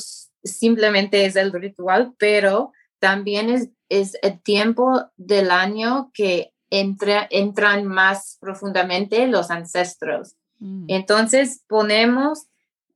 simplemente 0.43 1.25
es 1.25 1.35
el 1.35 1.51
ritual, 1.51 2.13
pero 2.17 2.71
también 2.99 3.49
es, 3.49 3.69
es 3.89 4.17
el 4.21 4.41
tiempo 4.41 5.03
del 5.17 5.51
año 5.51 6.11
que 6.13 6.53
entra, 6.69 7.27
entran 7.29 7.85
más 7.85 8.37
profundamente 8.39 9.27
los 9.27 9.51
ancestros. 9.51 10.35
Mm. 10.59 10.85
Entonces 10.87 11.63
ponemos, 11.67 12.47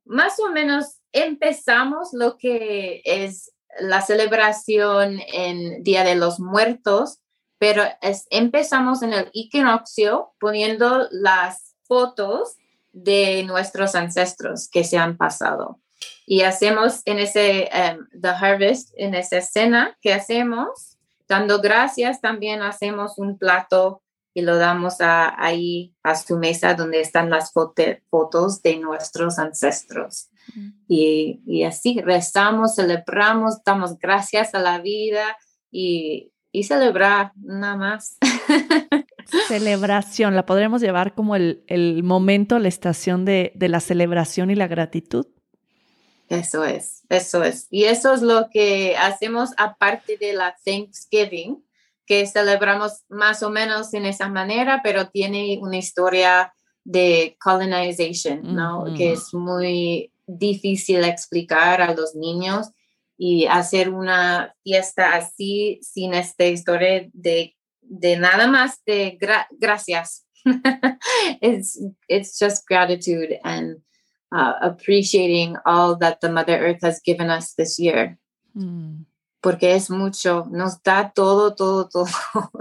más 0.05 0.39
o 0.39 0.49
menos 0.51 0.99
empezamos 1.11 2.09
lo 2.13 2.37
que 2.37 3.01
es 3.03 3.51
la 3.79 4.01
celebración 4.01 5.19
en 5.33 5.83
Día 5.83 6.03
de 6.03 6.15
los 6.15 6.39
Muertos, 6.39 7.19
pero 7.59 7.83
es, 8.01 8.25
empezamos 8.29 9.01
en 9.01 9.13
el 9.13 9.29
equinoccio 9.33 10.33
poniendo 10.39 11.07
las 11.11 11.66
fotos 11.87 12.57
de 12.93 13.43
nuestros 13.43 13.95
ancestros 13.95 14.69
que 14.69 14.83
se 14.83 14.97
han 14.97 15.17
pasado. 15.17 15.79
Y 16.25 16.41
hacemos 16.41 17.01
en 17.05 17.19
ese, 17.19 17.69
um, 17.73 18.07
The 18.19 18.29
Harvest, 18.29 18.93
en 18.97 19.15
esa 19.15 19.37
escena 19.37 19.97
que 20.01 20.13
hacemos, 20.13 20.97
dando 21.27 21.61
gracias, 21.61 22.21
también 22.21 22.61
hacemos 22.61 23.17
un 23.17 23.37
plato 23.37 24.01
y 24.33 24.41
lo 24.41 24.57
damos 24.57 25.01
a, 25.01 25.33
ahí 25.43 25.95
a 26.03 26.15
su 26.15 26.37
mesa 26.37 26.75
donde 26.75 27.01
están 27.01 27.29
las 27.29 27.51
fotos 27.51 28.61
de 28.61 28.77
nuestros 28.77 29.39
ancestros. 29.39 30.29
Y, 30.87 31.41
y, 31.45 31.63
así 31.63 31.99
rezamos, 32.01 32.75
celebramos, 32.75 33.63
damos 33.65 33.97
gracias 33.97 34.53
a 34.53 34.59
la 34.59 34.79
vida 34.79 35.37
y, 35.71 36.31
y 36.51 36.63
celebrar 36.63 37.31
nada 37.35 37.75
más. 37.75 38.17
Celebración, 39.47 40.35
la 40.35 40.45
podremos 40.45 40.81
llevar 40.81 41.13
como 41.13 41.35
el, 41.35 41.63
el 41.67 42.03
momento, 42.03 42.59
la 42.59 42.67
estación 42.67 43.25
de, 43.25 43.51
de, 43.55 43.67
la 43.67 43.79
celebración 43.79 44.49
y 44.49 44.55
la 44.55 44.67
gratitud. 44.67 45.27
Eso 46.29 46.63
es, 46.63 47.03
eso 47.09 47.43
es. 47.43 47.67
Y 47.69 47.85
eso 47.85 48.13
es 48.13 48.21
lo 48.21 48.49
que 48.49 48.95
hacemos 48.97 49.51
aparte 49.57 50.17
de 50.17 50.33
la 50.33 50.55
Thanksgiving, 50.65 51.63
que 52.05 52.25
celebramos 52.25 53.03
más 53.09 53.43
o 53.43 53.49
menos 53.49 53.93
en 53.93 54.05
esa 54.05 54.29
manera, 54.29 54.81
pero 54.83 55.09
tiene 55.09 55.59
una 55.61 55.77
historia 55.77 56.53
de 56.85 57.37
colonization, 57.41 58.55
¿no? 58.55 58.85
Que 58.95 59.11
es 59.11 59.33
muy 59.33 60.13
difícil 60.25 61.03
explicar 61.03 61.81
a 61.81 61.93
los 61.93 62.15
niños 62.15 62.69
y 63.17 63.45
hacer 63.47 63.89
una 63.89 64.55
fiesta 64.63 65.15
así 65.15 65.79
sin 65.81 66.13
esta 66.13 66.45
historia 66.45 67.09
de, 67.11 67.56
de 67.89 68.17
nada 68.17 68.47
más 68.47 68.81
de 68.85 69.17
gracias. 69.59 70.25
it's, 71.41 71.79
it's 72.07 72.39
just 72.39 72.65
gratitude 72.67 73.37
and 73.43 73.77
uh, 74.31 74.53
appreciating 74.61 75.57
all 75.65 75.95
that 75.97 76.21
the 76.21 76.29
Mother 76.29 76.57
Earth 76.57 76.81
has 76.81 77.01
given 77.01 77.29
us 77.29 77.53
this 77.55 77.79
year. 77.79 78.17
Mm. 78.55 79.05
Porque 79.41 79.75
es 79.75 79.89
mucho, 79.89 80.45
nos 80.49 80.81
da 80.83 81.11
todo, 81.13 81.53
todo, 81.55 81.87
todo. 81.87 82.07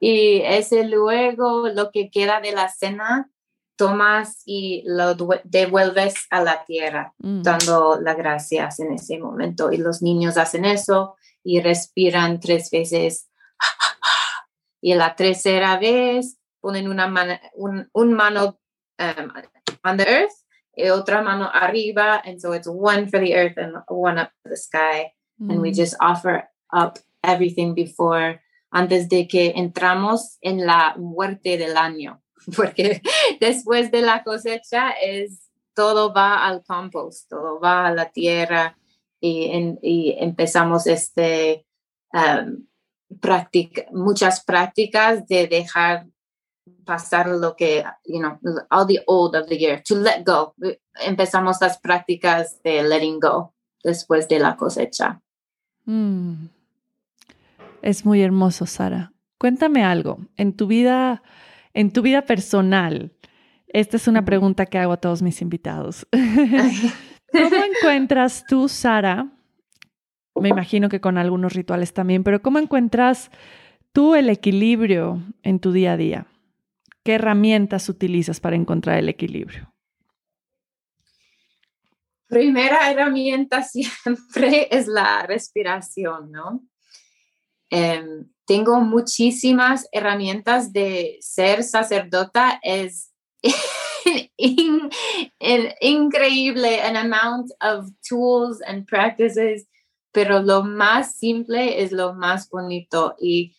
y 0.00 0.40
ese 0.42 0.84
luego 0.84 1.68
lo 1.68 1.90
que 1.90 2.10
queda 2.10 2.40
de 2.40 2.52
la 2.52 2.68
cena 2.68 3.30
tomas 3.76 4.42
y 4.46 4.82
lo 4.86 5.14
devuelves 5.44 6.14
a 6.30 6.42
la 6.42 6.64
tierra, 6.64 7.12
mm. 7.18 7.42
dando 7.42 8.00
las 8.00 8.16
gracias 8.16 8.80
en 8.80 8.92
ese 8.92 9.18
momento. 9.18 9.72
Y 9.72 9.78
los 9.78 10.02
niños 10.02 10.36
hacen 10.36 10.64
eso 10.64 11.16
y 11.42 11.60
respiran 11.60 12.40
tres 12.40 12.70
veces. 12.70 13.28
Y 14.80 14.94
la 14.94 15.16
tercera 15.16 15.78
vez 15.78 16.38
ponen 16.60 16.88
una 16.88 17.08
mano, 17.08 17.38
un, 17.54 17.88
un 17.94 18.12
mano 18.12 18.58
um, 18.98 19.32
on 19.82 19.96
the 19.96 20.06
earth 20.06 20.44
y 20.76 20.90
otra 20.90 21.22
mano 21.22 21.50
arriba. 21.52 22.20
And 22.24 22.40
so 22.40 22.52
it's 22.52 22.68
one 22.68 23.08
for 23.08 23.18
the 23.18 23.34
earth 23.34 23.56
and 23.56 23.76
one 23.88 24.18
up 24.18 24.30
for 24.42 24.50
the 24.50 24.56
sky. 24.56 25.12
Mm. 25.40 25.50
And 25.50 25.60
we 25.62 25.70
mm. 25.70 25.76
just 25.76 25.96
offer 26.00 26.48
up 26.72 26.98
everything 27.22 27.74
before, 27.74 28.42
antes 28.72 29.08
de 29.08 29.26
que 29.26 29.54
entramos 29.56 30.36
en 30.42 30.66
la 30.66 30.94
muerte 30.98 31.56
del 31.56 31.76
año. 31.76 32.20
porque 32.56 33.02
después 33.40 33.90
de 33.90 34.02
la 34.02 34.22
cosecha 34.22 34.90
es 34.90 35.50
todo 35.74 36.12
va 36.12 36.46
al 36.46 36.62
compost, 36.64 37.28
todo 37.28 37.60
va 37.60 37.86
a 37.86 37.94
la 37.94 38.10
tierra 38.10 38.76
y, 39.20 40.14
empezamos 40.18 40.86
este 40.86 41.66
um, 42.12 42.66
muchas 43.92 44.44
prácticas 44.44 45.26
de 45.26 45.46
dejar 45.46 46.06
pasar 46.84 47.28
lo 47.28 47.56
que, 47.56 47.84
you 48.04 48.18
know, 48.18 48.38
all 48.70 48.86
the 48.86 49.02
old 49.06 49.36
of 49.36 49.48
the 49.48 49.56
year, 49.56 49.82
to 49.82 49.94
let 49.96 50.24
go. 50.24 50.54
Empezamos 51.00 51.60
las 51.60 51.78
prácticas 51.78 52.62
de 52.62 52.82
letting 52.82 53.20
go 53.20 53.54
después 53.82 54.28
de 54.28 54.38
la 54.38 54.56
cosecha. 54.56 55.20
Mm. 55.84 56.46
Es 57.82 58.04
muy 58.06 58.22
hermoso, 58.22 58.66
Sara. 58.66 59.12
Cuéntame 59.38 59.84
algo. 59.84 60.18
En 60.36 60.56
tu 60.56 60.66
vida 60.66 61.22
en 61.74 61.90
tu 61.90 62.02
vida 62.02 62.22
personal, 62.22 63.12
esta 63.66 63.96
es 63.96 64.06
una 64.06 64.24
pregunta 64.24 64.66
que 64.66 64.78
hago 64.78 64.92
a 64.92 64.96
todos 64.96 65.22
mis 65.22 65.42
invitados. 65.42 66.06
¿Cómo 67.32 67.56
encuentras 67.64 68.44
tú, 68.48 68.68
Sara? 68.68 69.26
Me 70.34 70.48
imagino 70.48 70.88
que 70.88 71.00
con 71.00 71.18
algunos 71.18 71.52
rituales 71.54 71.92
también, 71.92 72.24
pero 72.24 72.42
¿cómo 72.42 72.58
encuentras 72.58 73.30
tú 73.92 74.14
el 74.14 74.28
equilibrio 74.28 75.22
en 75.42 75.60
tu 75.60 75.72
día 75.72 75.92
a 75.92 75.96
día? 75.96 76.26
¿Qué 77.04 77.14
herramientas 77.14 77.88
utilizas 77.88 78.40
para 78.40 78.56
encontrar 78.56 78.98
el 78.98 79.08
equilibrio? 79.08 79.72
Primera 82.26 82.90
herramienta 82.90 83.62
siempre 83.64 84.68
es 84.70 84.88
la 84.88 85.24
respiración, 85.26 86.32
¿no? 86.32 86.64
Em, 87.70 88.28
tengo 88.46 88.80
muchísimas 88.80 89.88
herramientas 89.92 90.72
de 90.72 91.18
ser 91.20 91.62
sacerdota. 91.62 92.58
Es 92.62 93.12
increíble 95.80 96.80
an 96.82 96.96
amount 96.96 97.50
of 97.60 97.90
tools 98.08 98.60
and 98.66 98.86
practices, 98.86 99.66
pero 100.14 100.40
lo 100.40 100.62
más 100.62 101.16
simple 101.16 101.82
es 101.82 101.90
lo 101.90 102.14
más 102.14 102.48
bonito. 102.48 103.16
Y 103.18 103.56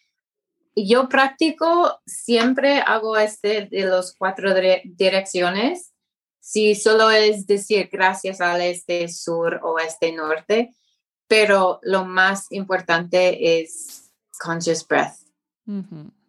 yo 0.74 1.10
practico, 1.10 1.99
siempre 2.06 2.80
hago 2.80 3.18
este 3.18 3.66
de 3.66 3.86
los 3.86 4.16
cuatro 4.16 4.53
direcciones. 4.86 5.91
Si 6.39 6.76
solo 6.76 7.12
es 7.12 7.45
decir 7.45 7.89
gracias 7.91 8.39
al 8.39 8.62
este, 8.62 9.10
sur 9.10 9.60
o 9.64 9.80
este, 9.80 10.14
norte, 10.14 10.74
pero 11.28 11.80
lo 11.84 12.06
más 12.06 12.49
importante 12.51 13.60
es 13.60 14.14
conscious 14.39 14.88
breath. 14.88 15.18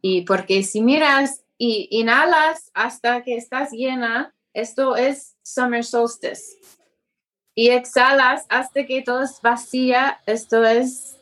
Y 0.01 0.23
porque 0.23 0.65
si 0.65 0.81
miras 0.83 1.45
y 1.57 1.87
inhalas 1.93 2.73
hasta 2.75 3.23
que 3.23 3.37
estás 3.37 3.71
llena, 3.71 4.35
esto 4.55 4.97
es 4.97 5.37
summer 5.43 5.85
solstice. 5.85 6.57
Y 7.57 7.71
exhalas 7.71 8.45
hasta 8.51 8.85
que 8.85 9.03
todo 9.03 9.23
es 9.23 9.41
vacía, 9.41 10.21
esto 10.27 10.63
es 10.63 11.17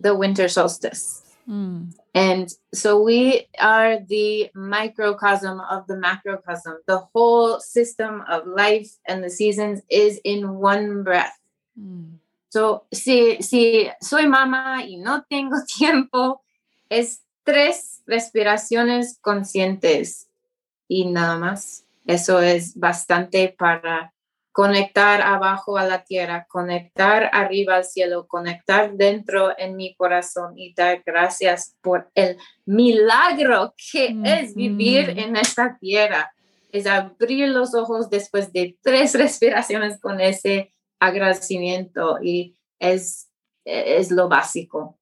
the 0.00 0.12
winter 0.12 0.48
solstice. 0.48 1.22
Mm. 1.46 1.94
And 2.14 2.48
so 2.72 3.00
we 3.00 3.46
are 3.60 4.00
the 4.00 4.50
microcosm 4.54 5.60
of 5.60 5.86
the 5.86 5.96
macrocosm. 5.96 6.78
The 6.86 6.98
whole 7.14 7.60
system 7.60 8.24
of 8.28 8.46
life 8.46 8.98
and 9.06 9.22
the 9.22 9.30
seasons 9.30 9.82
is 9.88 10.18
in 10.24 10.54
one 10.54 11.04
breath. 11.04 11.38
Mm. 11.78 12.18
So, 12.50 12.84
si, 12.92 13.42
si 13.42 13.90
soy 14.00 14.26
mamá 14.26 14.82
y 14.82 14.96
no 14.96 15.24
tengo 15.30 15.56
tiempo, 15.78 16.40
es 16.90 17.20
tres 17.44 18.02
respiraciones 18.06 19.18
conscientes 19.20 20.26
y 20.88 21.04
nada 21.06 21.38
más. 21.38 21.84
Eso 22.06 22.40
es 22.40 22.74
bastante 22.74 23.54
para 23.58 24.14
conectar 24.58 25.22
abajo 25.22 25.78
a 25.78 25.84
la 25.84 26.02
tierra, 26.02 26.44
conectar 26.48 27.30
arriba 27.32 27.76
al 27.76 27.84
cielo, 27.84 28.26
conectar 28.26 28.92
dentro 28.92 29.56
en 29.56 29.76
mi 29.76 29.94
corazón 29.94 30.58
y 30.58 30.74
dar 30.74 31.00
gracias 31.06 31.76
por 31.80 32.10
el 32.16 32.38
milagro 32.66 33.72
que 33.76 34.16
es 34.24 34.56
vivir 34.56 35.10
en 35.10 35.36
esta 35.36 35.78
tierra. 35.78 36.32
Es 36.72 36.88
abrir 36.88 37.50
los 37.50 37.72
ojos 37.72 38.10
después 38.10 38.52
de 38.52 38.76
tres 38.82 39.14
respiraciones 39.16 40.00
con 40.00 40.20
ese 40.20 40.72
agradecimiento 40.98 42.18
y 42.20 42.58
es, 42.80 43.30
es 43.64 44.10
lo 44.10 44.28
básico. 44.28 44.98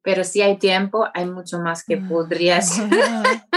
Pero 0.00 0.24
si 0.24 0.40
hay 0.40 0.56
tiempo, 0.56 1.06
hay 1.12 1.26
mucho 1.26 1.58
más 1.58 1.84
que 1.84 1.96
mm. 1.96 2.08
podrías 2.08 2.80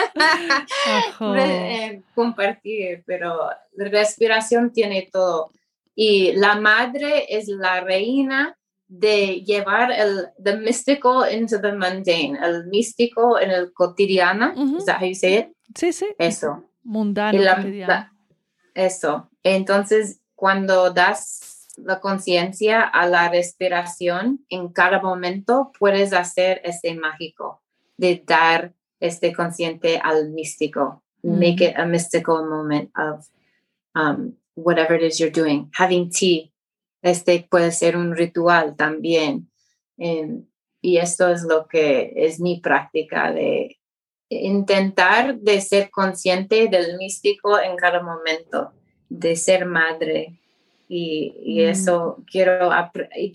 eh, 1.37 2.01
compartir, 2.13 3.03
pero 3.05 3.49
la 3.73 3.89
respiración 3.89 4.71
tiene 4.71 5.09
todo. 5.11 5.51
Y 5.95 6.33
la 6.33 6.55
madre 6.55 7.25
es 7.29 7.47
la 7.47 7.81
reina 7.81 8.57
de 8.87 9.43
llevar 9.45 9.91
el 9.91 10.29
the 10.43 10.57
mystical 10.57 11.31
into 11.31 11.61
the 11.61 11.71
mundane, 11.71 12.37
el 12.41 12.65
místico 12.67 13.39
en 13.39 13.51
el 13.51 13.71
cotidiano. 13.73 14.51
¿Es 14.51 14.85
-huh. 14.85 15.53
Sí, 15.75 15.93
sí. 15.93 16.07
Eso. 16.17 16.63
Mundano. 16.83 17.37
eso. 18.73 19.29
Entonces, 19.43 20.21
cuando 20.35 20.89
das 20.91 21.67
la 21.77 21.99
conciencia 21.99 22.81
a 22.81 23.07
la 23.07 23.29
respiración 23.29 24.45
en 24.49 24.69
cada 24.69 24.99
momento, 25.01 25.71
puedes 25.77 26.13
hacer 26.13 26.61
este 26.63 26.93
mágico 26.95 27.61
de 27.97 28.23
dar 28.25 28.73
este 28.99 29.33
consciente 29.33 29.99
al 30.03 30.29
místico. 30.31 31.03
Make 31.21 31.65
it 31.65 31.75
a 31.77 31.85
mystical 31.85 32.45
moment 32.47 32.91
of 32.95 33.27
um, 33.93 34.37
whatever 34.55 34.95
it 34.95 35.03
is 35.03 35.19
you're 35.19 35.31
doing. 35.31 35.69
Having 35.73 36.11
tea, 36.11 36.53
este 37.01 37.47
puede 37.49 37.71
ser 37.71 37.97
un 37.97 38.15
ritual 38.15 38.75
también. 38.75 39.49
Em, 39.97 40.45
y 40.81 40.97
esto 40.97 41.29
es 41.29 41.43
lo 41.43 41.67
que 41.67 42.13
es 42.15 42.39
mi 42.39 42.61
práctica 42.61 43.33
de 43.33 43.79
intentar 44.29 45.39
de 45.39 45.59
ser 45.59 45.89
consciente 45.89 46.67
del 46.69 46.97
místico 46.97 47.59
en 47.59 47.75
cada 47.75 48.01
momento, 48.01 48.71
de 49.09 49.35
ser 49.35 49.65
madre 49.65 50.39
y, 50.87 51.61
mm. 51.61 51.69
eso 51.69 52.23
quiero, 52.29 52.71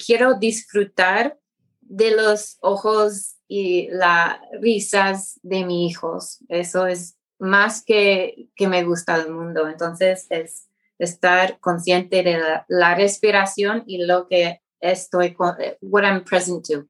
quiero 0.04 0.34
disfrutar 0.34 1.38
de 1.80 2.10
los 2.10 2.58
ojos 2.60 3.33
y 3.48 3.88
las 3.90 4.38
risas 4.60 5.38
de 5.42 5.64
mis 5.64 5.92
hijos. 5.92 6.38
Eso 6.48 6.86
es 6.86 7.16
más 7.38 7.84
que, 7.84 8.48
que 8.56 8.68
me 8.68 8.84
gusta 8.84 9.18
del 9.18 9.32
mundo. 9.32 9.68
Entonces 9.68 10.26
es 10.30 10.68
estar 10.98 11.58
consciente 11.60 12.22
de 12.22 12.40
la, 12.68 12.94
respiración 12.94 13.84
y 13.86 14.04
lo 14.04 14.28
que 14.28 14.60
estoy, 14.80 15.36
what 15.80 16.04
I'm 16.04 16.24
present 16.24 16.66
to, 16.66 16.86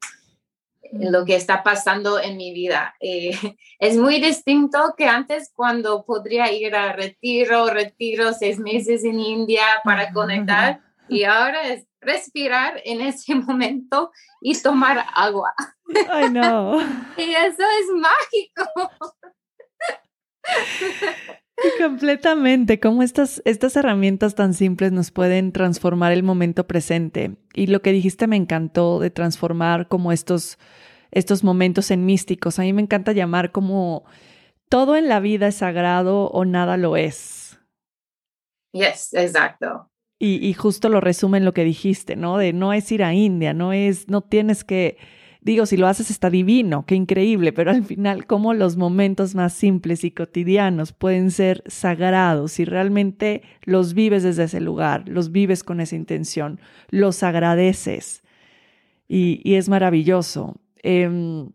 lo 0.92 1.22
mm. 1.22 1.24
que 1.24 1.36
está 1.36 1.62
pasando 1.62 2.20
en 2.20 2.36
mi 2.36 2.52
vida. 2.52 2.94
Eh, 3.00 3.32
es 3.78 3.96
muy 3.96 4.20
distinto 4.20 4.94
que 4.96 5.06
antes 5.06 5.50
cuando 5.54 6.04
podría 6.04 6.52
ir 6.52 6.74
a 6.74 6.92
retiro, 6.92 7.66
retiro 7.66 8.32
seis 8.32 8.58
meses 8.58 9.04
en 9.04 9.20
India 9.20 9.64
para 9.84 10.12
conectar 10.12 10.80
y 11.08 11.24
ahora 11.24 11.68
es 11.68 11.86
respirar 12.04 12.80
en 12.84 13.00
ese 13.00 13.34
momento 13.34 14.10
y 14.40 14.60
tomar 14.60 15.04
agua. 15.14 15.52
Ay, 16.10 16.30
no. 16.30 16.80
y 17.16 17.30
eso 17.30 17.62
es 17.62 17.86
mágico. 17.96 18.90
Completamente, 21.78 22.80
como 22.80 23.02
estas, 23.02 23.40
estas 23.44 23.76
herramientas 23.76 24.34
tan 24.34 24.54
simples 24.54 24.92
nos 24.92 25.10
pueden 25.10 25.52
transformar 25.52 26.12
el 26.12 26.22
momento 26.22 26.66
presente. 26.66 27.36
Y 27.54 27.68
lo 27.68 27.80
que 27.80 27.92
dijiste 27.92 28.26
me 28.26 28.36
encantó 28.36 28.98
de 28.98 29.10
transformar 29.10 29.88
como 29.88 30.12
estos, 30.12 30.58
estos 31.12 31.44
momentos 31.44 31.90
en 31.90 32.04
místicos. 32.04 32.58
A 32.58 32.62
mí 32.62 32.72
me 32.72 32.82
encanta 32.82 33.12
llamar 33.12 33.52
como 33.52 34.04
todo 34.68 34.96
en 34.96 35.08
la 35.08 35.20
vida 35.20 35.46
es 35.46 35.56
sagrado 35.56 36.26
o 36.26 36.44
nada 36.44 36.76
lo 36.76 36.96
es. 36.96 37.58
Yes, 38.72 39.14
exacto. 39.14 39.88
Y, 40.24 40.46
y 40.46 40.54
justo 40.54 40.88
lo 40.88 41.00
resume 41.00 41.38
en 41.38 41.44
lo 41.44 41.52
que 41.52 41.64
dijiste, 41.64 42.16
¿no? 42.16 42.38
De 42.38 42.52
no 42.52 42.72
es 42.72 42.90
ir 42.92 43.02
a 43.02 43.12
India, 43.12 43.52
no 43.52 43.72
es, 43.72 44.08
no 44.08 44.22
tienes 44.22 44.64
que 44.64 44.96
Digo, 45.44 45.66
si 45.66 45.76
lo 45.76 45.88
haces 45.88 46.10
está 46.10 46.30
divino, 46.30 46.86
qué 46.86 46.94
increíble, 46.94 47.52
pero 47.52 47.70
al 47.70 47.84
final, 47.84 48.26
cómo 48.26 48.54
los 48.54 48.78
momentos 48.78 49.34
más 49.34 49.52
simples 49.52 50.02
y 50.02 50.10
cotidianos 50.10 50.94
pueden 50.94 51.30
ser 51.30 51.62
sagrados 51.66 52.52
si 52.52 52.64
realmente 52.64 53.42
los 53.64 53.92
vives 53.92 54.22
desde 54.22 54.44
ese 54.44 54.62
lugar, 54.62 55.06
los 55.06 55.32
vives 55.32 55.62
con 55.62 55.82
esa 55.82 55.96
intención, 55.96 56.60
los 56.88 57.22
agradeces. 57.22 58.22
Y, 59.06 59.54
es 59.54 59.68
maravilloso. 59.68 60.56
Em, 60.82 61.50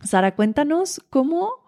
Sara, 0.00 0.36
cuéntanos 0.36 1.00
cómo 1.10 1.63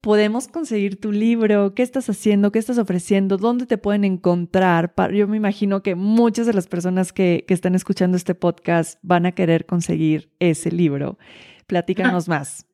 podemos 0.00 0.48
conseguir 0.48 1.00
tu 1.00 1.12
libro? 1.12 1.74
¿Qué 1.74 1.82
estás 1.82 2.08
haciendo? 2.08 2.52
¿Qué 2.52 2.58
estás 2.58 2.78
ofreciendo? 2.78 3.36
¿Dónde 3.36 3.66
te 3.66 3.78
pueden 3.78 4.04
encontrar? 4.04 4.94
Yo 5.12 5.28
me 5.28 5.36
imagino 5.36 5.82
que 5.82 5.94
muchas 5.94 6.46
de 6.46 6.54
las 6.54 6.66
personas 6.66 7.12
que, 7.12 7.44
están 7.48 7.74
escuchando 7.74 8.16
este 8.16 8.34
podcast 8.34 8.98
van 9.02 9.26
a 9.26 9.32
querer 9.32 9.66
conseguir 9.66 10.30
ese 10.38 10.70
libro. 10.70 11.18
Platícanos 11.66 12.28
más. 12.28 12.66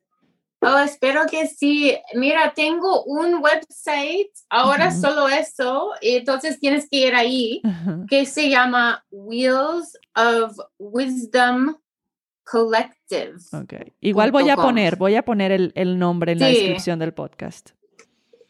Oh, 0.61 0.79
espero 0.79 1.21
que 1.29 1.47
sí. 1.47 1.95
Mira, 2.15 2.53
tengo 2.55 3.03
un 3.03 3.43
website, 3.43 4.31
ahora 4.49 4.91
solo 4.91 5.29
eso, 5.29 5.91
entonces 6.01 6.59
tienes 6.59 6.89
que 6.89 7.07
ir 7.07 7.15
ahí, 7.15 7.61
que 8.09 8.25
se 8.25 8.49
llama 8.49 9.05
Wheels 9.11 9.99
of 10.15 10.57
Wisdom 10.79 11.75
Collective. 12.49 13.39
Okay. 13.51 13.93
Igual 13.99 14.31
voy 14.31 14.49
a 14.49 14.55
poner, 14.55 14.95
voy 14.95 15.15
a 15.15 15.23
poner 15.23 15.51
el, 15.51 15.99
nombre 15.99 16.31
en 16.31 16.39
la 16.39 16.47
descripción 16.47 16.97
del 16.99 17.13
podcast. 17.13 17.71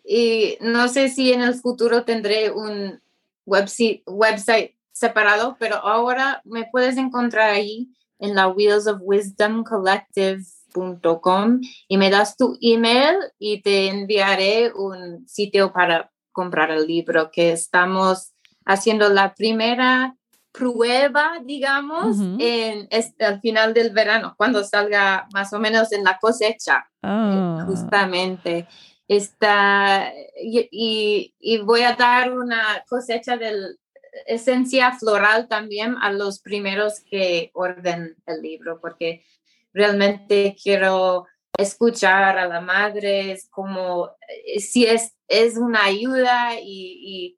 Y 0.05 0.57
no 0.61 0.87
sé 0.87 1.09
si 1.09 1.33
en 1.33 1.41
el 1.41 1.55
futuro 1.55 2.03
tendré 2.03 2.51
un 2.51 3.01
website, 3.45 4.03
website 4.05 4.75
separado, 4.91 5.57
pero 5.59 5.77
ahora 5.77 6.41
me 6.45 6.65
puedes 6.71 6.97
encontrar 6.97 7.49
ahí 7.49 7.89
en 8.19 8.35
la 8.35 8.47
Wheels 8.47 8.87
of 8.87 8.99
Wisdom 9.01 9.63
Collective.com 9.63 11.61
y 11.87 11.97
me 11.97 12.09
das 12.09 12.37
tu 12.37 12.57
email 12.61 13.15
y 13.39 13.61
te 13.61 13.89
enviaré 13.89 14.71
un 14.73 15.27
sitio 15.27 15.73
para 15.73 16.11
comprar 16.31 16.69
el 16.69 16.85
libro 16.85 17.31
que 17.31 17.51
estamos 17.51 18.33
haciendo 18.63 19.09
la 19.09 19.33
primera 19.33 20.15
prueba, 20.57 21.39
digamos, 21.43 22.17
en, 22.39 22.87
al 23.19 23.41
final 23.41 23.73
del 23.73 23.91
verano, 23.91 24.33
cuando 24.37 24.63
salga 24.63 25.27
más 25.33 25.53
o 25.53 25.59
menos 25.59 25.91
en 25.91 26.03
la 26.03 26.17
cosecha, 26.17 26.89
ah. 27.03 27.63
justamente. 27.67 28.67
Está, 29.07 30.11
y, 30.41 31.33
y, 31.39 31.57
voy 31.59 31.81
a 31.83 31.93
dar 31.93 32.33
una 32.33 32.83
cosecha 32.89 33.37
de 33.37 33.77
esencia 34.25 34.91
floral 34.93 35.47
también 35.47 35.95
a 36.01 36.11
los 36.11 36.39
primeros 36.39 36.99
que 36.99 37.51
orden 37.53 38.17
el 38.25 38.41
libro, 38.41 38.81
porque 38.81 39.23
realmente 39.71 40.57
quiero 40.61 41.25
escuchar 41.57 42.37
a 42.37 42.47
la 42.47 42.59
madre, 42.59 43.39
como 43.49 44.11
eh, 44.45 44.59
si 44.59 44.85
es, 44.85 45.15
es 45.29 45.57
una 45.57 45.85
ayuda 45.85 46.59
y 46.61 47.37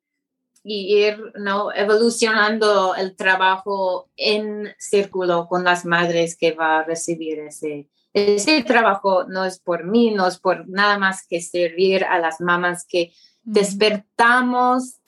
ir 0.62 1.32
¿no? 1.36 1.72
evolucionando 1.72 2.94
el 2.94 3.16
trabajo 3.16 4.10
en 4.16 4.74
círculo 4.78 5.46
con 5.48 5.64
las 5.64 5.84
madres 5.84 6.36
que 6.36 6.52
va 6.52 6.80
a 6.80 6.84
recibir 6.84 7.38
ese, 7.40 7.88
ese 8.12 8.62
trabajo. 8.62 9.24
No 9.24 9.44
es 9.44 9.58
por 9.58 9.84
mí, 9.84 10.10
no 10.10 10.26
es 10.26 10.38
por 10.38 10.68
nada 10.68 10.98
más 10.98 11.26
que 11.26 11.40
servir 11.40 12.04
a 12.04 12.18
las 12.18 12.40
mamás 12.40 12.86
que 12.86 13.12
despertamos 13.42 15.00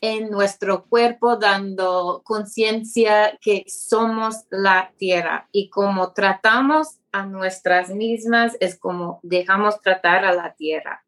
en 0.00 0.30
nuestro 0.30 0.84
cuerpo 0.84 1.36
dando 1.36 2.22
conciencia 2.24 3.36
que 3.40 3.64
somos 3.66 4.44
la 4.50 4.92
tierra 4.96 5.48
y 5.50 5.70
como 5.70 6.12
tratamos 6.12 7.00
a 7.10 7.26
nuestras 7.26 7.90
mismas 7.90 8.56
es 8.60 8.78
como 8.78 9.18
dejamos 9.22 9.80
tratar 9.80 10.24
a 10.24 10.34
la 10.34 10.54
tierra. 10.54 11.04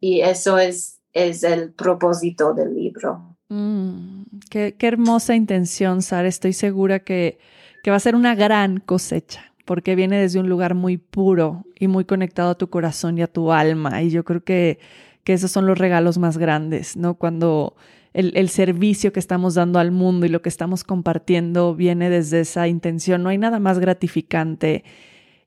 Y 0.00 0.22
eso 0.22 0.58
es 0.58 1.00
es 1.16 1.42
el 1.44 1.72
propósito 1.72 2.52
del 2.52 2.74
libro. 2.74 3.36
Mm, 3.48 4.24
qué, 4.50 4.76
hermosa 4.80 5.34
intención, 5.34 6.02
Sara. 6.02 6.28
Estoy 6.28 6.52
segura 6.52 7.00
que, 7.00 7.38
que 7.82 7.90
va 7.90 7.96
a 7.96 8.00
ser 8.00 8.14
una 8.14 8.34
gran 8.34 8.80
cosecha 8.80 9.52
porque 9.64 9.96
viene 9.96 10.20
desde 10.20 10.38
un 10.38 10.48
lugar 10.48 10.74
muy 10.74 10.98
puro 10.98 11.64
y 11.78 11.88
muy 11.88 12.04
conectado 12.04 12.50
a 12.50 12.58
tu 12.58 12.68
corazón 12.68 13.16
y 13.16 13.22
a 13.22 13.26
tu 13.28 13.50
alma. 13.50 14.02
Y 14.02 14.10
yo 14.10 14.24
creo 14.24 14.44
que, 14.44 14.78
que 15.24 15.32
esos 15.32 15.50
son 15.50 15.66
los 15.66 15.78
regalos 15.78 16.18
más 16.18 16.36
grandes, 16.36 16.96
¿no? 16.98 17.14
Cuando 17.14 17.76
el, 18.12 18.32
el, 18.36 18.50
servicio 18.50 19.12
que 19.12 19.18
estamos 19.18 19.54
dando 19.54 19.78
al 19.78 19.92
mundo 19.92 20.26
y 20.26 20.28
lo 20.28 20.42
que 20.42 20.50
estamos 20.50 20.84
compartiendo 20.84 21.74
viene 21.74 22.10
desde 22.10 22.40
esa 22.40 22.68
intención. 22.68 23.22
No 23.22 23.30
hay 23.30 23.38
nada 23.38 23.58
más 23.58 23.78
gratificante 23.78 24.84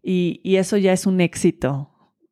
y, 0.02 0.42
y 0.44 0.56
eso 0.56 0.78
ya 0.78 0.94
es 0.94 1.06
un 1.06 1.22
éxito. 1.22 1.92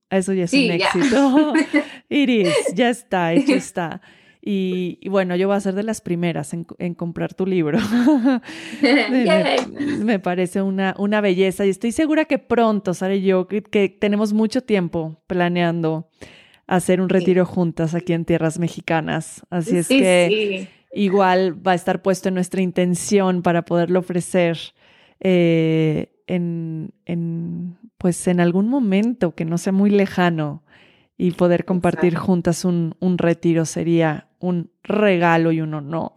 Eso 0.10 0.34
ya 0.34 0.45
es 0.45 0.53
un 0.53 0.72
éxito. 0.72 1.53
Iris, 2.10 2.53
ya 2.74 2.89
está, 2.89 3.34
hecho 3.34 3.53
está. 3.55 4.01
Y, 4.49 4.99
bueno, 5.10 5.36
yo 5.36 5.49
voy 5.49 5.58
a 5.58 5.60
ser 5.60 5.74
de 5.74 5.84
las 5.84 5.99
primeras 5.99 6.53
en, 6.53 6.93
comprar 6.93 7.34
tu 7.34 7.45
libro. 7.45 7.80
me, 10.01 10.20
parece 10.20 10.62
una, 10.62 10.95
una 10.97 11.20
belleza 11.20 11.66
y 11.66 11.70
estoy 11.70 11.91
segura 11.91 12.24
que 12.24 12.39
pronto, 12.39 12.93
Sara 12.93 13.16
y 13.16 13.24
yo, 13.24 13.47
que, 13.47 13.89
tenemos 13.89 14.32
mucho 14.32 14.62
tiempo 14.62 15.22
planeando 15.28 16.08
hacer 16.66 17.01
un 17.01 17.10
retiro 17.10 17.45
juntas 17.45 17.93
aquí 17.93 18.14
en 18.14 18.24
tierras 18.24 18.58
mexicanas. 18.58 19.45
Así 19.49 19.76
es 19.76 19.89
que 19.89 20.70
igual 20.93 21.68
va 21.68 21.74
a 21.74 21.76
estar 21.76 22.01
puesto 22.01 22.30
en 22.30 22.36
nuestra 22.36 22.62
intención 22.62 23.41
para 23.41 23.66
poderlo 23.66 23.99
ofrecer 23.99 24.58
eh, 25.20 26.08
en, 26.28 26.93
en, 27.05 27.78
pues 27.97 28.28
en 28.28 28.39
algún 28.39 28.67
momento 28.67 29.34
que 29.34 29.45
no 29.45 29.57
sea 29.57 29.73
muy 29.73 29.89
lejano 29.89 30.63
y 31.17 31.32
poder 31.32 31.65
compartir 31.65 32.15
juntas 32.15 32.63
un, 32.63 32.95
un 32.99 33.17
retiro 33.17 33.65
sería 33.65 34.28
un 34.39 34.69
regalo 34.84 35.51
y 35.51 35.61
un 35.61 35.73
honor. 35.73 36.13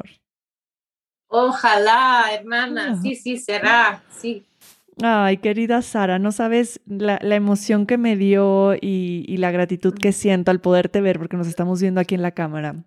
Ojalá, 1.28 2.26
hermana, 2.32 3.00
sí, 3.00 3.14
sí, 3.14 3.38
será, 3.38 4.02
sí. 4.10 4.44
Ay, 5.02 5.38
querida 5.38 5.80
Sara, 5.80 6.18
no 6.18 6.32
sabes 6.32 6.80
la, 6.86 7.18
la 7.22 7.36
emoción 7.36 7.86
que 7.86 7.96
me 7.96 8.16
dio 8.16 8.74
y, 8.74 9.24
y, 9.26 9.36
la 9.38 9.50
gratitud 9.50 9.94
que 9.94 10.12
siento 10.12 10.50
al 10.50 10.60
poderte 10.60 11.00
ver, 11.00 11.18
porque 11.18 11.38
nos 11.38 11.46
estamos 11.46 11.80
viendo 11.80 12.00
aquí 12.00 12.14
en 12.14 12.22
la 12.22 12.32
cámara 12.32 12.84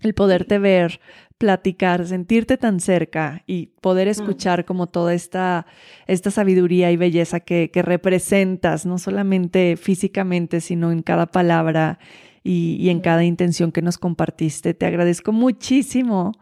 el 0.00 0.14
poderte 0.14 0.58
ver, 0.58 1.00
platicar, 1.38 2.06
sentirte 2.06 2.56
tan 2.56 2.80
cerca 2.80 3.42
y 3.46 3.66
poder 3.80 4.08
escuchar 4.08 4.64
como 4.64 4.88
toda 4.88 5.14
esta, 5.14 5.66
esta 6.06 6.30
sabiduría 6.30 6.90
y 6.90 6.96
belleza 6.96 7.40
que, 7.40 7.70
que 7.70 7.82
representas, 7.82 8.86
no 8.86 8.98
solamente 8.98 9.76
físicamente, 9.76 10.60
sino 10.60 10.90
en 10.92 11.02
cada 11.02 11.26
palabra 11.26 11.98
y, 12.42 12.76
y, 12.80 12.90
en 12.90 13.00
cada 13.00 13.24
intención 13.24 13.72
que 13.72 13.82
nos 13.82 13.98
compartiste. 13.98 14.74
Te 14.74 14.86
agradezco 14.86 15.32
muchísimo 15.32 16.32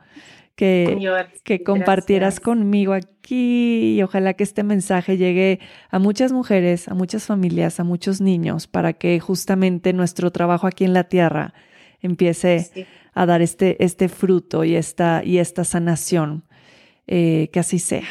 que, 0.57 0.99
que 1.45 1.63
compartieras 1.63 2.41
conmigo 2.41 2.95
aquí 2.95 3.97
y 3.97 4.03
ojalá 4.03 4.33
que 4.33 4.43
este 4.43 4.63
mensaje 4.63 5.19
llegue 5.19 5.61
a 5.91 5.99
muchas 5.99 6.33
mujeres, 6.33 6.89
a 6.89 6.95
muchas 6.95 7.27
familias, 7.27 7.79
a 7.79 7.85
muchos 7.85 8.23
niños, 8.23 8.67
para 8.67 8.95
que 8.95 9.21
justamente 9.21 9.93
nuestro 9.93 10.31
trabajo 10.33 10.67
aquí 10.67 10.85
en 10.85 10.95
la 10.95 11.05
tierra 11.05 11.53
empiece 12.01 12.87
a 13.17 13.25
dar 13.25 13.41
este, 13.41 13.83
este 13.83 14.09
fruto 14.09 14.63
y 14.63 14.77
esta, 14.77 15.25
y 15.25 15.39
esta 15.39 15.65
sanación. 15.65 16.45
Eh, 17.07 17.49
que 17.53 17.61
así 17.61 17.79
sea. 17.79 18.05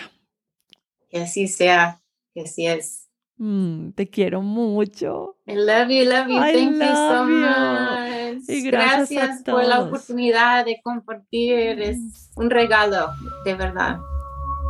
Que 1.10 1.20
así 1.20 1.48
sea, 1.48 2.02
que 2.34 2.42
así 2.42 2.66
es. 2.66 3.08
Mm, 3.38 3.92
te 3.92 4.10
quiero 4.10 4.42
mucho. 4.42 5.38
I 5.46 5.54
love 5.54 5.90
you, 5.90 6.06
love 6.06 6.28
you. 6.28 6.40
Thank 6.40 6.74
you 6.74 6.96
so 6.96 7.26
much. 7.26 8.50
Y 8.50 8.62
gracias, 8.64 9.44
por 9.44 9.64
la 9.66 9.82
oportunidad 9.82 10.66
de 10.66 10.82
compartir. 10.82 11.80
Es 11.82 11.98
mm. 11.98 12.40
un 12.40 12.50
regalo, 12.50 13.10
de 13.46 13.54
verdad. 13.54 14.00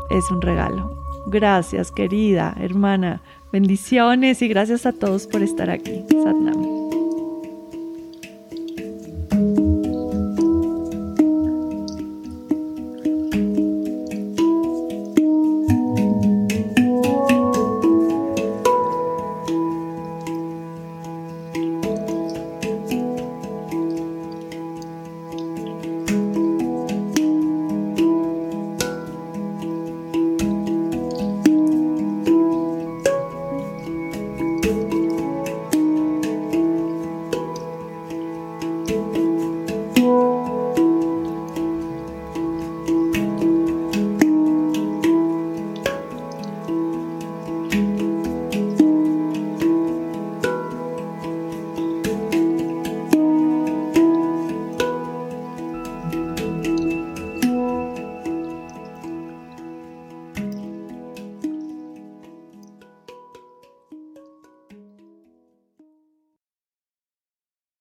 Es 0.10 0.30
un 0.32 0.42
regalo. 0.42 0.92
Gracias, 1.28 1.92
querida 1.92 2.56
hermana. 2.60 3.22
Bendiciones 3.54 4.42
y 4.42 4.50
gracias 4.50 4.86
a 4.86 4.92
todos 4.92 5.28
por 5.28 5.42
estar 5.44 5.70
aquí. 5.70 6.04
Satnam. 6.10 6.85